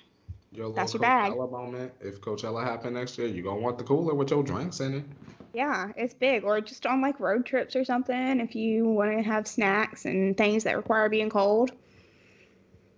your 0.53 0.73
That's 0.73 0.95
your 0.95 1.01
bag. 1.01 1.37
moment. 1.37 1.93
If 2.01 2.21
Coachella 2.21 2.65
happen 2.65 2.95
next 2.95 3.19
year, 3.19 3.29
you're 3.29 3.45
gonna 3.45 3.61
want 3.61 3.79
the 3.79 3.85
cooler 3.85 4.15
with 4.15 4.31
your 4.31 4.43
drinks 4.43 4.81
in 4.81 4.95
it. 4.95 5.05
Yeah, 5.53 5.93
it's 5.97 6.15
big. 6.15 6.45
Or 6.45 6.61
just 6.61 6.87
on 6.87 7.01
like 7.01 7.21
road 7.21 7.47
trips 7.47 7.77
or 7.77 7.85
something, 7.85 8.41
if 8.41 8.55
you 8.55 8.85
want 8.85 9.17
to 9.17 9.23
have 9.23 9.47
snacks 9.47 10.05
and 10.05 10.37
things 10.37 10.65
that 10.65 10.77
require 10.77 11.09
being 11.09 11.31
cold. 11.31 11.73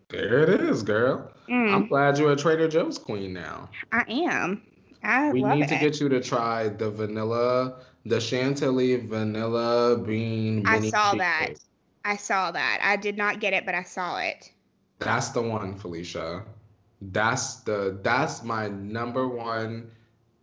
There 0.08 0.42
it 0.42 0.60
is, 0.60 0.82
girl. 0.82 1.30
Mm. 1.48 1.74
I'm 1.74 1.86
glad 1.86 2.18
you're 2.18 2.32
a 2.32 2.36
Trader 2.36 2.68
Joe's 2.68 2.98
queen 2.98 3.32
now. 3.32 3.70
I 3.92 4.04
am. 4.08 4.62
I 5.02 5.30
we 5.30 5.42
need 5.42 5.64
it. 5.64 5.68
to 5.68 5.78
get 5.78 6.00
you 6.00 6.08
to 6.08 6.20
try 6.20 6.68
the 6.68 6.90
vanilla, 6.90 7.80
the 8.04 8.20
chantilly 8.20 8.96
vanilla 8.96 9.96
bean. 9.96 10.66
I 10.66 10.88
saw 10.88 11.14
that. 11.14 11.48
Cake. 11.48 11.58
I 12.04 12.16
saw 12.16 12.50
that. 12.50 12.80
I 12.82 12.96
did 12.96 13.16
not 13.16 13.40
get 13.40 13.52
it, 13.52 13.64
but 13.64 13.74
I 13.74 13.82
saw 13.82 14.18
it. 14.18 14.50
That's 14.98 15.28
the 15.30 15.42
one, 15.42 15.74
Felicia. 15.74 16.44
That's 17.00 17.56
the 17.56 17.98
that's 18.02 18.42
my 18.42 18.68
number 18.68 19.26
one 19.26 19.90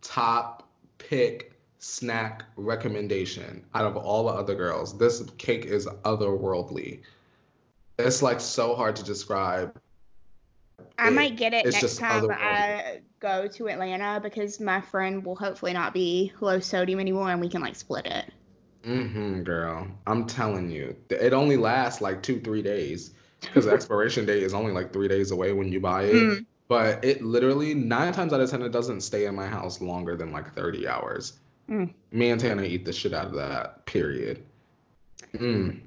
top 0.02 0.68
pick 0.98 1.52
snack 1.78 2.44
recommendation 2.56 3.64
out 3.74 3.84
of 3.84 3.96
all 3.96 4.24
the 4.26 4.32
other 4.32 4.54
girls. 4.54 4.98
This 4.98 5.22
cake 5.38 5.64
is 5.64 5.86
otherworldly. 6.04 7.00
It's 7.98 8.22
like 8.22 8.40
so 8.40 8.74
hard 8.74 8.96
to 8.96 9.04
describe. 9.04 9.78
I 10.98 11.08
it, 11.08 11.12
might 11.12 11.36
get 11.36 11.54
it 11.54 11.64
next 11.66 11.98
time 11.98 12.28
I 12.30 13.00
go 13.20 13.46
to 13.46 13.68
Atlanta 13.68 14.20
because 14.20 14.58
my 14.58 14.80
friend 14.80 15.24
will 15.24 15.36
hopefully 15.36 15.72
not 15.72 15.94
be 15.94 16.32
low 16.40 16.60
sodium 16.60 17.00
anymore 17.00 17.30
and 17.30 17.40
we 17.40 17.48
can 17.48 17.60
like 17.60 17.76
split 17.76 18.06
it. 18.06 18.32
Mm-hmm, 18.84 19.42
girl. 19.42 19.88
I'm 20.06 20.26
telling 20.26 20.70
you. 20.70 20.96
It 21.10 21.32
only 21.32 21.56
lasts 21.56 22.00
like 22.00 22.22
two, 22.22 22.40
three 22.40 22.62
days 22.62 23.12
because 23.40 23.64
the 23.64 23.70
expiration 23.74 24.26
date 24.26 24.42
is 24.42 24.54
only 24.54 24.72
like 24.72 24.92
three 24.92 25.08
days 25.08 25.30
away 25.30 25.52
when 25.52 25.70
you 25.72 25.80
buy 25.80 26.04
it. 26.04 26.14
Mm. 26.14 26.46
But 26.68 27.04
it 27.04 27.22
literally 27.22 27.72
nine 27.74 28.12
times 28.12 28.32
out 28.32 28.40
of 28.40 28.50
ten 28.50 28.62
it 28.62 28.72
doesn't 28.72 29.00
stay 29.00 29.24
in 29.24 29.34
my 29.34 29.46
house 29.46 29.80
longer 29.80 30.16
than 30.16 30.32
like 30.32 30.54
30 30.54 30.86
hours. 30.86 31.38
Mm. 31.68 31.92
Me 32.12 32.30
and 32.30 32.40
Tana 32.40 32.62
eat 32.62 32.84
the 32.84 32.92
shit 32.92 33.14
out 33.14 33.26
of 33.26 33.34
that. 33.34 33.86
Period. 33.86 34.44
Mm. 35.34 35.80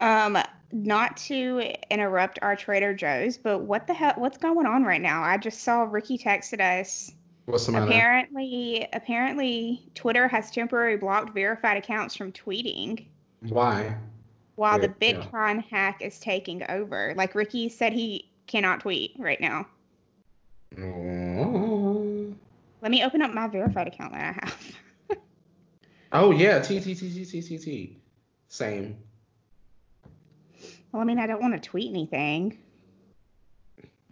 Um, 0.00 0.38
not 0.72 1.16
to 1.16 1.74
interrupt 1.90 2.38
our 2.42 2.54
Trader 2.54 2.94
Joe's, 2.94 3.36
but 3.36 3.60
what 3.60 3.86
the 3.86 3.94
hell? 3.94 4.14
What's 4.16 4.38
going 4.38 4.66
on 4.66 4.84
right 4.84 5.00
now? 5.00 5.22
I 5.22 5.36
just 5.38 5.62
saw 5.62 5.82
Ricky 5.82 6.18
texted 6.18 6.60
us. 6.60 7.12
What's 7.46 7.66
the 7.66 7.72
matter? 7.72 7.86
Apparently, 7.86 8.86
apparently, 8.92 9.90
Twitter 9.94 10.28
has 10.28 10.50
temporarily 10.50 10.98
blocked 10.98 11.32
verified 11.32 11.78
accounts 11.78 12.14
from 12.14 12.32
tweeting. 12.32 13.06
Why? 13.40 13.96
While 14.58 14.78
the 14.78 14.88
Bitcoin 14.88 15.56
yeah. 15.56 15.62
hack 15.70 16.02
is 16.02 16.18
taking 16.18 16.68
over. 16.68 17.14
Like 17.16 17.34
Ricky 17.34 17.68
said, 17.68 17.92
he 17.92 18.30
cannot 18.46 18.80
tweet 18.80 19.14
right 19.18 19.40
now. 19.40 19.66
Oh. 20.78 22.34
Let 22.82 22.90
me 22.90 23.04
open 23.04 23.22
up 23.22 23.32
my 23.32 23.46
verified 23.46 23.88
account 23.88 24.12
that 24.12 24.20
I 24.20 24.44
have. 24.44 25.18
oh 26.12 26.32
yeah, 26.32 26.60
T 26.60 26.80
T 26.80 26.94
T 26.94 27.10
T 27.10 27.24
T 27.24 27.42
T 27.42 27.58
T. 27.58 27.96
Same. 28.48 28.96
Well, 30.92 31.02
I 31.02 31.04
mean, 31.04 31.18
I 31.18 31.26
don't 31.26 31.40
want 31.40 31.54
to 31.54 31.60
tweet 31.60 31.90
anything 31.90 32.58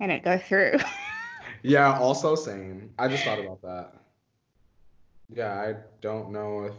and 0.01 0.13
it 0.13 0.23
go 0.23 0.39
through. 0.39 0.79
yeah, 1.63 1.99
also 1.99 2.35
same. 2.35 2.91
I 2.99 3.09
just 3.09 3.25
thought 3.25 3.39
about 3.39 3.63
that. 3.63 3.95
Yeah, 5.35 5.53
I 5.53 5.75
don't 6.01 6.31
know 6.31 6.65
if 6.65 6.75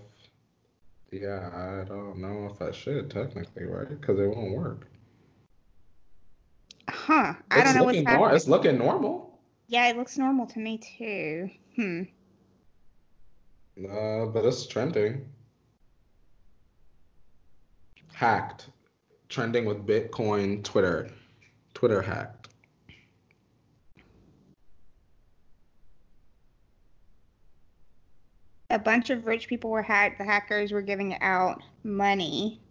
yeah, 1.12 1.50
I 1.54 1.84
don't 1.88 2.17
know 2.17 2.50
if 2.52 2.62
I 2.62 2.72
should 2.72 3.10
technically, 3.10 3.65
right? 3.65 3.89
Because 3.89 4.20
it 4.20 4.28
won't 4.28 4.56
work. 4.56 4.88
Huh. 6.89 7.34
I 7.52 7.60
it's 7.60 7.63
don't 7.63 7.76
know 7.76 7.84
what's 7.86 7.98
happening. 7.98 8.20
Nor- 8.20 8.36
it's 8.36 8.48
looking 8.48 8.78
normal. 8.78 9.39
Yeah, 9.67 9.89
it 9.89 9.98
looks 9.98 10.17
normal 10.17 10.48
to 10.48 10.60
me 10.60 10.78
too. 10.78 11.50
Hmm. 11.76 12.04
Uh, 13.78 14.26
but 14.26 14.46
it's 14.46 14.65
trending. 14.65 15.26
Hacked. 18.13 18.70
Trending 19.30 19.65
with 19.65 19.86
Bitcoin 19.86 20.63
Twitter. 20.63 21.10
Twitter 21.74 22.02
hacked. 22.02 22.37
A 28.78 28.80
bunch 28.80 29.10
of 29.10 29.26
rich 29.26 29.48
people 29.48 29.72
were 29.72 29.82
hacked. 29.82 30.20
The 30.20 30.24
hackers 30.24 30.72
were 30.72 30.84
giving 30.84 31.20
out 31.22 31.63
money, 31.84 32.62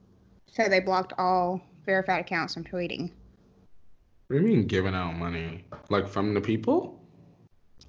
so 0.47 0.69
they 0.69 0.79
blocked 0.79 1.13
all 1.19 1.61
verified 1.85 2.21
accounts 2.21 2.55
from 2.55 2.63
tweeting. 2.63 3.11
What 4.29 4.37
do 4.37 4.43
you 4.43 4.43
mean 4.43 4.67
giving 4.69 4.95
out 4.95 5.17
money? 5.17 5.65
Like 5.91 6.07
from 6.07 6.33
the 6.33 6.41
people? 6.41 7.01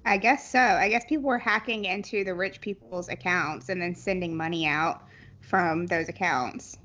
I 0.04 0.16
guess 0.16 0.50
so. 0.50 0.58
I 0.58 0.88
guess 0.88 1.04
people 1.04 1.28
were 1.28 1.38
hacking 1.38 1.84
into 1.84 2.24
the 2.24 2.34
rich 2.34 2.60
people's 2.60 3.08
accounts 3.08 3.68
and 3.68 3.80
then 3.80 3.94
sending 3.94 4.36
money 4.36 4.66
out 4.66 5.04
from 5.40 5.86
those 5.86 6.08
accounts. 6.08 6.76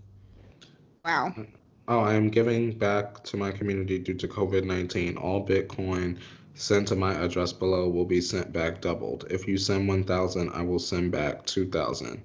Wow. 1.03 1.33
Oh, 1.87 1.99
I 1.99 2.13
am 2.13 2.29
giving 2.29 2.77
back 2.77 3.23
to 3.23 3.37
my 3.37 3.51
community 3.51 3.97
due 3.97 4.13
to 4.13 4.27
COVID 4.27 4.65
19. 4.65 5.17
All 5.17 5.45
Bitcoin 5.45 6.19
sent 6.55 6.87
to 6.89 6.95
my 6.95 7.13
address 7.13 7.51
below 7.51 7.89
will 7.89 8.05
be 8.05 8.21
sent 8.21 8.53
back 8.53 8.81
doubled. 8.81 9.25
If 9.29 9.47
you 9.47 9.57
send 9.57 9.87
1,000, 9.87 10.49
I 10.51 10.61
will 10.61 10.79
send 10.79 11.11
back 11.11 11.45
2,000. 11.45 12.21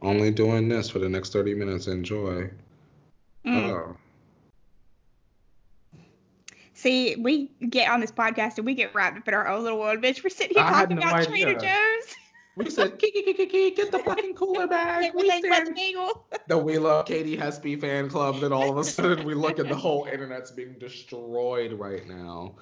Only 0.00 0.30
doing 0.30 0.68
this 0.68 0.88
for 0.88 0.98
the 0.98 1.08
next 1.08 1.32
30 1.32 1.54
minutes. 1.54 1.86
Enjoy. 1.88 2.50
Mm. 3.44 3.70
Oh. 3.70 3.96
See, 6.74 7.16
we 7.16 7.50
get 7.68 7.90
on 7.90 7.98
this 7.98 8.12
podcast 8.12 8.58
and 8.58 8.66
we 8.66 8.74
get 8.74 8.94
wrapped 8.94 9.18
up 9.18 9.26
in 9.26 9.34
our 9.34 9.48
own 9.48 9.64
little 9.64 9.80
world, 9.80 10.00
bitch. 10.00 10.22
We're 10.22 10.30
sitting 10.30 10.56
here 10.56 10.64
I 10.64 10.70
talking 10.70 10.96
no 10.96 11.02
about 11.02 11.14
idea. 11.26 11.44
Trader 11.44 11.58
Joe's. 11.58 12.14
We 12.54 12.70
said, 12.70 12.98
kiki, 12.98 13.22
kiki, 13.22 13.46
kiki, 13.46 13.70
get 13.70 13.90
the 13.90 13.98
fucking 14.04 14.34
cooler 14.34 14.66
back. 14.66 15.14
we 15.14 15.28
stand, 15.28 15.76
the 16.48 16.58
We 16.58 16.78
Love 16.78 17.06
Katie 17.06 17.36
Hespe 17.36 17.80
fan 17.80 18.08
club. 18.08 18.40
Then 18.40 18.52
all 18.52 18.70
of 18.70 18.78
a 18.78 18.84
sudden 18.84 19.24
we 19.24 19.34
look 19.34 19.58
at 19.58 19.68
the 19.68 19.76
whole 19.76 20.04
internet's 20.12 20.50
being 20.50 20.74
destroyed 20.74 21.72
right 21.72 22.06
now. 22.06 22.54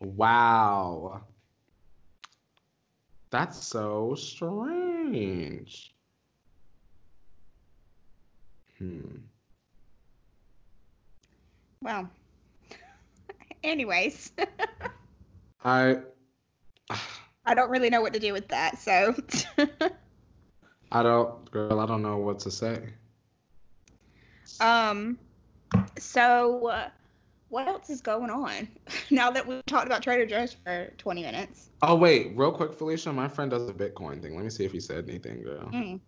Wow. 0.00 1.22
That's 3.30 3.62
so 3.64 4.14
strange. 4.16 5.94
Hmm. 8.78 9.18
Well, 11.82 12.10
anyways. 13.64 14.32
I 15.64 15.98
I 17.46 17.54
don't 17.54 17.70
really 17.70 17.90
know 17.90 18.00
what 18.00 18.12
to 18.14 18.18
do 18.18 18.32
with 18.32 18.48
that, 18.48 18.78
so 18.78 19.14
I 20.92 21.02
don't 21.02 21.50
girl, 21.50 21.78
I 21.78 21.86
don't 21.86 22.02
know 22.02 22.18
what 22.18 22.40
to 22.40 22.50
say. 22.50 22.94
Um 24.60 25.18
so 25.98 26.68
uh, 26.68 26.88
what 27.50 27.68
else 27.68 27.90
is 27.90 28.00
going 28.00 28.30
on 28.30 28.68
now 29.10 29.30
that 29.30 29.46
we've 29.46 29.64
talked 29.66 29.86
about 29.86 30.02
Trader 30.02 30.26
Joe's 30.26 30.56
for 30.64 30.92
20 30.96 31.22
minutes? 31.22 31.70
Oh, 31.82 31.94
wait, 31.94 32.32
real 32.36 32.52
quick, 32.52 32.72
Felicia. 32.72 33.12
My 33.12 33.28
friend 33.28 33.50
does 33.50 33.68
a 33.68 33.74
Bitcoin 33.74 34.22
thing. 34.22 34.34
Let 34.34 34.44
me 34.44 34.50
see 34.50 34.64
if 34.64 34.72
he 34.72 34.80
said 34.80 35.08
anything, 35.08 35.42
girl. 35.42 35.68
Mm. 35.72 36.00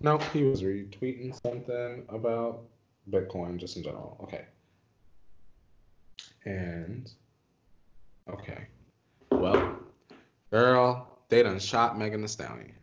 Nope, 0.00 0.22
he 0.32 0.44
was 0.44 0.62
retweeting 0.62 1.38
something 1.42 2.04
about 2.08 2.62
Bitcoin 3.10 3.58
just 3.58 3.76
in 3.76 3.82
general. 3.82 4.18
Okay. 4.22 4.46
And 6.46 7.10
Okay. 8.32 8.66
Well, 9.32 9.78
girl, 10.50 11.18
they 11.28 11.42
done 11.42 11.58
shot 11.58 11.98
Megan 11.98 12.20
Thee 12.20 12.28
Stallion. 12.28 12.74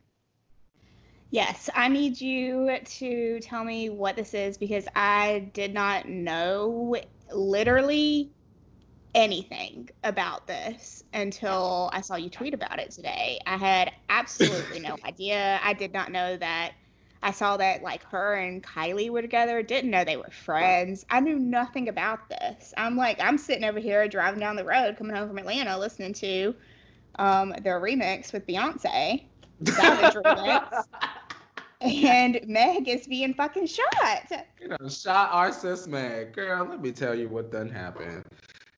Yes, 1.29 1.69
I 1.75 1.89
need 1.89 2.19
you 2.19 2.77
to 2.83 3.39
tell 3.41 3.63
me 3.63 3.89
what 3.89 4.15
this 4.15 4.33
is 4.33 4.57
because 4.57 4.87
I 4.95 5.49
did 5.53 5.73
not 5.73 6.07
know 6.07 6.95
literally 7.31 8.31
anything 9.15 9.89
about 10.03 10.45
this 10.47 11.03
until 11.13 11.89
I 11.91 12.01
saw 12.01 12.15
you 12.15 12.29
tweet 12.29 12.53
about 12.53 12.79
it 12.79 12.91
today. 12.91 13.39
I 13.45 13.57
had 13.57 13.91
absolutely 14.09 14.79
no 14.79 14.95
idea. 15.05 15.59
I 15.63 15.73
did 15.73 15.93
not 15.93 16.11
know 16.11 16.37
that. 16.37 16.73
I 17.23 17.31
saw 17.31 17.57
that 17.57 17.81
like 17.81 18.03
her 18.05 18.35
and 18.35 18.63
Kylie 18.63 19.09
were 19.09 19.23
together. 19.23 19.63
Didn't 19.63 19.89
know 19.89 20.03
they 20.03 20.17
were 20.17 20.29
friends. 20.29 21.03
I 21.09 21.19
knew 21.19 21.39
nothing 21.39 21.89
about 21.89 22.29
this. 22.29 22.75
I'm 22.77 22.95
like, 22.95 23.19
I'm 23.19 23.39
sitting 23.39 23.63
over 23.63 23.79
here 23.79 24.07
driving 24.07 24.39
down 24.39 24.55
the 24.55 24.63
road, 24.63 24.97
coming 24.97 25.15
home 25.15 25.27
from 25.27 25.39
Atlanta, 25.39 25.79
listening 25.79 26.13
to 26.13 26.53
um, 27.17 27.55
their 27.63 27.81
remix 27.81 28.31
with 28.33 28.45
Beyonce, 28.45 29.25
Savage 29.65 30.13
remix, 30.23 30.83
and 31.81 32.39
Meg 32.47 32.87
is 32.87 33.05
being 33.07 33.33
fucking 33.33 33.67
shot. 33.67 34.31
You 34.59 34.69
know, 34.69 34.89
shot 34.89 35.31
our 35.31 35.51
sis 35.51 35.85
Meg. 35.87 36.33
Girl, 36.33 36.65
let 36.65 36.81
me 36.81 36.91
tell 36.91 37.13
you 37.13 37.29
what 37.29 37.51
done 37.51 37.69
happened. 37.69 38.25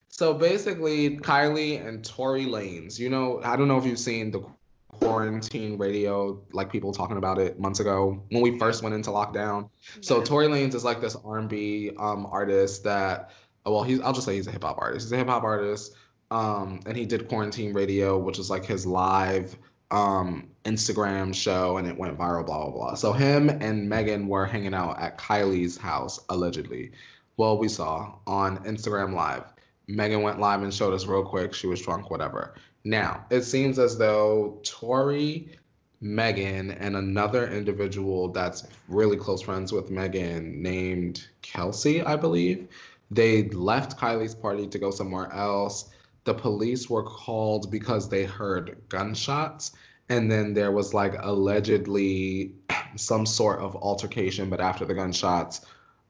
So 0.08 0.34
basically, 0.34 1.16
Kylie 1.16 1.86
and 1.86 2.04
Tory 2.04 2.44
Lanez. 2.44 2.98
You 2.98 3.08
know, 3.08 3.40
I 3.42 3.56
don't 3.56 3.68
know 3.68 3.78
if 3.78 3.86
you've 3.86 3.98
seen 3.98 4.30
the 4.30 4.42
quarantine 4.88 5.78
radio, 5.78 6.38
like 6.52 6.70
people 6.70 6.92
talking 6.92 7.16
about 7.16 7.38
it 7.38 7.58
months 7.58 7.80
ago 7.80 8.22
when 8.28 8.42
we 8.42 8.58
first 8.58 8.82
went 8.82 8.94
into 8.94 9.10
lockdown. 9.10 9.70
So. 10.02 10.22
Tory 10.22 10.48
Lanez 10.48 10.74
is 10.74 10.84
like 10.84 11.00
this 11.00 11.16
R&B 11.24 11.92
um, 11.98 12.26
artist 12.26 12.84
that, 12.84 13.30
well, 13.64 13.82
he's 13.82 14.00
I'll 14.00 14.12
just 14.12 14.26
say 14.26 14.34
he's 14.34 14.46
a 14.46 14.50
hip 14.50 14.62
hop 14.62 14.76
artist. 14.78 15.06
He's 15.06 15.12
a 15.12 15.16
hip 15.16 15.28
hop 15.28 15.42
artist, 15.42 15.94
um, 16.30 16.80
and 16.84 16.96
he 16.96 17.06
did 17.06 17.28
quarantine 17.28 17.72
radio, 17.72 18.18
which 18.18 18.38
is 18.38 18.50
like 18.50 18.66
his 18.66 18.84
live 18.86 19.56
um, 19.90 20.48
Instagram 20.64 21.34
show, 21.34 21.78
and 21.78 21.88
it 21.88 21.96
went 21.96 22.18
viral. 22.18 22.46
Blah 22.46 22.64
blah 22.64 22.70
blah. 22.70 22.94
So 22.94 23.12
him 23.12 23.48
and 23.48 23.88
Megan 23.88 24.28
were 24.28 24.46
hanging 24.46 24.74
out 24.74 25.00
at 25.00 25.18
Kylie's 25.18 25.76
house 25.76 26.20
allegedly. 26.28 26.92
Well, 27.36 27.58
we 27.58 27.68
saw 27.68 28.16
on 28.26 28.64
Instagram 28.64 29.14
Live. 29.14 29.44
Megan 29.88 30.22
went 30.22 30.38
live 30.38 30.62
and 30.62 30.72
showed 30.72 30.94
us 30.94 31.06
real 31.06 31.24
quick. 31.24 31.54
She 31.54 31.66
was 31.66 31.82
drunk, 31.82 32.10
whatever. 32.10 32.54
Now, 32.84 33.26
it 33.30 33.42
seems 33.42 33.78
as 33.78 33.98
though 33.98 34.60
Tory, 34.62 35.58
Megan, 36.00 36.70
and 36.70 36.96
another 36.96 37.48
individual 37.48 38.28
that's 38.28 38.66
really 38.88 39.16
close 39.16 39.42
friends 39.42 39.72
with 39.72 39.90
Megan 39.90 40.62
named 40.62 41.26
Kelsey, 41.42 42.02
I 42.02 42.16
believe, 42.16 42.68
they 43.10 43.48
left 43.48 43.98
Kylie's 43.98 44.34
party 44.34 44.66
to 44.68 44.78
go 44.78 44.90
somewhere 44.90 45.32
else. 45.32 45.90
The 46.30 46.34
police 46.34 46.88
were 46.88 47.02
called 47.02 47.72
because 47.72 48.08
they 48.08 48.22
heard 48.22 48.76
gunshots. 48.88 49.72
And 50.08 50.30
then 50.30 50.54
there 50.54 50.70
was 50.70 50.94
like 50.94 51.16
allegedly 51.18 52.54
some 52.96 53.26
sort 53.26 53.58
of 53.58 53.74
altercation, 53.74 54.48
but 54.48 54.60
after 54.60 54.84
the 54.84 54.94
gunshots, 54.94 55.62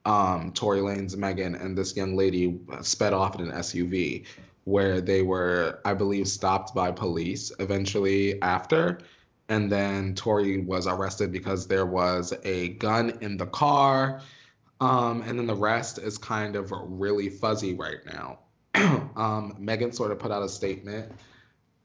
um, 0.05 0.51
Tory 0.53 0.77
Lanez 0.77 1.17
Megan 1.17 1.55
and 1.55 1.75
this 1.75 1.97
young 1.97 2.15
lady 2.15 2.59
sped 2.83 3.13
off 3.13 3.33
in 3.39 3.49
an 3.49 3.51
SUV 3.51 4.27
where 4.65 5.01
they 5.01 5.23
were, 5.23 5.79
I 5.85 5.95
believe, 5.95 6.27
stopped 6.27 6.75
by 6.75 6.91
police 6.91 7.51
eventually 7.57 8.39
after. 8.43 8.99
And 9.49 9.71
then 9.71 10.13
Tory 10.13 10.59
was 10.59 10.85
arrested 10.85 11.31
because 11.31 11.65
there 11.65 11.87
was 11.87 12.31
a 12.43 12.67
gun 12.67 13.17
in 13.21 13.37
the 13.37 13.47
car. 13.47 14.21
Um, 14.79 15.23
and 15.23 15.39
then 15.39 15.47
the 15.47 15.55
rest 15.55 15.97
is 15.97 16.19
kind 16.19 16.55
of 16.55 16.71
really 16.71 17.29
fuzzy 17.29 17.73
right 17.73 18.05
now. 18.05 18.37
Um, 19.15 19.55
Megan 19.59 19.91
sort 19.91 20.11
of 20.11 20.19
put 20.19 20.31
out 20.31 20.43
a 20.43 20.49
statement 20.49 21.11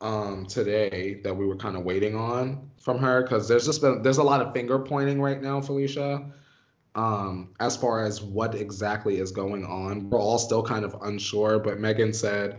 um, 0.01 0.47
today 0.47 1.21
that 1.25 1.35
we 1.35 1.47
were 1.47 1.57
kind 1.57 1.77
of 1.77 1.85
waiting 1.85 2.15
on 2.15 2.71
from 2.81 2.99
her 2.99 3.23
because 3.23 3.49
there's 3.49 3.67
just 3.67 3.81
been 3.81 4.03
there's 4.03 4.19
a 4.19 4.23
lot 4.23 4.41
of 4.41 4.53
finger 4.53 4.79
pointing 4.79 5.21
right 5.21 5.41
now, 5.41 5.61
Felicia 5.61 6.31
um, 6.97 7.51
as 7.61 7.77
far 7.77 8.05
as 8.05 8.23
what 8.23 8.55
exactly 8.55 9.19
is 9.19 9.31
going 9.31 9.65
on. 9.65 10.09
We're 10.09 10.19
all 10.19 10.39
still 10.39 10.63
kind 10.63 10.85
of 10.85 10.97
unsure, 11.03 11.59
but 11.59 11.79
Megan 11.79 12.13
said, 12.13 12.59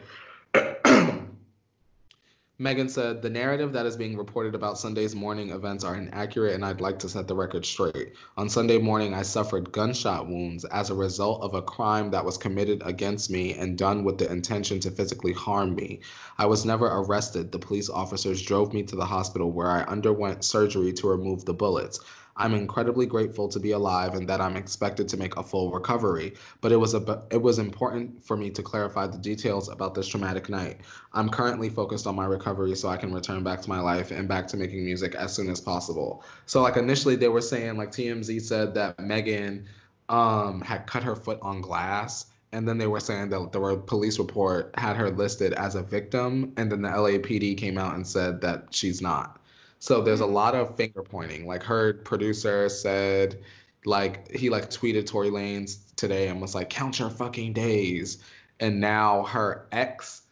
Megan 2.60 2.90
said, 2.90 3.22
the 3.22 3.30
narrative 3.30 3.74
that 3.74 3.86
is 3.86 3.96
being 3.96 4.18
reported 4.18 4.56
about 4.56 4.80
Sunday's 4.80 5.14
morning 5.14 5.52
events 5.52 5.84
are 5.84 5.96
inaccurate, 5.96 6.56
and 6.56 6.66
I'd 6.66 6.82
like 6.82 6.98
to 7.00 7.10
set 7.10 7.28
the 7.28 7.36
record 7.36 7.68
straight. 7.68 8.14
On 8.36 8.50
Sunday 8.50 8.80
morning, 8.80 9.14
I 9.14 9.22
suffered 9.22 9.72
gunshot 9.72 10.28
wounds 10.28 10.66
as 10.66 10.90
a 10.90 10.96
result 10.96 11.44
of 11.44 11.54
a 11.54 11.62
crime 11.62 12.10
that 12.12 12.26
was 12.26 12.40
committed 12.40 12.82
against 12.84 13.30
me 13.30 13.54
and 13.54 13.78
done 13.78 14.04
with 14.04 14.18
the 14.18 14.32
intention 14.32 14.80
to 14.80 14.90
physically 14.90 15.34
harm 15.34 15.76
me. 15.76 16.00
I 16.40 16.48
was 16.48 16.66
never 16.66 16.88
arrested. 16.88 17.52
The 17.52 17.60
police 17.60 17.92
officers 17.92 18.42
drove 18.42 18.74
me 18.74 18.82
to 18.84 18.96
the 18.96 19.06
hospital 19.06 19.52
where 19.52 19.70
I 19.70 19.84
underwent 19.84 20.44
surgery 20.44 20.94
to 20.94 21.10
remove 21.10 21.46
the 21.46 21.54
bullets. 21.54 22.00
I'm 22.38 22.54
incredibly 22.54 23.06
grateful 23.06 23.50
to 23.50 23.60
be 23.60 23.72
alive 23.72 24.14
and 24.14 24.30
that 24.30 24.40
I'm 24.40 24.56
expected 24.56 25.10
to 25.10 25.18
make 25.18 25.36
a 25.38 25.44
full 25.44 25.72
recovery. 25.72 26.36
But 26.62 26.72
it 26.72 26.78
was 26.78 26.94
a 26.94 27.24
it 27.32 27.42
was 27.42 27.60
important 27.60 28.24
for 28.24 28.38
me 28.38 28.50
to 28.52 28.62
clarify 28.62 29.08
the 29.08 29.18
details 29.18 29.70
about 29.70 29.96
this 29.96 30.08
traumatic 30.08 30.48
night. 30.48 30.82
I'm 31.14 31.30
currently 31.30 31.70
focused 31.70 32.06
on 32.06 32.16
my 32.16 32.26
recovery 32.26 32.76
so 32.76 32.90
I 32.90 32.98
can 32.98 33.14
return 33.14 33.44
back 33.44 33.62
to 33.64 33.70
my 33.70 33.80
life 33.80 34.12
and 34.12 34.28
back 34.28 34.48
to 34.50 34.58
making 34.58 34.86
music 34.86 35.16
as 35.16 35.34
soon 35.34 35.50
as 35.50 35.60
possible. 35.60 36.24
So 36.46 36.62
like 36.62 36.78
initially 36.78 37.16
they 37.16 37.30
were 37.30 37.42
saying 37.42 37.78
like 37.78 37.92
TMZ 37.92 38.42
said 38.42 38.76
that 38.76 39.00
Megan 39.00 39.66
um 40.10 40.62
had 40.62 40.88
cut 40.88 41.04
her 41.04 41.16
foot 41.16 41.40
on 41.42 41.62
glass 41.62 42.28
and 42.52 42.68
then 42.68 42.78
they 42.78 42.88
were 42.88 43.00
saying 43.00 43.30
that 43.30 43.52
the 43.52 43.84
police 43.86 44.20
report 44.20 44.74
had 44.78 44.96
her 44.96 45.10
listed 45.10 45.54
as 45.54 45.76
a 45.76 45.82
victim 45.82 46.54
and 46.58 46.72
then 46.72 46.82
the 46.82 46.90
LAPD 46.90 47.58
came 47.58 47.78
out 47.78 47.96
and 47.96 48.08
said 48.08 48.42
that 48.42 48.68
she's 48.72 49.02
not. 49.02 49.40
So 49.80 50.02
there's 50.02 50.22
a 50.22 50.26
lot 50.26 50.56
of 50.56 50.76
finger 50.76 51.04
pointing. 51.04 51.46
Like 51.46 51.64
her 51.64 51.94
producer 51.94 52.70
said, 52.70 53.42
like 53.86 54.32
he 54.32 54.50
like 54.50 54.70
tweeted 54.70 55.06
Tory 55.06 55.30
Lanez 55.30 55.78
today 55.96 56.28
and 56.28 56.42
was 56.42 56.56
like, 56.56 56.70
"Count 56.70 57.00
your 57.00 57.10
fucking 57.10 57.54
days." 57.54 58.18
And 58.60 58.82
now 58.82 59.24
her 59.24 59.68
ex 59.72 60.24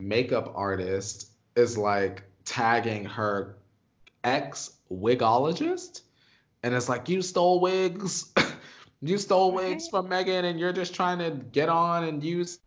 makeup 0.00 0.52
artist 0.54 1.30
is 1.54 1.76
like 1.76 2.24
tagging 2.44 3.04
her 3.04 3.56
ex 4.22 4.72
wigologist, 4.90 6.02
and 6.62 6.74
it's 6.74 6.88
like, 6.88 7.08
"You 7.08 7.22
stole 7.22 7.60
wigs." 7.60 8.32
You 9.02 9.18
stole 9.18 9.52
wigs 9.52 9.86
from 9.88 10.08
Megan, 10.08 10.46
and 10.46 10.58
you're 10.58 10.72
just 10.72 10.94
trying 10.94 11.18
to 11.18 11.30
get 11.52 11.68
on 11.68 12.04
and 12.04 12.24
use 12.24 12.58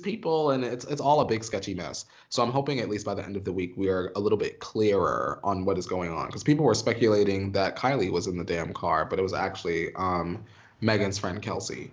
people, 0.00 0.50
and 0.50 0.64
it's 0.64 0.84
it's 0.84 1.00
all 1.00 1.20
a 1.20 1.24
big 1.24 1.44
sketchy 1.44 1.74
mess. 1.74 2.06
So 2.28 2.42
I'm 2.42 2.50
hoping 2.50 2.80
at 2.80 2.88
least 2.88 3.04
by 3.04 3.14
the 3.14 3.24
end 3.24 3.36
of 3.36 3.44
the 3.44 3.52
week 3.52 3.74
we 3.76 3.88
are 3.88 4.12
a 4.16 4.20
little 4.20 4.38
bit 4.38 4.58
clearer 4.60 5.40
on 5.44 5.64
what 5.64 5.78
is 5.78 5.86
going 5.86 6.10
on 6.10 6.26
because 6.26 6.42
people 6.42 6.64
were 6.64 6.74
speculating 6.74 7.52
that 7.52 7.76
Kylie 7.76 8.10
was 8.10 8.26
in 8.26 8.36
the 8.36 8.44
damn 8.44 8.72
car, 8.72 9.04
but 9.04 9.18
it 9.18 9.22
was 9.22 9.34
actually 9.34 9.94
um, 9.94 10.44
Megan's 10.80 11.18
friend 11.18 11.42
Kelsey. 11.42 11.90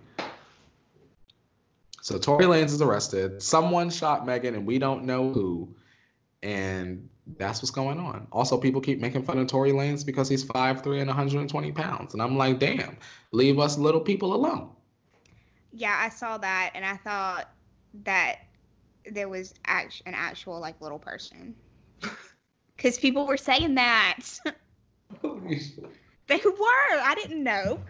So 2.02 2.18
Tory 2.18 2.46
Lanez 2.46 2.66
is 2.66 2.80
arrested. 2.80 3.42
Someone 3.42 3.90
shot 3.90 4.26
Megan, 4.26 4.54
and 4.54 4.66
we 4.66 4.78
don't 4.78 5.04
know 5.04 5.32
who. 5.32 5.74
And 6.42 7.10
that's 7.36 7.60
what's 7.60 7.70
going 7.70 7.98
on. 7.98 8.26
Also, 8.32 8.56
people 8.56 8.80
keep 8.80 8.98
making 8.98 9.22
fun 9.24 9.38
of 9.38 9.46
Tory 9.46 9.72
Lanez 9.72 10.04
because 10.04 10.28
he's 10.28 10.44
5'3 10.44 11.00
and 11.00 11.08
120 11.08 11.72
pounds. 11.72 12.14
And 12.14 12.22
I'm 12.22 12.38
like, 12.38 12.58
damn, 12.58 12.96
leave 13.32 13.58
us 13.58 13.76
little 13.76 14.00
people 14.00 14.34
alone. 14.34 14.70
Yeah, 15.72 15.96
I 15.96 16.08
saw 16.08 16.38
that 16.38 16.72
and 16.74 16.84
I 16.84 16.96
thought 16.96 17.50
that 18.04 18.36
there 19.10 19.28
was 19.28 19.54
act- 19.66 20.02
an 20.06 20.14
actual 20.14 20.60
like 20.60 20.80
little 20.80 20.98
person. 20.98 21.54
Cuz 22.78 22.98
people 22.98 23.26
were 23.26 23.36
saying 23.36 23.74
that. 23.76 24.20
they 25.22 26.40
were. 26.44 27.00
I 27.02 27.14
didn't 27.16 27.42
know. 27.42 27.80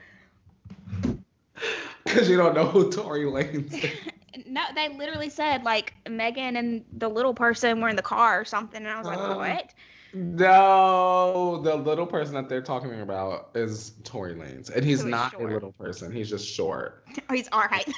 Because 2.04 2.28
you 2.28 2.36
don't 2.36 2.54
know 2.54 2.66
who 2.66 2.90
Tory 2.90 3.24
Lanez 3.24 3.72
is. 3.72 3.90
no, 4.46 4.62
they 4.74 4.88
literally 4.88 5.28
said 5.30 5.64
like 5.64 5.94
Megan 6.08 6.56
and 6.56 6.84
the 6.96 7.08
little 7.08 7.34
person 7.34 7.80
were 7.80 7.88
in 7.88 7.96
the 7.96 8.02
car 8.02 8.40
or 8.40 8.44
something 8.44 8.78
and 8.78 8.88
I 8.88 8.98
was 8.98 9.06
like, 9.06 9.18
Uh. 9.18 9.34
"What?" 9.34 9.74
No, 10.12 11.60
the 11.62 11.76
little 11.76 12.06
person 12.06 12.34
that 12.34 12.48
they're 12.48 12.62
talking 12.62 13.00
about 13.00 13.50
is 13.54 13.92
Tory 14.02 14.34
Lanez 14.34 14.68
And 14.74 14.84
he's 14.84 14.98
So 15.00 15.04
he's 15.06 15.10
not 15.12 15.30
short. 15.32 15.50
a 15.50 15.54
little 15.54 15.72
person. 15.72 16.10
He's 16.10 16.28
just 16.28 16.48
short. 16.48 17.04
Oh, 17.28 17.34
he's 17.34 17.48
our 17.52 17.68
height. 17.68 17.88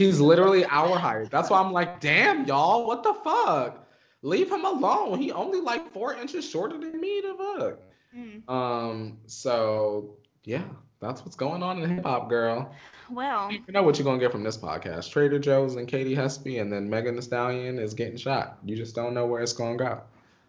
He's 0.00 0.18
literally 0.18 0.64
our 0.64 0.98
height. 0.98 1.30
That's 1.30 1.50
why 1.50 1.60
I'm 1.60 1.74
like, 1.74 2.00
damn, 2.00 2.46
y'all, 2.46 2.86
what 2.86 3.02
the 3.02 3.12
fuck? 3.12 3.86
Leave 4.22 4.50
him 4.50 4.64
alone. 4.64 5.18
He 5.18 5.30
only 5.30 5.60
like 5.60 5.92
four 5.92 6.14
inches 6.14 6.48
shorter 6.48 6.78
than 6.78 6.98
me. 6.98 7.20
The 7.20 7.34
fuck. 7.34 7.78
Mm. 8.16 8.48
Um. 8.50 9.18
So 9.26 10.16
yeah, 10.44 10.64
that's 11.00 11.22
what's 11.22 11.36
going 11.36 11.62
on 11.62 11.82
in 11.82 11.90
hip 11.90 12.06
hop, 12.06 12.30
girl. 12.30 12.74
Well, 13.10 13.52
You 13.52 13.60
know 13.74 13.82
what 13.82 13.98
you're 13.98 14.06
gonna 14.06 14.18
get 14.18 14.32
from 14.32 14.42
this 14.42 14.56
podcast: 14.56 15.10
Trader 15.10 15.38
Joe's 15.38 15.76
and 15.76 15.86
Katie 15.86 16.16
Hespe, 16.16 16.62
and 16.62 16.72
then 16.72 16.88
Megan 16.88 17.14
Thee 17.14 17.20
Stallion 17.20 17.78
is 17.78 17.92
getting 17.92 18.16
shot. 18.16 18.56
You 18.64 18.76
just 18.76 18.94
don't 18.94 19.12
know 19.12 19.26
where 19.26 19.42
it's 19.42 19.52
gonna 19.52 19.76
go. 19.76 20.00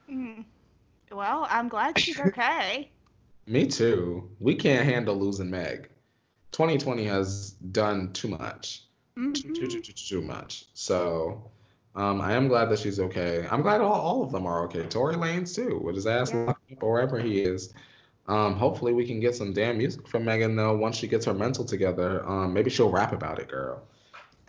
mm. 0.10 0.46
well, 1.12 1.46
I'm 1.50 1.68
glad 1.68 2.00
she's 2.00 2.20
okay. 2.28 2.90
Me 3.48 3.68
too. 3.68 4.30
We 4.40 4.56
can't 4.56 4.86
handle 4.86 5.16
losing 5.16 5.50
Meg. 5.50 5.90
2020 6.54 7.04
has 7.04 7.52
done 7.52 8.14
too 8.14 8.30
much. 8.30 8.86
Too, 9.34 9.52
too, 9.52 9.68
too, 9.68 9.82
too, 9.82 9.94
too 9.94 10.22
much. 10.22 10.66
So, 10.74 11.52
Um, 11.96 12.22
I 12.22 12.34
am 12.34 12.48
glad 12.48 12.66
that 12.70 12.80
she's 12.80 13.00
okay. 13.00 13.46
I'm 13.52 13.62
glad 13.62 13.82
all, 13.82 13.92
all 13.94 14.24
of 14.24 14.32
them 14.32 14.46
are 14.48 14.64
okay. 14.66 14.86
Tory 14.88 15.16
Lanez 15.16 15.54
too, 15.56 15.80
with 15.84 15.96
his 15.96 16.08
ass 16.08 16.34
Yeah. 16.34 16.46
locked 16.46 16.72
up 16.72 16.84
or 16.84 16.94
wherever 16.94 17.20
he 17.20 17.42
is. 17.42 17.74
Um, 18.28 18.56
hopefully 18.56 18.94
we 18.94 19.06
can 19.06 19.20
get 19.20 19.36
some 19.36 19.54
damn 19.54 19.78
music 19.78 20.08
from 20.08 20.24
Megan 20.26 20.56
though 20.56 20.78
once 20.78 20.96
she 20.98 21.08
gets 21.08 21.26
her 21.26 21.34
mental 21.34 21.66
together. 21.66 22.26
Um, 22.28 22.54
maybe 22.54 22.70
she'll 22.70 22.92
rap 22.92 23.12
about 23.14 23.40
it, 23.40 23.48
girl. 23.50 23.84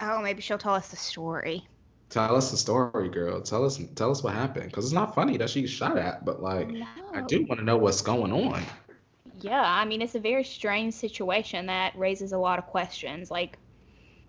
Oh, 0.01 0.21
maybe 0.23 0.43
she'll 0.43 0.59
tell 0.59 0.75
us 0.75 0.89
the 0.89 0.97
story. 0.97 1.69
Tell 2.11 2.37
us 2.37 2.51
the 2.51 2.57
story, 2.59 3.09
girl. 3.09 3.41
Tell 3.43 3.65
us 3.65 3.81
tell 3.95 4.11
us 4.11 4.23
what 4.23 4.35
happened. 4.35 4.73
Cause 4.73 4.85
it's 4.85 4.93
not 4.93 5.15
funny 5.15 5.37
that 5.39 5.49
she's 5.51 5.71
shot 5.71 5.97
at, 5.97 6.25
but 6.25 6.41
like 6.43 6.75
I 7.15 7.21
do 7.23 7.45
want 7.49 7.59
to 7.59 7.65
know 7.65 7.77
what's 7.79 8.03
going 8.03 8.33
on. 8.33 8.63
Yeah, 9.41 9.63
I 9.63 9.85
mean, 9.85 10.03
it's 10.03 10.15
a 10.15 10.21
very 10.21 10.45
strange 10.45 10.95
situation 10.95 11.67
that 11.67 11.97
raises 11.97 12.33
a 12.33 12.39
lot 12.39 12.59
of 12.59 12.67
questions. 12.67 13.31
Like, 13.31 13.59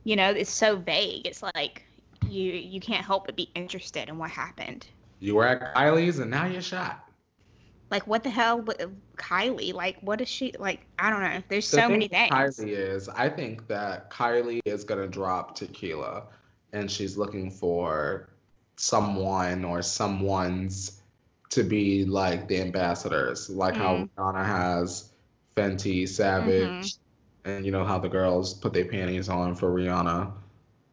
you 0.04 0.16
know, 0.16 0.30
it's 0.30 0.52
so 0.52 0.76
vague. 0.76 1.26
It's 1.26 1.44
like 1.44 1.84
you 2.30 2.52
you 2.52 2.80
can't 2.80 3.06
help 3.06 3.26
but 3.26 3.36
be 3.36 3.50
interested 3.56 4.10
in 4.10 4.18
what 4.18 4.32
happened. 4.32 4.88
You 5.20 5.36
were 5.36 5.48
at 5.48 5.76
Kylie's 5.76 6.20
and 6.20 6.30
now 6.30 6.46
you're 6.46 6.62
shot. 6.62 7.08
Like, 7.90 8.08
what 8.08 8.24
the 8.24 8.30
hell, 8.32 8.64
Kylie? 9.18 9.72
Like, 9.74 9.98
what 10.02 10.20
is 10.20 10.28
she 10.28 10.54
like? 10.58 10.82
I 10.98 11.12
don't 11.12 11.22
know. 11.22 11.44
There's 11.48 11.70
The 11.70 11.78
so 11.78 11.90
many 11.90 12.08
things. 12.08 12.32
Kylie 12.32 12.70
is, 12.70 13.08
I 13.08 13.30
think 13.30 13.68
that 13.68 14.10
Kylie 14.10 14.62
is 14.66 14.84
gonna 14.84 15.08
drop 15.08 15.56
tequila, 15.56 16.24
and 16.72 16.90
she's 16.90 17.18
looking 17.18 17.52
for 17.52 18.30
someone 18.78 19.64
or 19.64 19.82
someone's 19.82 21.02
to 21.52 21.64
be 21.64 22.04
like 22.04 22.48
the 22.48 22.60
ambassadors, 22.60 23.50
like 23.50 23.76
how 23.76 23.98
Mm. 23.98 24.10
Rihanna 24.18 24.46
has 24.46 25.12
Fenty, 25.56 26.10
Savage, 26.10 26.68
Mm-hmm. 26.68 27.03
And 27.46 27.66
you 27.66 27.72
know 27.72 27.84
how 27.86 28.00
the 28.00 28.10
girls 28.10 28.54
put 28.54 28.74
their 28.74 28.86
panties 28.86 29.30
on 29.30 29.56
for 29.56 29.70
Rihanna. 29.74 30.32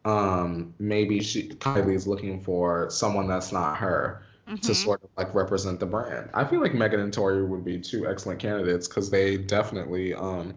Um, 0.03 0.73
maybe 0.79 1.21
she 1.21 1.49
Kylie's 1.49 2.07
looking 2.07 2.41
for 2.41 2.89
someone 2.89 3.27
that's 3.27 3.51
not 3.51 3.77
her 3.77 4.23
to 4.47 4.71
Mhm. 4.71 4.75
sort 4.75 5.03
of 5.03 5.09
like 5.17 5.33
represent 5.33 5.79
the 5.79 5.85
brand. 5.85 6.29
I 6.33 6.43
feel 6.43 6.59
like 6.61 6.73
Megan 6.73 6.99
and 6.99 7.13
Tory 7.13 7.43
would 7.45 7.63
be 7.63 7.79
two 7.79 8.07
excellent 8.07 8.39
candidates 8.39 8.87
because 8.87 9.09
they 9.09 9.37
definitely 9.37 10.13
um 10.13 10.55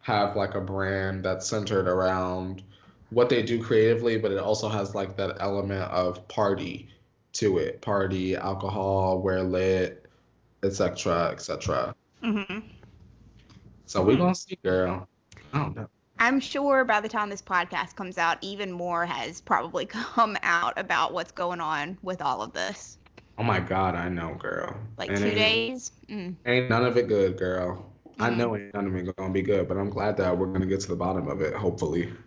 have 0.00 0.34
like 0.36 0.54
a 0.54 0.60
brand 0.60 1.24
that's 1.24 1.46
centered 1.46 1.86
around 1.86 2.62
what 3.10 3.28
they 3.28 3.42
do 3.42 3.62
creatively, 3.62 4.18
but 4.18 4.32
it 4.32 4.38
also 4.38 4.68
has 4.68 4.94
like 4.94 5.16
that 5.16 5.36
element 5.40 5.82
of 5.92 6.26
party 6.28 6.88
to 7.34 7.58
it. 7.58 7.80
Party, 7.82 8.34
alcohol, 8.36 9.20
wear 9.20 9.42
lit, 9.42 10.06
etc. 10.62 11.28
etc. 11.30 11.94
Mhm. 12.24 12.62
So 13.86 14.02
we're 14.02 14.16
gonna 14.16 14.34
see, 14.34 14.58
girl. 14.64 15.06
I 15.52 15.58
don't 15.58 15.76
know. 15.76 15.88
I'm 16.20 16.40
sure 16.40 16.84
by 16.84 17.00
the 17.00 17.08
time 17.08 17.30
this 17.30 17.42
podcast 17.42 17.94
comes 17.94 18.18
out, 18.18 18.38
even 18.40 18.72
more 18.72 19.06
has 19.06 19.40
probably 19.40 19.86
come 19.86 20.36
out 20.42 20.76
about 20.78 21.12
what's 21.12 21.32
going 21.32 21.60
on 21.60 21.96
with 22.02 22.20
all 22.22 22.42
of 22.42 22.52
this. 22.52 22.98
Oh 23.38 23.44
my 23.44 23.60
god, 23.60 23.94
I 23.94 24.08
know, 24.08 24.34
girl. 24.34 24.76
Like 24.96 25.10
And 25.10 25.18
two 25.18 25.26
ain't- 25.26 25.36
days. 25.36 25.92
Mm. 26.08 26.34
Ain't 26.44 26.68
none 26.70 26.84
of 26.84 26.96
it 26.96 27.06
good, 27.06 27.38
girl. 27.38 27.92
I 28.18 28.30
Mhm. 28.30 28.36
know 28.36 28.56
ain't 28.56 28.74
none 28.74 28.86
of 28.88 28.96
it 28.96 29.14
gonna 29.16 29.32
be 29.32 29.42
good, 29.42 29.68
but 29.68 29.76
I'm 29.76 29.90
glad 29.90 30.16
that 30.16 30.36
we're 30.36 30.52
gonna 30.52 30.66
get 30.66 30.80
to 30.80 30.88
the 30.88 30.96
bottom 30.96 31.28
of 31.28 31.40
it, 31.40 31.54
hopefully. 31.54 32.12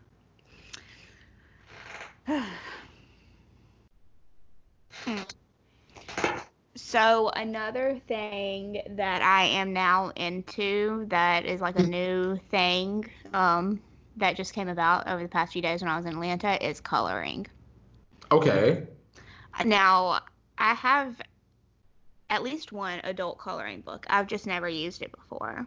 Hmm. 5.05 5.17
So 6.91 7.29
another 7.29 8.01
thing 8.09 8.81
that 8.97 9.21
I 9.21 9.45
am 9.45 9.71
now 9.71 10.11
into 10.13 11.05
that 11.07 11.45
is 11.45 11.61
like 11.61 11.79
a 11.79 11.83
new 11.83 12.37
thing 12.49 13.09
um, 13.33 13.81
that 14.17 14.35
just 14.35 14.53
came 14.53 14.67
about 14.67 15.07
over 15.07 15.23
the 15.23 15.29
past 15.29 15.53
few 15.53 15.61
days 15.61 15.81
when 15.81 15.89
I 15.89 15.95
was 15.95 16.05
in 16.05 16.11
Atlanta 16.11 16.67
is 16.67 16.81
coloring. 16.81 17.47
Okay. 18.29 18.87
Now 19.63 20.19
I 20.57 20.73
have 20.73 21.15
at 22.29 22.43
least 22.43 22.73
one 22.73 22.99
adult 23.05 23.39
coloring 23.39 23.79
book. 23.79 24.05
I've 24.09 24.27
just 24.27 24.45
never 24.45 24.67
used 24.67 25.01
it 25.01 25.13
before. 25.13 25.65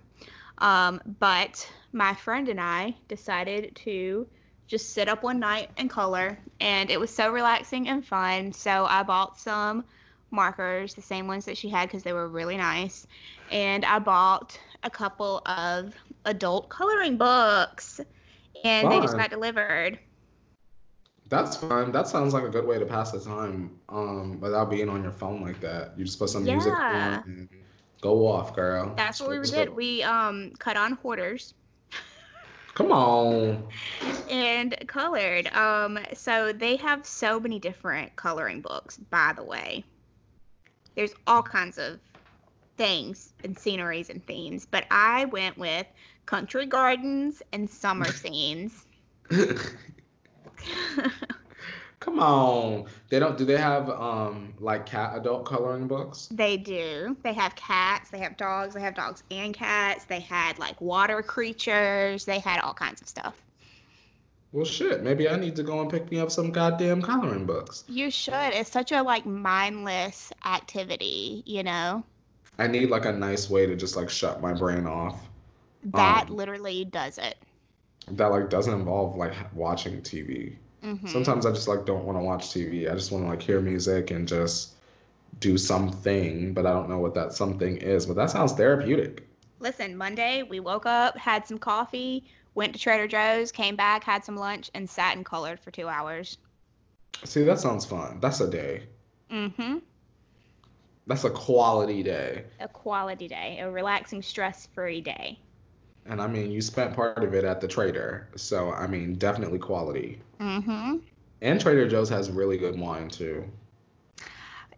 Um, 0.59 1.01
but 1.19 1.67
my 1.95 2.13
friend 2.13 2.51
and 2.51 2.61
I 2.61 2.97
decided 3.09 3.75
to 3.77 4.27
just 4.67 4.93
sit 4.93 5.09
up 5.09 5.23
one 5.23 5.41
night 5.41 5.71
and 5.79 5.89
color, 5.89 6.39
and 6.61 6.91
it 6.91 7.01
was 7.01 7.09
so 7.09 7.33
relaxing 7.33 7.89
and 7.89 8.05
fun. 8.05 8.53
So 8.53 8.85
I 8.85 9.05
bought 9.05 9.39
some 9.39 9.85
markers, 10.35 10.95
the 10.95 11.03
same 11.03 11.29
ones 11.29 11.47
that 11.47 11.59
she 11.59 11.71
had 11.71 11.89
because 11.89 12.05
they 12.05 12.13
were 12.13 12.29
really 12.29 12.57
nice, 12.59 13.07
and 13.51 13.85
I 13.85 13.99
bought 14.01 14.59
a 14.85 14.91
couple 14.91 15.43
of 15.47 15.95
adult 16.27 16.71
coloring 16.71 17.17
books, 17.19 18.01
and 18.65 18.91
they 18.91 19.01
just 19.01 19.17
got 19.17 19.31
delivered. 19.31 19.99
That's 21.29 21.57
fun. 21.57 21.93
That 21.93 22.07
sounds 22.09 22.35
like 22.35 22.45
a 22.45 22.49
good 22.49 22.67
way 22.67 22.79
to 22.79 22.87
pass 22.87 23.13
the 23.13 23.21
time 23.21 23.81
um, 23.89 24.41
without 24.41 24.71
being 24.71 24.89
on 24.89 25.03
your 25.03 25.13
phone 25.13 25.43
like 25.43 25.61
that. 25.61 25.99
You 25.99 26.05
just 26.05 26.19
put 26.19 26.31
some 26.31 26.45
music 26.45 26.75
Yeah. 26.77 26.89
on 26.91 27.23
and 27.25 27.49
go 28.03 28.27
off, 28.27 28.55
girl. 28.55 28.95
That's 28.97 29.21
what 29.21 29.31
we 29.31 29.51
did. 29.51 29.69
We 29.75 30.03
um 30.03 30.53
cut 30.59 30.77
on 30.77 30.93
hoarders. 30.93 31.55
Come 32.75 32.93
on. 32.93 33.63
and 34.31 34.75
colored. 34.87 35.47
Um, 35.55 35.99
so 36.15 36.53
they 36.53 36.77
have 36.77 37.07
so 37.07 37.41
many 37.41 37.59
different 37.59 38.17
coloring 38.17 38.61
books, 38.61 38.97
by 38.99 39.33
the 39.37 39.45
way. 39.45 39.85
There's 40.95 41.15
all 41.27 41.43
kinds 41.43 41.79
of 41.79 42.01
things 42.77 43.33
and 43.43 43.59
sceneries 43.59 44.11
and 44.11 44.25
themes, 44.27 44.67
but 44.71 44.85
I 44.91 45.27
went 45.27 45.57
with 45.59 45.87
country 46.27 46.67
gardens 46.67 47.43
and 47.53 47.69
summer 47.69 48.07
scenes. 48.13 48.87
Come 52.01 52.21
on. 52.21 52.85
They 53.09 53.19
don't 53.19 53.39
do 53.39 53.45
they 53.47 53.57
have 53.57 53.89
um 53.89 54.53
like 54.61 54.85
cat 54.85 55.17
adult 55.17 55.47
coloring 55.47 55.89
books? 55.89 56.29
they 56.31 56.57
do. 56.59 57.17
They 57.23 57.33
have 57.33 57.55
cats, 57.57 58.11
they 58.11 58.19
have 58.19 58.37
dogs, 58.37 58.75
they 58.75 58.81
have 58.83 58.95
dogs 58.95 59.23
and 59.31 59.55
cats. 59.55 60.05
They 60.05 60.21
had 60.21 60.59
like 60.59 60.79
water 60.81 61.23
creatures, 61.23 62.25
they 62.27 62.41
had 62.41 62.61
all 62.61 62.75
kinds 62.75 63.01
of 63.01 63.09
stuff. 63.09 63.41
Well 64.55 64.65
shit, 64.65 65.03
maybe 65.03 65.29
I 65.29 65.35
need 65.35 65.57
to 65.57 65.65
go 65.65 65.81
and 65.81 65.91
pick 65.91 66.09
me 66.13 66.21
up 66.21 66.31
some 66.31 66.53
goddamn 66.53 67.03
coloring 67.03 67.45
books. 67.45 67.83
You 67.89 68.09
should. 68.09 68.53
It's 68.55 68.71
such 68.71 68.93
a 68.93 69.03
like 69.03 69.27
mindless 69.27 70.33
activity, 70.45 71.43
you 71.45 71.65
know? 71.65 72.05
I 72.57 72.69
need 72.69 72.89
like 72.89 73.05
a 73.05 73.11
nice 73.11 73.51
way 73.51 73.67
to 73.67 73.75
just 73.75 73.97
like 73.97 74.09
shut 74.09 74.41
my 74.41 74.53
brain 74.53 74.87
off. 74.87 75.21
That 75.87 76.29
Um, 76.29 76.37
literally 76.37 76.85
does 76.85 77.19
it. 77.19 77.35
That 78.13 78.27
like 78.27 78.49
doesn't 78.49 78.73
involve 78.73 79.17
like 79.17 79.35
watching 79.57 80.01
TV. 80.03 80.57
Mhm. 80.85 81.09
Sometimes 81.09 81.47
I 81.47 81.51
just 81.51 81.67
like 81.67 81.85
don't 81.85 82.05
want 82.05 82.17
to 82.17 82.23
watch 82.23 82.51
TV. 82.51 82.89
I 82.89 82.95
just 82.95 83.11
want 83.11 83.25
to 83.25 83.31
like 83.31 83.43
hear 83.43 83.61
music 83.61 84.13
and 84.13 84.29
just 84.29 84.75
do 85.41 85.59
something, 85.59 86.55
but 86.55 86.65
I 86.65 86.73
don't 86.73 86.89
know 86.89 87.01
what 87.01 87.15
that 87.15 87.33
something 87.33 87.79
is. 87.79 88.07
But 88.07 88.15
that 88.15 88.31
sounds 88.31 88.53
therapeutic. 88.53 89.27
Listen, 89.59 89.97
Monday 89.97 90.45
we 90.45 90.61
woke 90.61 90.87
up, 90.87 91.19
had 91.19 91.45
some 91.45 91.59
coffee, 91.59 92.23
went 92.55 92.73
to 92.75 92.79
Trader 92.79 93.09
Joe's, 93.09 93.53
came 93.53 93.77
back, 93.77 94.05
had 94.05 94.25
some 94.25 94.37
lunch, 94.37 94.71
and 94.75 94.89
sat 94.89 95.17
and 95.17 95.25
colored 95.25 95.61
for 95.61 95.71
two 95.71 95.89
hours. 95.89 96.39
See, 97.25 97.43
that 97.43 97.61
sounds 97.61 97.85
fun. 97.85 98.19
That's 98.21 98.41
a 98.41 98.51
day. 98.51 98.85
Mm-hmm. 99.31 99.79
That's 101.07 101.25
a 101.25 101.31
quality 101.31 102.03
day. 102.03 102.45
A 102.61 102.69
quality 102.69 103.29
day, 103.29 103.59
a 103.61 103.71
relaxing, 103.71 104.23
stress-free 104.23 105.03
day. 105.03 105.39
And 106.07 106.21
I 106.21 106.27
mean, 106.27 106.51
you 106.51 106.61
spent 106.61 106.95
part 106.95 107.23
of 107.23 107.35
it 107.35 107.45
at 107.45 107.61
the 107.61 107.69
Trader. 107.69 108.29
So, 108.37 108.71
I 108.73 108.87
mean, 108.87 109.15
definitely 109.15 109.59
quality. 109.59 110.21
Mm-hmm. 110.41 110.97
And 111.43 111.61
Trader 111.61 111.89
Joe's 111.89 112.09
has 112.09 112.31
really 112.31 112.59
good 112.59 112.79
wine 112.79 113.09
too. 113.09 113.45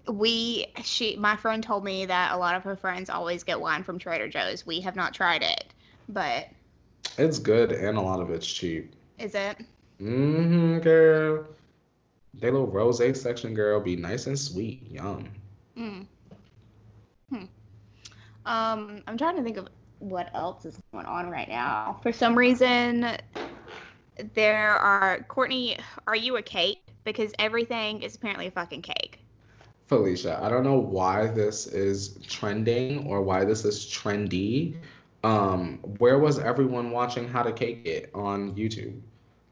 We, 0.08 0.66
she, 0.84 1.16
my 1.16 1.36
friend 1.36 1.62
told 1.62 1.84
me 1.84 2.06
that 2.06 2.32
a 2.32 2.36
lot 2.36 2.54
of 2.54 2.62
her 2.62 2.76
friends 2.76 3.10
always 3.10 3.42
get 3.42 3.60
wine 3.60 3.82
from 3.82 3.98
Trader 3.98 4.28
Joe's. 4.28 4.64
We 4.64 4.80
have 4.80 4.94
not 4.94 5.14
tried 5.14 5.42
it, 5.42 5.64
but 6.08 6.46
It's 7.18 7.38
good 7.38 7.72
and 7.72 7.96
a 7.96 8.00
lot 8.00 8.20
of 8.20 8.30
it's 8.30 8.46
cheap. 8.46 8.94
is 9.18 9.34
it? 9.34 9.58
Mm-hmm, 10.00 10.78
girl. 10.80 11.46
They 12.34 12.50
little 12.50 12.66
rose 12.66 12.98
section, 13.20 13.54
girl, 13.54 13.80
be 13.80 13.96
nice 13.96 14.26
and 14.26 14.38
sweet. 14.38 14.82
Yum. 14.90 15.30
Mm. 15.76 16.06
Hmm. 17.30 17.44
Um, 18.44 19.02
I'm 19.06 19.16
trying 19.16 19.36
to 19.36 19.42
think 19.42 19.56
of 19.56 19.68
what 19.98 20.30
else 20.34 20.64
is 20.66 20.78
going 20.92 21.06
on 21.06 21.30
right 21.30 21.48
now. 21.48 21.98
For 22.02 22.12
some 22.12 22.36
reason, 22.36 23.16
there 24.34 24.74
are 24.74 25.24
Courtney. 25.28 25.78
Are 26.06 26.16
you 26.16 26.36
a 26.36 26.42
cake? 26.42 26.82
Because 27.04 27.32
everything 27.38 28.02
is 28.02 28.16
apparently 28.16 28.48
a 28.48 28.50
fucking 28.50 28.82
cake. 28.82 29.20
Felicia, 29.86 30.40
I 30.42 30.48
don't 30.48 30.64
know 30.64 30.78
why 30.78 31.28
this 31.28 31.68
is 31.68 32.18
trending 32.26 33.06
or 33.06 33.22
why 33.22 33.44
this 33.44 33.64
is 33.64 33.86
trendy. 33.86 34.76
Um, 35.26 35.78
where 35.98 36.18
was 36.18 36.38
everyone 36.38 36.90
watching 36.90 37.28
How 37.28 37.42
to 37.42 37.52
Cake 37.52 37.86
It 37.86 38.10
on 38.14 38.54
YouTube? 38.56 39.00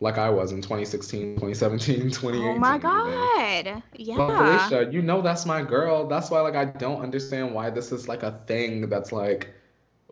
Like 0.01 0.19
I 0.19 0.31
was 0.31 0.53
in 0.53 0.63
2016, 0.63 1.37
2017, 1.37 2.11
2018. 2.11 2.45
Oh 2.45 2.55
my 2.57 2.79
even. 2.79 2.81
god! 2.81 3.83
Yeah. 3.95 4.17
But 4.17 4.35
Felicia, 4.37 4.89
you 4.93 5.03
know 5.03 5.23
that's 5.23 5.47
my 5.47 5.63
girl. 5.63 6.07
That's 6.07 6.31
why 6.31 6.41
like 6.41 6.57
I 6.57 6.67
don't 6.67 7.03
understand 7.03 7.55
why 7.55 7.71
this 7.71 7.93
is 7.93 8.09
like 8.09 8.23
a 8.23 8.33
thing 8.47 8.89
that's 8.89 9.13
like 9.13 9.55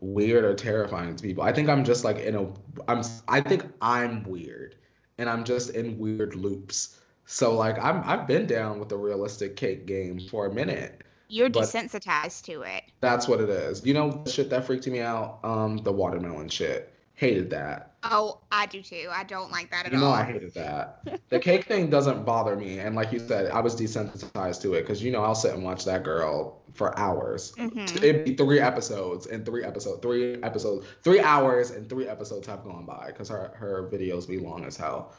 weird 0.00 0.44
or 0.44 0.54
terrifying 0.54 1.16
to 1.16 1.22
people. 1.22 1.44
I 1.44 1.52
think 1.52 1.68
I'm 1.68 1.84
just 1.84 2.04
like 2.04 2.18
in 2.18 2.34
a 2.36 2.52
I'm 2.88 3.02
I 3.28 3.40
think 3.40 3.66
I'm 3.80 4.22
weird 4.24 4.76
and 5.18 5.28
I'm 5.30 5.44
just 5.44 5.70
in 5.70 5.98
weird 5.98 6.34
loops 6.34 6.98
So 7.26 7.54
like 7.56 7.78
I'm 7.82 8.02
I've 8.04 8.26
been 8.26 8.46
down 8.46 8.78
with 8.80 8.88
the 8.88 8.96
realistic 8.98 9.56
cake 9.56 9.86
game 9.86 10.20
for 10.20 10.46
a 10.46 10.54
minute. 10.54 11.01
You're 11.33 11.49
desensitized 11.49 12.43
to 12.45 12.61
it. 12.61 12.83
That's 13.01 13.26
what 13.26 13.41
it 13.41 13.49
is. 13.49 13.87
You 13.87 13.95
know 13.95 14.20
the 14.22 14.30
shit 14.30 14.51
that 14.51 14.66
freaked 14.66 14.87
me 14.87 15.01
out? 15.01 15.39
Um 15.43 15.78
the 15.78 15.91
watermelon 15.91 16.51
shit. 16.51 16.93
Hated 17.14 17.49
that. 17.51 17.95
Oh, 18.05 18.41
I 18.51 18.66
do 18.66 18.83
too. 18.83 19.09
I 19.11 19.24
don't 19.24 19.51
like 19.51 19.70
that 19.70 19.87
at 19.87 19.93
You 19.93 19.99
know 19.99 20.07
all. 20.07 20.12
I 20.12 20.24
hated 20.24 20.53
that. 20.55 21.07
The 21.30 21.39
cake 21.39 21.64
thing 21.64 21.89
doesn't 21.89 22.26
bother 22.26 22.55
me 22.55 22.80
and 22.80 22.95
like 22.95 23.12
you 23.12 23.18
said, 23.18 23.51
I 23.51 23.61
was 23.61 23.74
desensitized 23.74 24.61
to 24.62 24.74
it 24.74 24.87
cuz 24.87 25.03
you 25.03 25.11
know 25.11 25.22
I'll 25.22 25.35
sit 25.35 25.55
and 25.55 25.64
watch 25.64 25.87
that 25.87 26.03
girl 26.03 26.61
for 26.74 26.99
hours. 26.99 27.53
Mhm. 27.57 27.97
It'd 28.03 28.24
be 28.26 28.35
three 28.35 28.61
episodes 28.61 29.26
and 29.26 29.47
three 29.47 29.64
episodes, 29.64 30.01
three 30.03 30.35
episodes, 30.43 30.87
three 31.03 31.20
hours 31.20 31.70
and 31.70 31.89
three 31.89 32.09
episodes 32.09 32.47
have 32.47 32.62
gone 32.62 32.85
by 32.85 33.07
because 33.07 33.30
her 33.30 33.53
her 33.55 33.89
videos 33.91 34.28
be 34.28 34.39
long 34.39 34.66
as 34.66 34.76
hell. 34.76 35.12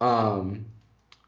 Um, 0.00 0.64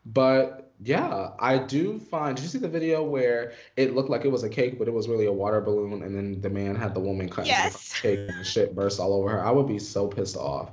but 0.06 0.72
yeah, 0.82 1.30
I 1.38 1.58
do 1.58 1.98
find. 1.98 2.36
Did 2.36 2.42
you 2.42 2.48
see 2.48 2.58
the 2.58 2.68
video 2.68 3.02
where 3.02 3.52
it 3.76 3.94
looked 3.94 4.08
like 4.08 4.24
it 4.24 4.30
was 4.30 4.44
a 4.44 4.48
cake, 4.48 4.78
but 4.78 4.88
it 4.88 4.92
was 4.94 5.08
really 5.08 5.26
a 5.26 5.32
water 5.32 5.60
balloon, 5.60 6.02
and 6.02 6.16
then 6.16 6.40
the 6.40 6.48
man 6.48 6.74
had 6.74 6.94
the 6.94 7.00
woman 7.00 7.28
cut 7.28 7.46
Yes. 7.46 7.92
the 7.92 7.98
cake 8.00 8.18
and 8.34 8.46
shit 8.46 8.74
burst 8.74 8.98
all 8.98 9.12
over 9.12 9.28
her? 9.28 9.44
I 9.44 9.50
would 9.50 9.66
be 9.68 9.78
so 9.78 10.08
pissed 10.08 10.36
off. 10.36 10.70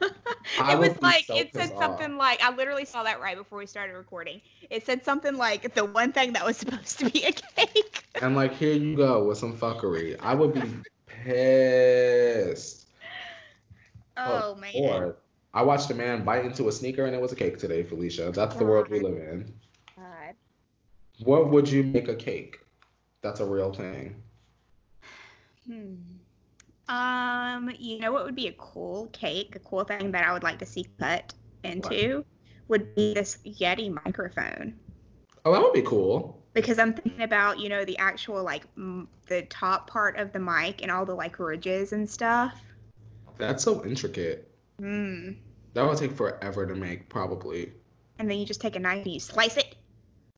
It 0.58 0.78
was 0.78 1.00
like 1.00 1.24
so 1.24 1.36
it 1.36 1.52
said 1.52 1.60
pissed 1.62 1.74
off. 1.74 1.80
something 1.98 2.16
like 2.18 2.42
I 2.42 2.54
literally 2.54 2.84
saw 2.84 3.02
that 3.04 3.20
right 3.20 3.36
before 3.36 3.58
we 3.58 3.66
started 3.66 3.94
recording. 3.94 4.40
It 4.70 4.84
said 4.84 5.04
something 5.04 5.36
like 5.36 5.74
the 5.74 5.84
one 5.84 6.12
thing 6.12 6.32
that 6.34 6.44
was 6.44 6.56
supposed 6.58 6.98
to 6.98 7.08
be 7.10 7.24
a 7.24 7.32
cake. 7.32 8.04
And 8.22 8.36
like, 8.36 8.54
here 8.54 8.74
you 8.74 8.94
go 8.96 9.24
with 9.24 9.38
some 9.38 9.56
fuckery. 9.56 10.16
I 10.20 10.34
would 10.34 10.52
be 10.54 10.62
pissed. 11.06 12.86
Oh, 14.16 14.54
man. 14.56 14.72
Or 14.74 15.16
I 15.54 15.62
watched 15.62 15.90
a 15.90 15.94
man 15.94 16.24
bite 16.24 16.44
into 16.46 16.68
a 16.68 16.72
sneaker 16.72 17.04
and 17.04 17.14
it 17.14 17.20
was 17.20 17.32
a 17.32 17.36
cake 17.36 17.58
today, 17.58 17.82
Felicia. 17.82 18.32
That's 18.34 18.56
the 18.56 18.64
world 18.64 18.88
we 18.88 19.00
live 19.00 19.16
in. 19.16 19.54
God. 19.96 20.34
What 21.24 21.50
would 21.50 21.68
you 21.68 21.82
make 21.82 22.08
a 22.08 22.14
cake? 22.14 22.58
That's 23.22 23.40
a 23.40 23.44
real 23.44 23.72
thing. 23.72 24.22
Hmm. 25.66 25.94
Um, 26.88 27.70
you 27.78 28.00
know 28.00 28.12
what 28.12 28.24
would 28.24 28.34
be 28.34 28.48
a 28.48 28.52
cool 28.52 29.06
cake, 29.12 29.54
a 29.54 29.58
cool 29.60 29.84
thing 29.84 30.10
that 30.12 30.26
I 30.26 30.32
would 30.32 30.42
like 30.42 30.58
to 30.58 30.66
see 30.66 30.86
cut 30.98 31.32
into 31.62 32.24
would 32.68 32.94
be 32.94 33.14
this 33.14 33.38
Yeti 33.46 33.92
microphone. 34.04 34.74
Oh, 35.44 35.52
that 35.52 35.62
would 35.62 35.72
be 35.72 35.82
cool. 35.82 36.42
Because 36.54 36.78
I'm 36.78 36.94
thinking 36.94 37.22
about, 37.22 37.58
you 37.60 37.68
know, 37.68 37.84
the 37.84 37.98
actual 37.98 38.42
like 38.42 38.64
m- 38.76 39.08
the 39.26 39.42
top 39.42 39.88
part 39.88 40.16
of 40.18 40.32
the 40.32 40.38
mic 40.38 40.82
and 40.82 40.90
all 40.90 41.04
the 41.04 41.14
like 41.14 41.38
ridges 41.38 41.92
and 41.92 42.08
stuff. 42.08 42.60
That's 43.38 43.62
so 43.62 43.84
intricate. 43.84 44.51
Hmm. 44.82 45.30
That 45.74 45.86
would 45.88 45.96
take 45.96 46.12
forever 46.12 46.66
to 46.66 46.74
make, 46.74 47.08
probably. 47.08 47.72
And 48.18 48.28
then 48.28 48.38
you 48.38 48.44
just 48.44 48.60
take 48.60 48.74
a 48.74 48.80
knife 48.80 49.04
and 49.04 49.14
you 49.14 49.20
slice 49.20 49.56
it. 49.56 49.76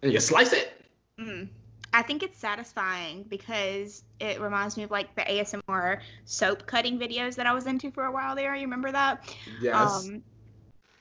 And 0.02 0.12
you 0.12 0.20
slice 0.20 0.52
it. 0.52 0.70
Mm. 1.18 1.48
I 1.94 2.02
think 2.02 2.22
it's 2.22 2.38
satisfying 2.38 3.22
because 3.22 4.02
it 4.20 4.40
reminds 4.40 4.76
me 4.76 4.82
of 4.82 4.90
like 4.90 5.14
the 5.14 5.22
ASMR 5.22 6.00
soap 6.26 6.66
cutting 6.66 6.98
videos 6.98 7.36
that 7.36 7.46
I 7.46 7.54
was 7.54 7.66
into 7.66 7.90
for 7.90 8.04
a 8.04 8.12
while 8.12 8.36
there. 8.36 8.54
You 8.54 8.62
remember 8.62 8.92
that? 8.92 9.34
Yes. 9.62 10.04
Um, 10.04 10.22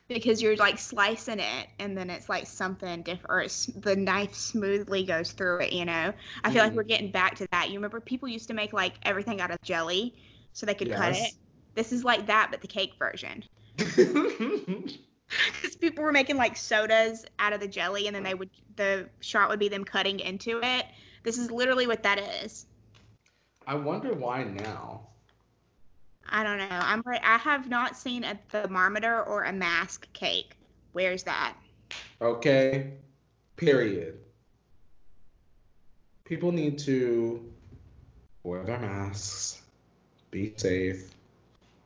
because 0.07 0.41
you're 0.41 0.55
like 0.55 0.79
slicing 0.79 1.39
it 1.39 1.67
and 1.79 1.97
then 1.97 2.09
it's 2.09 2.29
like 2.29 2.47
something 2.47 3.01
different. 3.01 3.29
Or 3.29 3.41
it's, 3.41 3.65
the 3.65 3.95
knife 3.95 4.35
smoothly 4.35 5.03
goes 5.03 5.31
through 5.33 5.61
it, 5.61 5.73
you 5.73 5.83
know? 5.83 6.13
I 6.45 6.51
feel 6.51 6.63
like 6.63 6.71
Mhm. 6.71 6.77
we're 6.77 6.83
getting 6.83 7.11
back 7.11 7.35
to 7.35 7.47
that. 7.51 7.69
You 7.69 7.75
remember 7.75 7.99
people 7.99 8.29
used 8.29 8.47
to 8.47 8.53
make 8.53 8.71
like 8.71 8.93
everything 9.03 9.41
out 9.41 9.51
of 9.51 9.61
jelly 9.63 10.15
so 10.53 10.65
they 10.65 10.75
could 10.75 10.91
cut 10.93 11.13
it? 11.13 11.33
This 11.75 11.91
is 11.91 12.03
like 12.03 12.27
that, 12.27 12.49
but 12.51 12.61
the 12.61 12.67
cake 12.67 12.93
version. 12.97 13.43
Because 15.51 15.75
people 15.75 16.03
were 16.03 16.11
making 16.11 16.37
like 16.37 16.55
sodas 16.55 17.25
out 17.39 17.53
of 17.53 17.59
the 17.59 17.67
jelly, 17.67 18.07
and 18.07 18.15
then 18.15 18.23
they 18.23 18.33
would 18.33 18.49
the 18.75 19.09
shot 19.21 19.49
would 19.49 19.59
be 19.59 19.69
them 19.69 19.83
cutting 19.83 20.19
into 20.19 20.59
it. 20.61 20.85
This 21.23 21.37
is 21.37 21.49
literally 21.51 21.87
what 21.87 22.03
that 22.03 22.19
is. 22.43 22.65
I 23.65 23.75
wonder 23.75 24.13
why 24.13 24.43
now. 24.43 25.07
I 26.29 26.43
don't 26.43 26.57
know. 26.57 26.67
I'm. 26.69 27.03
I 27.05 27.37
have 27.37 27.69
not 27.69 27.97
seen 27.97 28.23
a 28.23 28.37
thermometer 28.49 29.23
or 29.23 29.43
a 29.43 29.53
mask 29.53 30.11
cake. 30.13 30.55
Where's 30.91 31.23
that? 31.23 31.55
Okay. 32.21 32.91
Period. 33.55 34.17
People 36.25 36.51
need 36.51 36.79
to 36.79 37.51
wear 38.43 38.63
their 38.63 38.79
masks, 38.79 39.61
be 40.31 40.53
safe, 40.55 41.13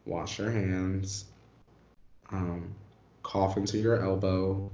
wash 0.08 0.40
your 0.40 0.52
hands, 0.52 1.26
um, 2.32 2.74
cough 3.24 3.58
into 3.58 3.78
your 3.78 4.02
elbow, 4.02 4.72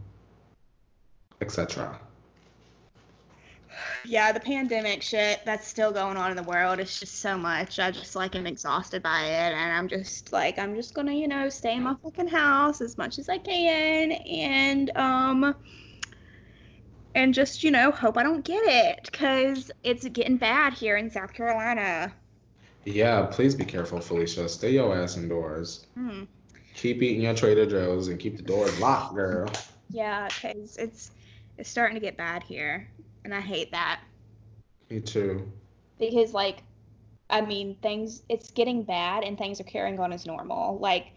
etc. 1.42 2.00
Yeah, 4.06 4.32
the 4.32 4.40
pandemic 4.40 5.02
shit 5.02 5.42
that's 5.46 5.68
still 5.68 5.92
going 5.92 6.18
on 6.18 6.30
in 6.30 6.38
the 6.38 6.44
world. 6.44 6.80
It's 6.80 7.00
just 7.00 7.20
so 7.20 7.38
much. 7.38 7.80
I 7.80 7.90
just 7.90 8.16
like 8.16 8.36
am 8.36 8.46
exhausted 8.46 9.02
by 9.02 9.24
it, 9.24 9.54
and 9.54 9.72
I'm 9.72 9.88
just 9.88 10.32
like 10.32 10.60
I'm 10.60 10.76
just 10.76 10.94
gonna 10.94 11.14
you 11.14 11.28
know 11.28 11.50
stay 11.50 11.76
in 11.76 11.84
my 11.84 11.96
fucking 12.04 12.28
house 12.28 12.82
as 12.82 12.98
much 12.98 13.18
as 13.18 13.30
I 13.30 13.38
can, 13.38 14.12
and 14.12 14.96
um, 14.96 15.56
and 17.16 17.34
just 17.34 17.64
you 17.64 17.72
know 17.72 17.92
hope 17.92 18.18
I 18.18 18.24
don't 18.24 18.46
get 18.46 18.64
it 18.64 19.10
because 19.12 19.72
it's 19.84 20.08
getting 20.10 20.38
bad 20.38 20.74
here 20.74 20.98
in 20.98 21.10
South 21.10 21.34
Carolina. 21.34 22.14
Yeah, 22.86 23.26
please 23.28 23.56
be 23.56 23.66
careful, 23.66 24.00
Felicia. 24.00 24.48
Stay 24.50 24.72
your 24.74 24.96
ass 24.96 25.18
indoors. 25.18 25.88
Hmm. 25.96 26.24
Keep 26.74 27.02
eating 27.04 27.22
your 27.24 27.34
Trader 27.36 27.66
Joe's 27.66 28.08
and 28.08 28.20
keep 28.20 28.36
the 28.38 28.44
doors 28.44 28.80
locked, 28.80 29.16
girl. 29.16 29.50
Yeah, 29.90 30.28
because 30.28 30.78
it's 30.78 31.12
it's 31.58 31.70
starting 31.70 31.96
to 31.96 32.02
get 32.02 32.18
bad 32.18 32.44
here, 32.44 32.90
and 33.24 33.34
I 33.34 33.42
hate 33.42 33.72
that. 33.72 34.02
Me 34.90 35.00
too. 35.02 35.52
because 36.00 36.34
like 36.34 36.64
i 37.30 37.42
mean 37.42 37.76
things 37.82 38.24
it's 38.30 38.52
getting 38.52 38.84
bad 38.84 39.24
and 39.24 39.38
things 39.38 39.60
are 39.60 39.64
carrying 39.66 40.00
on 40.00 40.12
as 40.14 40.26
normal 40.26 40.78
like 40.80 41.08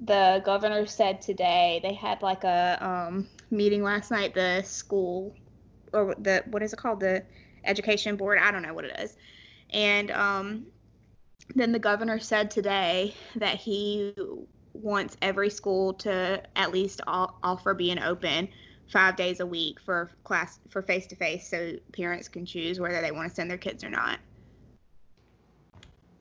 the 0.00 0.42
governor 0.44 0.86
said 0.86 1.20
today 1.20 1.80
they 1.82 1.94
had 1.94 2.20
like 2.22 2.44
a 2.44 2.78
um, 2.84 3.28
meeting 3.50 3.82
last 3.82 4.10
night 4.10 4.34
the 4.34 4.62
school 4.62 5.34
or 5.92 6.14
the 6.18 6.42
what 6.48 6.62
is 6.62 6.72
it 6.72 6.76
called 6.78 7.00
the 7.00 7.24
education 7.64 8.16
board 8.16 8.38
i 8.38 8.50
don't 8.50 8.62
know 8.62 8.74
what 8.74 8.84
it 8.84 8.98
is 9.00 9.16
and 9.70 10.10
um, 10.10 10.66
then 11.54 11.72
the 11.72 11.78
governor 11.78 12.18
said 12.18 12.50
today 12.50 13.14
that 13.36 13.56
he 13.56 14.14
wants 14.72 15.16
every 15.22 15.50
school 15.50 15.94
to 15.94 16.42
at 16.56 16.72
least 16.72 17.00
offer 17.06 17.74
being 17.74 17.98
open 17.98 18.48
five 18.92 19.16
days 19.16 19.40
a 19.40 19.46
week 19.46 19.80
for 19.80 20.10
class 20.24 20.58
for 20.68 20.82
face 20.82 21.06
to 21.06 21.16
face 21.16 21.48
so 21.48 21.74
parents 21.92 22.28
can 22.28 22.44
choose 22.44 22.80
whether 22.80 23.00
they 23.00 23.12
want 23.12 23.28
to 23.28 23.34
send 23.34 23.50
their 23.50 23.58
kids 23.58 23.84
or 23.84 23.90
not 23.90 24.18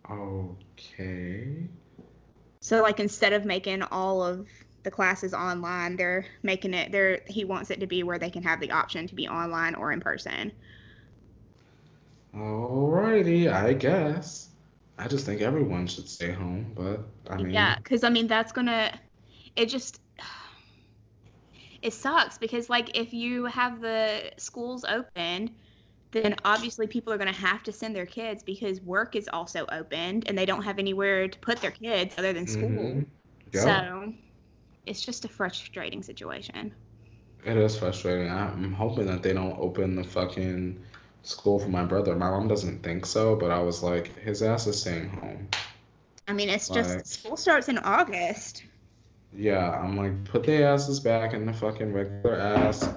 Okay. 0.10 1.68
so 2.62 2.82
like 2.82 3.00
instead 3.00 3.34
of 3.34 3.46
making 3.46 3.82
all 3.84 4.24
of 4.24 4.48
the 4.84 4.92
classes 4.92 5.34
online 5.34 5.96
they're 5.96 6.26
making 6.42 6.74
it 6.74 6.92
they're 6.92 7.22
he 7.28 7.46
wants 7.46 7.70
it 7.72 7.80
to 7.80 7.88
be 7.88 8.04
where 8.04 8.20
they 8.20 8.30
can 8.30 8.44
have 8.44 8.60
the 8.60 8.72
option 8.72 9.08
to 9.08 9.16
be 9.16 9.28
online 9.28 9.76
or 9.76 9.92
in 9.92 10.00
person 10.02 10.52
Alrighty, 12.36 13.52
I 13.52 13.74
guess. 13.74 14.53
I 14.98 15.08
just 15.08 15.26
think 15.26 15.42
everyone 15.42 15.88
should 15.88 16.08
stay 16.08 16.32
home, 16.32 16.72
but 16.76 17.02
I 17.30 17.38
mean, 17.38 17.54
yeah 17.54 17.76
because 17.78 18.04
i 18.04 18.10
mean 18.10 18.28
that's 18.28 18.52
gonna 18.52 18.92
it 19.56 19.68
just 19.68 20.00
it 21.82 21.94
sucks 21.94 22.38
because 22.38 22.70
like 22.70 22.98
if 22.98 23.14
you 23.14 23.46
have 23.46 23.82
the 23.82 24.32
schools 24.38 24.86
open 24.86 25.50
then 26.12 26.36
obviously 26.46 26.88
people 26.88 27.12
are 27.12 27.18
going 27.18 27.32
to 27.34 27.40
have 27.40 27.64
to 27.64 27.72
send 27.72 27.96
their 27.96 28.06
kids 28.06 28.44
because 28.44 28.80
work 28.82 29.16
is 29.16 29.28
also 29.34 29.66
opened 29.72 30.24
and 30.28 30.38
they 30.38 30.46
don't 30.46 30.64
have 30.64 30.80
anywhere 30.80 31.28
to 31.28 31.40
put 31.40 31.60
their 31.62 31.72
kids 31.72 32.16
other 32.18 32.34
than 32.34 32.48
school 32.48 33.00
Mhm. 33.02 33.08
Yeah, 33.54 33.62
so 33.64 34.14
it's 34.86 35.02
just 35.06 35.26
a 35.26 35.30
frustrating 35.30 36.04
situation 36.04 36.74
it 37.46 37.58
is 37.58 37.78
frustrating. 37.78 38.32
I'm 38.32 38.72
hoping 38.74 39.06
that 39.08 39.22
they 39.24 39.34
don't 39.34 39.58
open 39.60 39.96
the 39.96 40.04
fucking 40.04 40.82
school 41.24 41.60
for 41.60 41.70
my 41.70 41.84
brother. 41.86 42.16
My 42.16 42.30
mom 42.30 42.48
doesn't 42.48 42.84
think 42.84 43.06
so, 43.06 43.36
but 43.36 43.50
I 43.52 43.60
was 43.60 43.82
like, 43.84 44.18
his 44.20 44.42
ass 44.44 44.68
is 44.68 44.80
staying 44.80 45.10
home. 45.10 45.48
i 46.28 46.34
mean 46.34 46.50
it's 46.50 46.70
Like- 46.70 46.84
just 46.86 47.08
school 47.08 47.36
starts 47.38 47.68
in 47.70 47.78
august 47.80 48.64
Yeah, 49.36 49.72
I'm 49.72 49.98
like, 49.98 50.24
put 50.26 50.44
their 50.44 50.68
asses 50.72 51.00
back 51.00 51.34
in 51.34 51.46
the 51.46 51.54
fucking 51.54 51.92
regular 51.92 52.36
ass. 52.40 52.88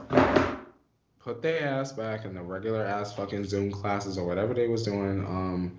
Put 1.20 1.42
their 1.42 1.62
ass 1.66 1.92
back 1.92 2.24
in 2.24 2.34
the 2.34 2.42
regular 2.42 2.84
ass 2.84 3.12
fucking 3.14 3.44
Zoom 3.44 3.72
classes 3.72 4.16
or 4.16 4.24
whatever 4.26 4.54
they 4.54 4.68
was 4.68 4.84
doing 4.84 5.24
um 5.26 5.78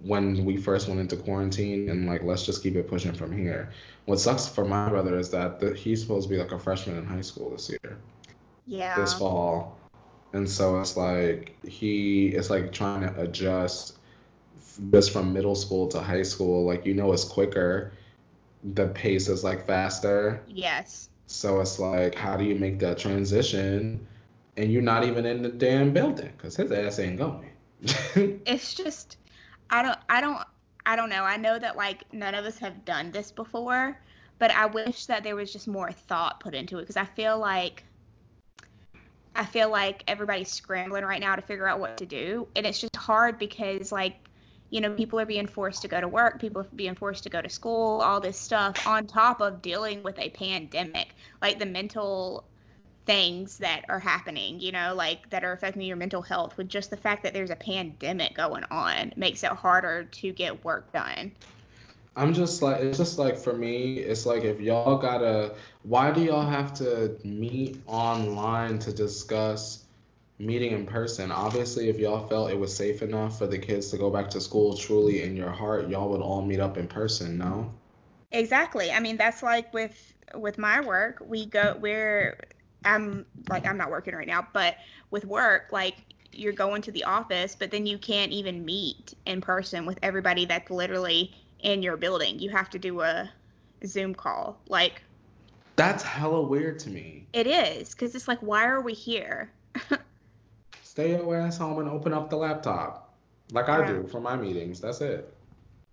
when 0.00 0.44
we 0.44 0.56
first 0.56 0.88
went 0.88 0.98
into 1.00 1.16
quarantine 1.16 1.88
and 1.88 2.06
like 2.06 2.22
let's 2.24 2.44
just 2.44 2.62
keep 2.62 2.74
it 2.76 2.88
pushing 2.88 3.12
from 3.14 3.30
here. 3.36 3.70
What 4.06 4.18
sucks 4.18 4.48
for 4.48 4.64
my 4.64 4.88
brother 4.88 5.16
is 5.16 5.30
that 5.30 5.60
the, 5.60 5.72
he's 5.74 6.02
supposed 6.02 6.28
to 6.28 6.34
be 6.34 6.40
like 6.40 6.50
a 6.52 6.58
freshman 6.58 6.98
in 6.98 7.06
high 7.06 7.20
school 7.22 7.50
this 7.50 7.70
year, 7.70 7.96
yeah 8.66 8.96
this 8.96 9.14
fall. 9.14 9.78
And 10.32 10.48
so 10.48 10.80
it's 10.80 10.96
like 10.96 11.56
he 11.66 12.28
is 12.28 12.50
like 12.50 12.72
trying 12.72 13.02
to 13.02 13.20
adjust 13.20 13.98
just 14.92 15.10
from 15.12 15.32
middle 15.32 15.54
school 15.54 15.88
to 15.88 16.00
high 16.00 16.22
school. 16.22 16.64
Like 16.64 16.86
you 16.86 16.94
know 16.94 17.12
it's 17.12 17.24
quicker. 17.24 17.92
The 18.64 18.88
pace 18.88 19.28
is 19.28 19.44
like 19.44 19.66
faster. 19.66 20.42
yes 20.48 21.08
So 21.26 21.60
it's 21.60 21.78
like, 21.78 22.14
how 22.14 22.36
do 22.36 22.44
you 22.44 22.54
make 22.56 22.78
that 22.80 22.98
transition? 22.98 24.06
And 24.56 24.72
you're 24.72 24.82
not 24.82 25.04
even 25.04 25.26
in 25.26 25.42
the 25.42 25.48
damn 25.48 25.92
building 25.92 26.32
because 26.36 26.56
his 26.56 26.70
ass 26.72 26.98
ain't 26.98 27.18
going. 27.18 27.50
it's 28.46 28.74
just, 28.74 29.16
I 29.70 29.82
don't, 29.82 29.98
I 30.08 30.20
don't, 30.20 30.38
I 30.86 30.96
don't 30.96 31.08
know. 31.10 31.24
I 31.24 31.36
know 31.36 31.58
that 31.58 31.76
like 31.76 32.04
none 32.12 32.34
of 32.34 32.44
us 32.44 32.58
have 32.58 32.84
done 32.84 33.10
this 33.12 33.32
before, 33.32 33.98
but 34.38 34.50
I 34.50 34.66
wish 34.66 35.06
that 35.06 35.24
there 35.24 35.36
was 35.36 35.52
just 35.52 35.68
more 35.68 35.90
thought 35.92 36.40
put 36.40 36.54
into 36.54 36.78
it 36.78 36.82
because 36.82 36.96
I 36.96 37.04
feel 37.04 37.38
like 37.38 37.84
I 39.34 39.44
feel 39.44 39.70
like 39.70 40.04
everybody's 40.06 40.50
scrambling 40.50 41.04
right 41.04 41.20
now 41.20 41.36
to 41.36 41.42
figure 41.42 41.66
out 41.66 41.80
what 41.80 41.96
to 41.98 42.06
do. 42.06 42.48
And 42.54 42.66
it's 42.66 42.80
just 42.80 42.96
hard 42.96 43.38
because, 43.38 43.90
like, 43.90 44.16
you 44.70 44.80
know, 44.80 44.92
people 44.94 45.20
are 45.20 45.26
being 45.26 45.46
forced 45.46 45.82
to 45.82 45.88
go 45.88 46.00
to 46.00 46.08
work, 46.08 46.40
people 46.40 46.62
are 46.62 46.68
being 46.74 46.94
forced 46.94 47.24
to 47.24 47.30
go 47.30 47.40
to 47.40 47.48
school, 47.48 48.00
all 48.00 48.20
this 48.20 48.38
stuff 48.38 48.86
on 48.86 49.06
top 49.06 49.40
of 49.40 49.62
dealing 49.62 50.02
with 50.02 50.18
a 50.18 50.30
pandemic. 50.30 51.14
Like, 51.40 51.58
the 51.58 51.66
mental 51.66 52.44
things 53.04 53.58
that 53.58 53.84
are 53.88 53.98
happening, 53.98 54.60
you 54.60 54.72
know, 54.72 54.94
like 54.94 55.28
that 55.30 55.44
are 55.44 55.52
affecting 55.52 55.82
your 55.82 55.96
mental 55.96 56.22
health 56.22 56.56
with 56.56 56.68
just 56.68 56.90
the 56.90 56.96
fact 56.96 57.24
that 57.24 57.34
there's 57.34 57.50
a 57.50 57.56
pandemic 57.56 58.34
going 58.34 58.64
on 58.70 59.12
makes 59.16 59.42
it 59.42 59.50
harder 59.50 60.04
to 60.04 60.32
get 60.32 60.64
work 60.64 60.92
done. 60.92 61.32
I'm 62.14 62.34
just 62.34 62.60
like 62.60 62.80
it's 62.80 62.98
just 62.98 63.18
like 63.18 63.36
for 63.36 63.54
me, 63.54 63.98
it's 63.98 64.26
like 64.26 64.44
if 64.44 64.60
y'all 64.60 64.98
gotta 64.98 65.54
why 65.84 66.10
do 66.12 66.22
y'all 66.22 66.46
have 66.46 66.72
to 66.74 67.16
meet 67.24 67.80
online 67.86 68.78
to 68.80 68.92
discuss 68.92 69.84
meeting 70.38 70.72
in 70.72 70.86
person? 70.86 71.32
Obviously 71.32 71.88
if 71.88 71.98
y'all 71.98 72.26
felt 72.28 72.50
it 72.50 72.58
was 72.58 72.74
safe 72.74 73.02
enough 73.02 73.38
for 73.38 73.46
the 73.46 73.58
kids 73.58 73.90
to 73.90 73.98
go 73.98 74.10
back 74.10 74.30
to 74.30 74.40
school 74.40 74.76
truly 74.76 75.22
in 75.22 75.36
your 75.36 75.50
heart, 75.50 75.88
y'all 75.88 76.08
would 76.10 76.20
all 76.20 76.42
meet 76.42 76.60
up 76.60 76.76
in 76.76 76.86
person, 76.86 77.36
no? 77.36 77.72
Exactly. 78.30 78.92
I 78.92 79.00
mean 79.00 79.16
that's 79.16 79.42
like 79.42 79.72
with 79.74 80.14
with 80.34 80.56
my 80.58 80.80
work, 80.80 81.22
we 81.26 81.46
go 81.46 81.76
we're 81.80 82.38
I'm 82.84 83.26
like 83.48 83.66
I'm 83.66 83.76
not 83.76 83.90
working 83.90 84.14
right 84.14 84.26
now, 84.26 84.46
but 84.52 84.76
with 85.10 85.24
work, 85.24 85.68
like 85.72 85.96
you're 86.32 86.52
going 86.52 86.82
to 86.82 86.92
the 86.92 87.04
office, 87.04 87.54
but 87.58 87.70
then 87.70 87.86
you 87.86 87.98
can't 87.98 88.32
even 88.32 88.64
meet 88.64 89.14
in 89.26 89.40
person 89.40 89.84
with 89.84 89.98
everybody 90.02 90.46
that's 90.46 90.70
literally 90.70 91.34
in 91.60 91.82
your 91.82 91.96
building. 91.96 92.38
You 92.38 92.50
have 92.50 92.70
to 92.70 92.78
do 92.78 93.00
a 93.02 93.30
Zoom 93.84 94.14
call. 94.14 94.58
Like 94.68 95.02
That's 95.76 96.02
hella 96.02 96.42
weird 96.42 96.78
to 96.80 96.90
me. 96.90 97.26
It 97.32 97.46
is 97.46 97.94
cuz 97.94 98.14
it's 98.14 98.28
like 98.28 98.40
why 98.40 98.66
are 98.66 98.80
we 98.80 98.92
here? 98.92 99.50
Stay 100.82 101.10
your 101.16 101.36
ass 101.36 101.56
home 101.56 101.78
and 101.78 101.88
open 101.88 102.12
up 102.12 102.28
the 102.28 102.36
laptop. 102.36 103.14
Like 103.52 103.68
I 103.68 103.86
do 103.86 104.06
for 104.06 104.20
my 104.20 104.36
meetings. 104.36 104.80
That's 104.80 105.00
it. 105.00 105.32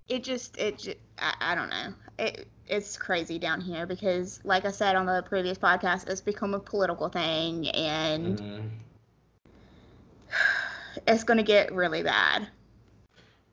It 0.08 0.24
just 0.24 0.58
it 0.58 0.78
just, 0.80 0.98
I, 1.18 1.34
I 1.40 1.56
don't 1.56 1.70
know. 1.70 1.94
It 2.18 2.48
it's 2.68 2.98
crazy 2.98 3.40
down 3.40 3.62
here 3.62 3.86
because 3.86 4.40
like 4.44 4.66
I 4.66 4.72
said 4.72 4.96
on 4.96 5.06
the 5.06 5.24
previous 5.28 5.58
podcast 5.58 6.08
it's 6.10 6.22
become 6.22 6.54
a 6.54 6.60
political 6.60 7.10
thing 7.10 7.68
and 7.70 8.40
mm-hmm. 8.40 8.68
it's 11.08 11.24
going 11.24 11.38
to 11.38 11.44
get 11.44 11.74
really 11.74 12.04
bad. 12.04 12.48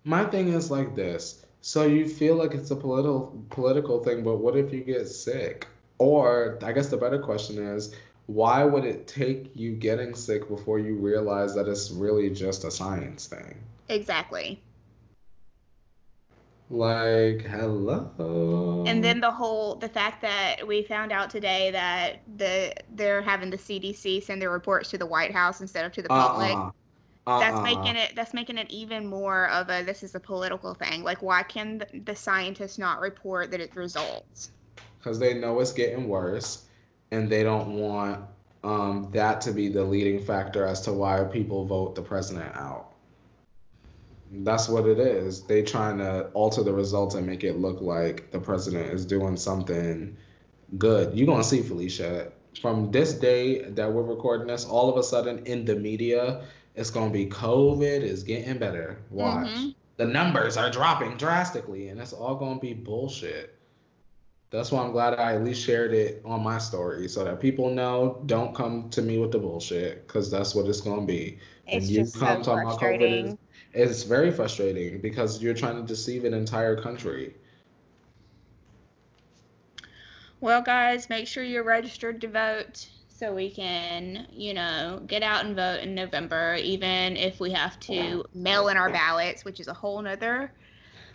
My 0.04 0.24
thing 0.24 0.48
is 0.48 0.70
like 0.70 0.94
this 0.94 1.46
so 1.66 1.84
you 1.84 2.08
feel 2.08 2.36
like 2.36 2.54
it's 2.54 2.70
a 2.70 2.76
political 2.76 3.44
political 3.50 4.02
thing, 4.02 4.22
but 4.22 4.36
what 4.36 4.56
if 4.56 4.72
you 4.72 4.82
get 4.82 5.08
sick? 5.08 5.66
Or 5.98 6.58
I 6.62 6.72
guess 6.72 6.88
the 6.88 6.96
better 6.96 7.18
question 7.18 7.58
is, 7.58 7.94
why 8.26 8.64
would 8.64 8.84
it 8.84 9.06
take 9.06 9.54
you 9.54 9.72
getting 9.72 10.14
sick 10.14 10.48
before 10.48 10.78
you 10.78 10.96
realize 10.96 11.54
that 11.54 11.68
it's 11.68 11.90
really 11.90 12.30
just 12.30 12.64
a 12.64 12.70
science 12.70 13.26
thing? 13.26 13.56
Exactly. 13.88 14.60
Like, 16.68 17.42
hello. 17.42 18.84
And 18.88 19.02
then 19.02 19.20
the 19.20 19.30
whole 19.30 19.76
the 19.76 19.88
fact 19.88 20.20
that 20.22 20.66
we 20.66 20.82
found 20.82 21.12
out 21.12 21.30
today 21.30 21.70
that 21.70 22.22
the 22.36 22.74
they're 22.94 23.22
having 23.22 23.50
the 23.50 23.56
CDC 23.56 24.24
send 24.24 24.42
their 24.42 24.50
reports 24.50 24.90
to 24.90 24.98
the 24.98 25.06
White 25.06 25.32
House 25.32 25.60
instead 25.60 25.84
of 25.84 25.92
to 25.92 26.02
the 26.02 26.12
uh-uh. 26.12 26.28
public. 26.28 26.52
Uh-uh. 26.52 26.70
Uh-uh. 27.28 27.38
That's 27.38 27.62
making 27.62 27.96
it 27.96 28.16
that's 28.16 28.34
making 28.34 28.58
it 28.58 28.68
even 28.68 29.06
more 29.06 29.48
of 29.50 29.70
a 29.70 29.84
this 29.84 30.02
is 30.02 30.16
a 30.16 30.20
political 30.20 30.74
thing. 30.74 31.04
Like 31.04 31.22
why 31.22 31.44
can 31.44 31.78
the, 31.78 32.00
the 32.00 32.16
scientists 32.16 32.78
not 32.78 33.00
report 33.00 33.52
that 33.52 33.60
it 33.60 33.76
results? 33.76 34.50
Because 35.06 35.20
they 35.20 35.34
know 35.34 35.60
it's 35.60 35.72
getting 35.72 36.08
worse, 36.08 36.64
and 37.12 37.30
they 37.30 37.44
don't 37.44 37.78
want 37.78 38.24
um, 38.64 39.08
that 39.12 39.40
to 39.42 39.52
be 39.52 39.68
the 39.68 39.84
leading 39.84 40.20
factor 40.20 40.66
as 40.66 40.80
to 40.80 40.92
why 40.92 41.22
people 41.22 41.64
vote 41.64 41.94
the 41.94 42.02
president 42.02 42.56
out. 42.56 42.90
That's 44.32 44.68
what 44.68 44.84
it 44.88 44.98
is. 44.98 45.42
They 45.42 45.62
trying 45.62 45.98
to 45.98 46.24
alter 46.34 46.64
the 46.64 46.72
results 46.72 47.14
and 47.14 47.24
make 47.24 47.44
it 47.44 47.56
look 47.56 47.80
like 47.80 48.32
the 48.32 48.40
president 48.40 48.92
is 48.92 49.06
doing 49.06 49.36
something 49.36 50.16
good. 50.76 51.16
You're 51.16 51.28
gonna 51.28 51.44
see 51.44 51.62
Felicia 51.62 52.32
from 52.60 52.90
this 52.90 53.14
day 53.14 53.62
that 53.62 53.92
we're 53.92 54.02
recording 54.02 54.48
this. 54.48 54.64
All 54.64 54.90
of 54.90 54.96
a 54.96 55.04
sudden, 55.04 55.46
in 55.46 55.64
the 55.64 55.76
media, 55.76 56.42
it's 56.74 56.90
gonna 56.90 57.12
be 57.12 57.26
COVID 57.26 58.02
is 58.02 58.24
getting 58.24 58.58
better. 58.58 58.98
Watch. 59.10 59.46
Mm-hmm. 59.46 59.68
The 59.98 60.06
numbers 60.06 60.56
are 60.56 60.68
dropping 60.68 61.16
drastically, 61.16 61.90
and 61.90 62.00
it's 62.00 62.12
all 62.12 62.34
gonna 62.34 62.58
be 62.58 62.74
bullshit. 62.74 63.55
That's 64.50 64.70
why 64.70 64.82
I'm 64.82 64.92
glad 64.92 65.14
I 65.14 65.34
at 65.34 65.44
least 65.44 65.64
shared 65.64 65.92
it 65.92 66.22
on 66.24 66.42
my 66.42 66.58
story 66.58 67.08
so 67.08 67.24
that 67.24 67.40
people 67.40 67.68
know 67.68 68.22
don't 68.26 68.54
come 68.54 68.88
to 68.90 69.02
me 69.02 69.18
with 69.18 69.32
the 69.32 69.38
bullshit 69.38 70.06
because 70.06 70.30
that's 70.30 70.54
what 70.54 70.66
it's 70.66 70.80
gonna 70.80 71.02
be. 71.02 71.38
It's 71.66 71.86
when 71.86 71.94
you 71.94 72.10
come 72.12 72.44
so 72.44 72.54
talking 72.54 72.68
about 72.68 72.80
COVID, 72.80 73.38
it's 73.74 74.04
very 74.04 74.30
frustrating 74.30 75.00
because 75.00 75.42
you're 75.42 75.54
trying 75.54 75.76
to 75.76 75.82
deceive 75.82 76.24
an 76.24 76.32
entire 76.32 76.80
country. 76.80 77.34
Well, 80.40 80.62
guys, 80.62 81.10
make 81.10 81.26
sure 81.26 81.42
you're 81.42 81.64
registered 81.64 82.20
to 82.20 82.28
vote 82.28 82.86
so 83.08 83.34
we 83.34 83.50
can, 83.50 84.26
you 84.30 84.54
know, 84.54 85.02
get 85.06 85.22
out 85.22 85.44
and 85.44 85.56
vote 85.56 85.80
in 85.80 85.94
November, 85.94 86.56
even 86.56 87.16
if 87.16 87.40
we 87.40 87.50
have 87.50 87.80
to 87.80 88.24
mail 88.34 88.68
in 88.68 88.76
our 88.76 88.90
ballots, 88.90 89.44
which 89.44 89.58
is 89.58 89.66
a 89.68 89.72
whole 89.72 90.00
nother 90.02 90.52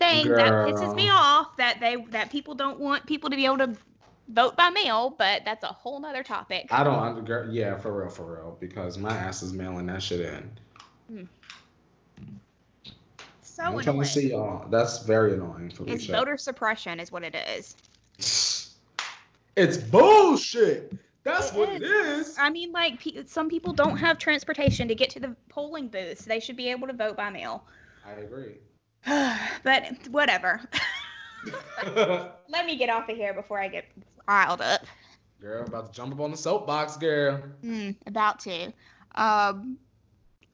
thing 0.02 0.28
Girl. 0.28 0.38
that 0.38 0.52
pisses 0.68 0.95
me 0.95 1.10
off 1.10 1.56
that 1.58 1.80
they 1.80 1.97
that 2.10 2.32
people 2.32 2.56
don't 2.56 2.80
want 2.80 3.06
people 3.06 3.30
to 3.30 3.36
be 3.36 3.45
able 3.45 3.60
to 3.60 3.76
vote 4.30 4.56
by 4.56 4.70
mail, 4.70 5.14
but 5.18 5.43
that's 5.45 5.64
a 5.64 5.68
whole 5.68 5.99
nother 5.99 6.24
topic. 6.24 6.68
I 6.72 6.84
don't 6.84 6.99
under 6.99 7.47
yeah, 7.52 7.78
for 7.78 7.97
real, 7.97 8.10
for 8.10 8.36
real, 8.36 8.58
because 8.60 8.97
my 8.97 9.16
ass 9.16 9.43
is 9.43 9.54
mailing 9.54 9.86
that 9.88 10.02
shit 10.02 10.22
in. 10.22 10.52
Hmm. 11.08 11.24
So 13.41 13.64
I'm 13.64 13.70
annoying. 13.70 13.84
trying 13.84 13.99
to 13.99 14.06
see 14.06 14.30
y'all. 14.30 14.68
That's 14.70 15.04
very 15.04 15.34
annoying. 15.34 15.70
Felicia. 15.70 15.93
It's 15.93 16.06
voter 16.06 16.38
suppression, 16.38 16.99
is 16.99 17.12
what 17.12 17.24
it 17.24 17.36
is. 17.36 17.76
It's 19.56 19.78
bullshit. 19.78 20.93
That's 21.24 21.52
it 21.52 21.58
what 21.58 21.70
is. 21.70 21.82
it 21.82 21.84
is. 21.84 22.38
I 22.39 22.49
mean, 22.49 22.72
like 22.72 22.99
pe- 22.99 23.26
some 23.26 23.49
people 23.49 23.74
don't 23.74 23.97
have 23.97 24.18
transportation 24.18 24.88
to 24.88 24.95
get 24.95 25.10
to 25.12 25.20
the 25.20 25.36
polling 25.49 25.89
booths. 25.89 26.26
They 26.26 26.39
should 26.39 26.56
be 26.56 26.70
able 26.70 26.88
to 26.88 26.93
vote 26.93 27.16
by 27.16 27.30
mail. 27.30 27.66
I 28.06 28.14
agree. 28.22 28.56
but 29.64 30.08
whatever. 30.10 30.62
Let 31.86 32.66
me 32.66 32.76
get 32.78 32.89
off 32.89 33.10
of 33.10 33.16
here 33.16 33.34
before 33.34 33.60
I 33.60 33.68
get 33.68 33.86
riled 34.28 34.62
up. 34.62 34.82
Girl, 35.39 35.64
about 35.64 35.88
to 35.88 35.91
jump 35.91 36.14
up 36.14 36.20
on 36.20 36.32
the 36.32 36.38
soapbox, 36.38 36.97
girl. 36.97 37.41
Mm, 37.64 37.95
about 38.06 38.39
to. 38.41 38.72
Um, 39.16 39.78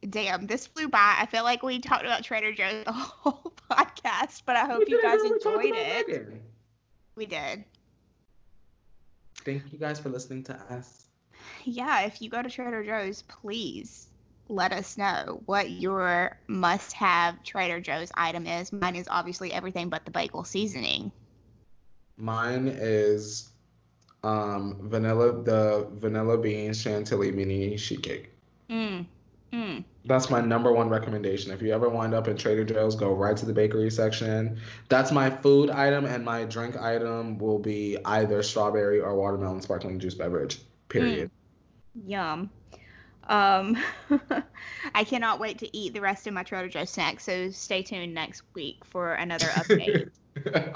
damn, 0.09 0.47
this 0.47 0.65
flew 0.67 0.87
by. 0.87 1.17
I 1.19 1.25
feel 1.25 1.43
like 1.43 1.61
we 1.61 1.79
talked 1.79 2.05
about 2.05 2.23
Trader 2.23 2.53
Joe's 2.53 2.85
the 2.85 2.91
whole 2.93 3.53
podcast, 3.69 4.43
but 4.45 4.55
I 4.55 4.65
hope 4.65 4.85
we 4.87 4.93
you 4.93 5.01
guys 5.01 5.21
enjoyed 5.23 5.75
it. 5.75 6.41
We 7.15 7.25
did. 7.25 7.65
Thank 9.43 9.73
you 9.73 9.79
guys 9.79 9.99
for 9.99 10.09
listening 10.09 10.43
to 10.43 10.55
us. 10.69 11.07
Yeah, 11.65 12.01
if 12.01 12.21
you 12.21 12.29
go 12.29 12.41
to 12.41 12.49
Trader 12.49 12.83
Joe's, 12.83 13.23
please 13.23 14.07
let 14.49 14.71
us 14.71 14.97
know 14.97 15.41
what 15.45 15.69
your 15.69 16.37
must 16.47 16.93
have 16.93 17.43
Trader 17.43 17.79
Joe's 17.79 18.11
item 18.15 18.45
is. 18.47 18.71
Mine 18.71 18.95
is 18.95 19.07
obviously 19.09 19.51
everything 19.53 19.89
but 19.89 20.05
the 20.05 20.11
bagel 20.11 20.43
seasoning. 20.43 21.11
Mine 22.17 22.67
is 22.67 23.49
um, 24.23 24.77
vanilla 24.81 25.43
the 25.43 25.87
vanilla 25.93 26.37
bean 26.37 26.73
chantilly 26.73 27.31
mini 27.31 27.77
sheet 27.77 28.03
cake. 28.03 28.31
Mm. 28.69 29.05
Mm. 29.53 29.83
That's 30.05 30.29
my 30.29 30.41
number 30.41 30.71
one 30.71 30.89
recommendation. 30.89 31.51
If 31.51 31.61
you 31.61 31.73
ever 31.73 31.89
wind 31.89 32.13
up 32.13 32.27
in 32.27 32.37
Trader 32.37 32.65
Joe's, 32.65 32.95
go 32.95 33.13
right 33.13 33.35
to 33.37 33.45
the 33.45 33.53
bakery 33.53 33.89
section. 33.89 34.59
That's 34.89 35.11
my 35.11 35.29
food 35.29 35.69
item, 35.69 36.05
and 36.05 36.23
my 36.25 36.43
drink 36.45 36.77
item 36.77 37.37
will 37.37 37.59
be 37.59 37.97
either 38.05 38.43
strawberry 38.43 38.99
or 38.99 39.15
watermelon 39.15 39.61
sparkling 39.61 39.99
juice 39.99 40.15
beverage. 40.15 40.59
Period. 40.89 41.29
Mm. 41.97 42.09
Yum. 42.09 42.49
Um, 43.27 43.77
I 44.95 45.03
cannot 45.03 45.39
wait 45.39 45.59
to 45.59 45.77
eat 45.77 45.93
the 45.93 46.01
rest 46.01 46.27
of 46.27 46.33
my 46.33 46.43
Trader 46.43 46.69
Joe's 46.69 46.89
snacks. 46.89 47.23
So 47.23 47.51
stay 47.51 47.83
tuned 47.83 48.13
next 48.13 48.43
week 48.53 48.83
for 48.85 49.13
another 49.13 49.47
update 49.47 50.09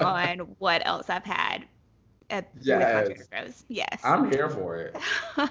on 0.00 0.54
what 0.58 0.86
else 0.86 1.08
I've 1.10 1.24
had 1.24 1.64
at 2.32 2.48
yes. 2.60 3.64
Yes. 3.68 4.00
I'm 4.02 4.30
here 4.30 4.48
for 4.48 4.76
it. 4.76 4.96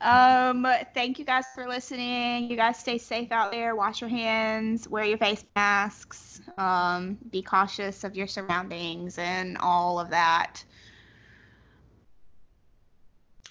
um, 0.00 0.66
thank 0.94 1.18
you 1.18 1.24
guys 1.24 1.44
for 1.54 1.66
listening. 1.68 2.48
You 2.48 2.56
guys 2.56 2.78
stay 2.78 2.96
safe 2.96 3.32
out 3.32 3.50
there. 3.50 3.74
Wash 3.74 4.00
your 4.00 4.08
hands. 4.08 4.88
Wear 4.88 5.04
your 5.04 5.18
face 5.18 5.44
masks. 5.56 6.40
Um, 6.56 7.18
be 7.30 7.42
cautious 7.42 8.04
of 8.04 8.14
your 8.14 8.28
surroundings 8.28 9.18
and 9.18 9.58
all 9.58 9.98
of 9.98 10.10
that. 10.10 10.64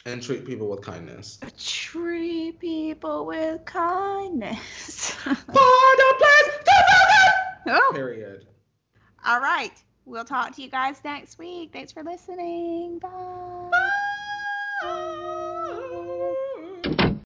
And 0.10 0.24
treat 0.24 0.44
people 0.44 0.70
with 0.70 0.82
kindness. 0.82 1.40
Treat 1.64 2.60
people 2.60 3.28
with 3.28 3.64
kindness. 3.66 5.12
For 5.24 5.34
the 5.34 6.14
place 6.18 6.60
oh, 7.68 7.92
Period. 7.94 8.48
all 9.24 9.40
right. 9.40 9.74
We'll 10.06 10.26
talk 10.26 10.56
to 10.56 10.62
you 10.64 10.70
guys 10.70 10.98
next 11.06 11.38
week. 11.38 11.70
Thanks 11.72 11.92
for 11.92 12.02
listening. 12.02 12.98
Bye. 12.98 13.89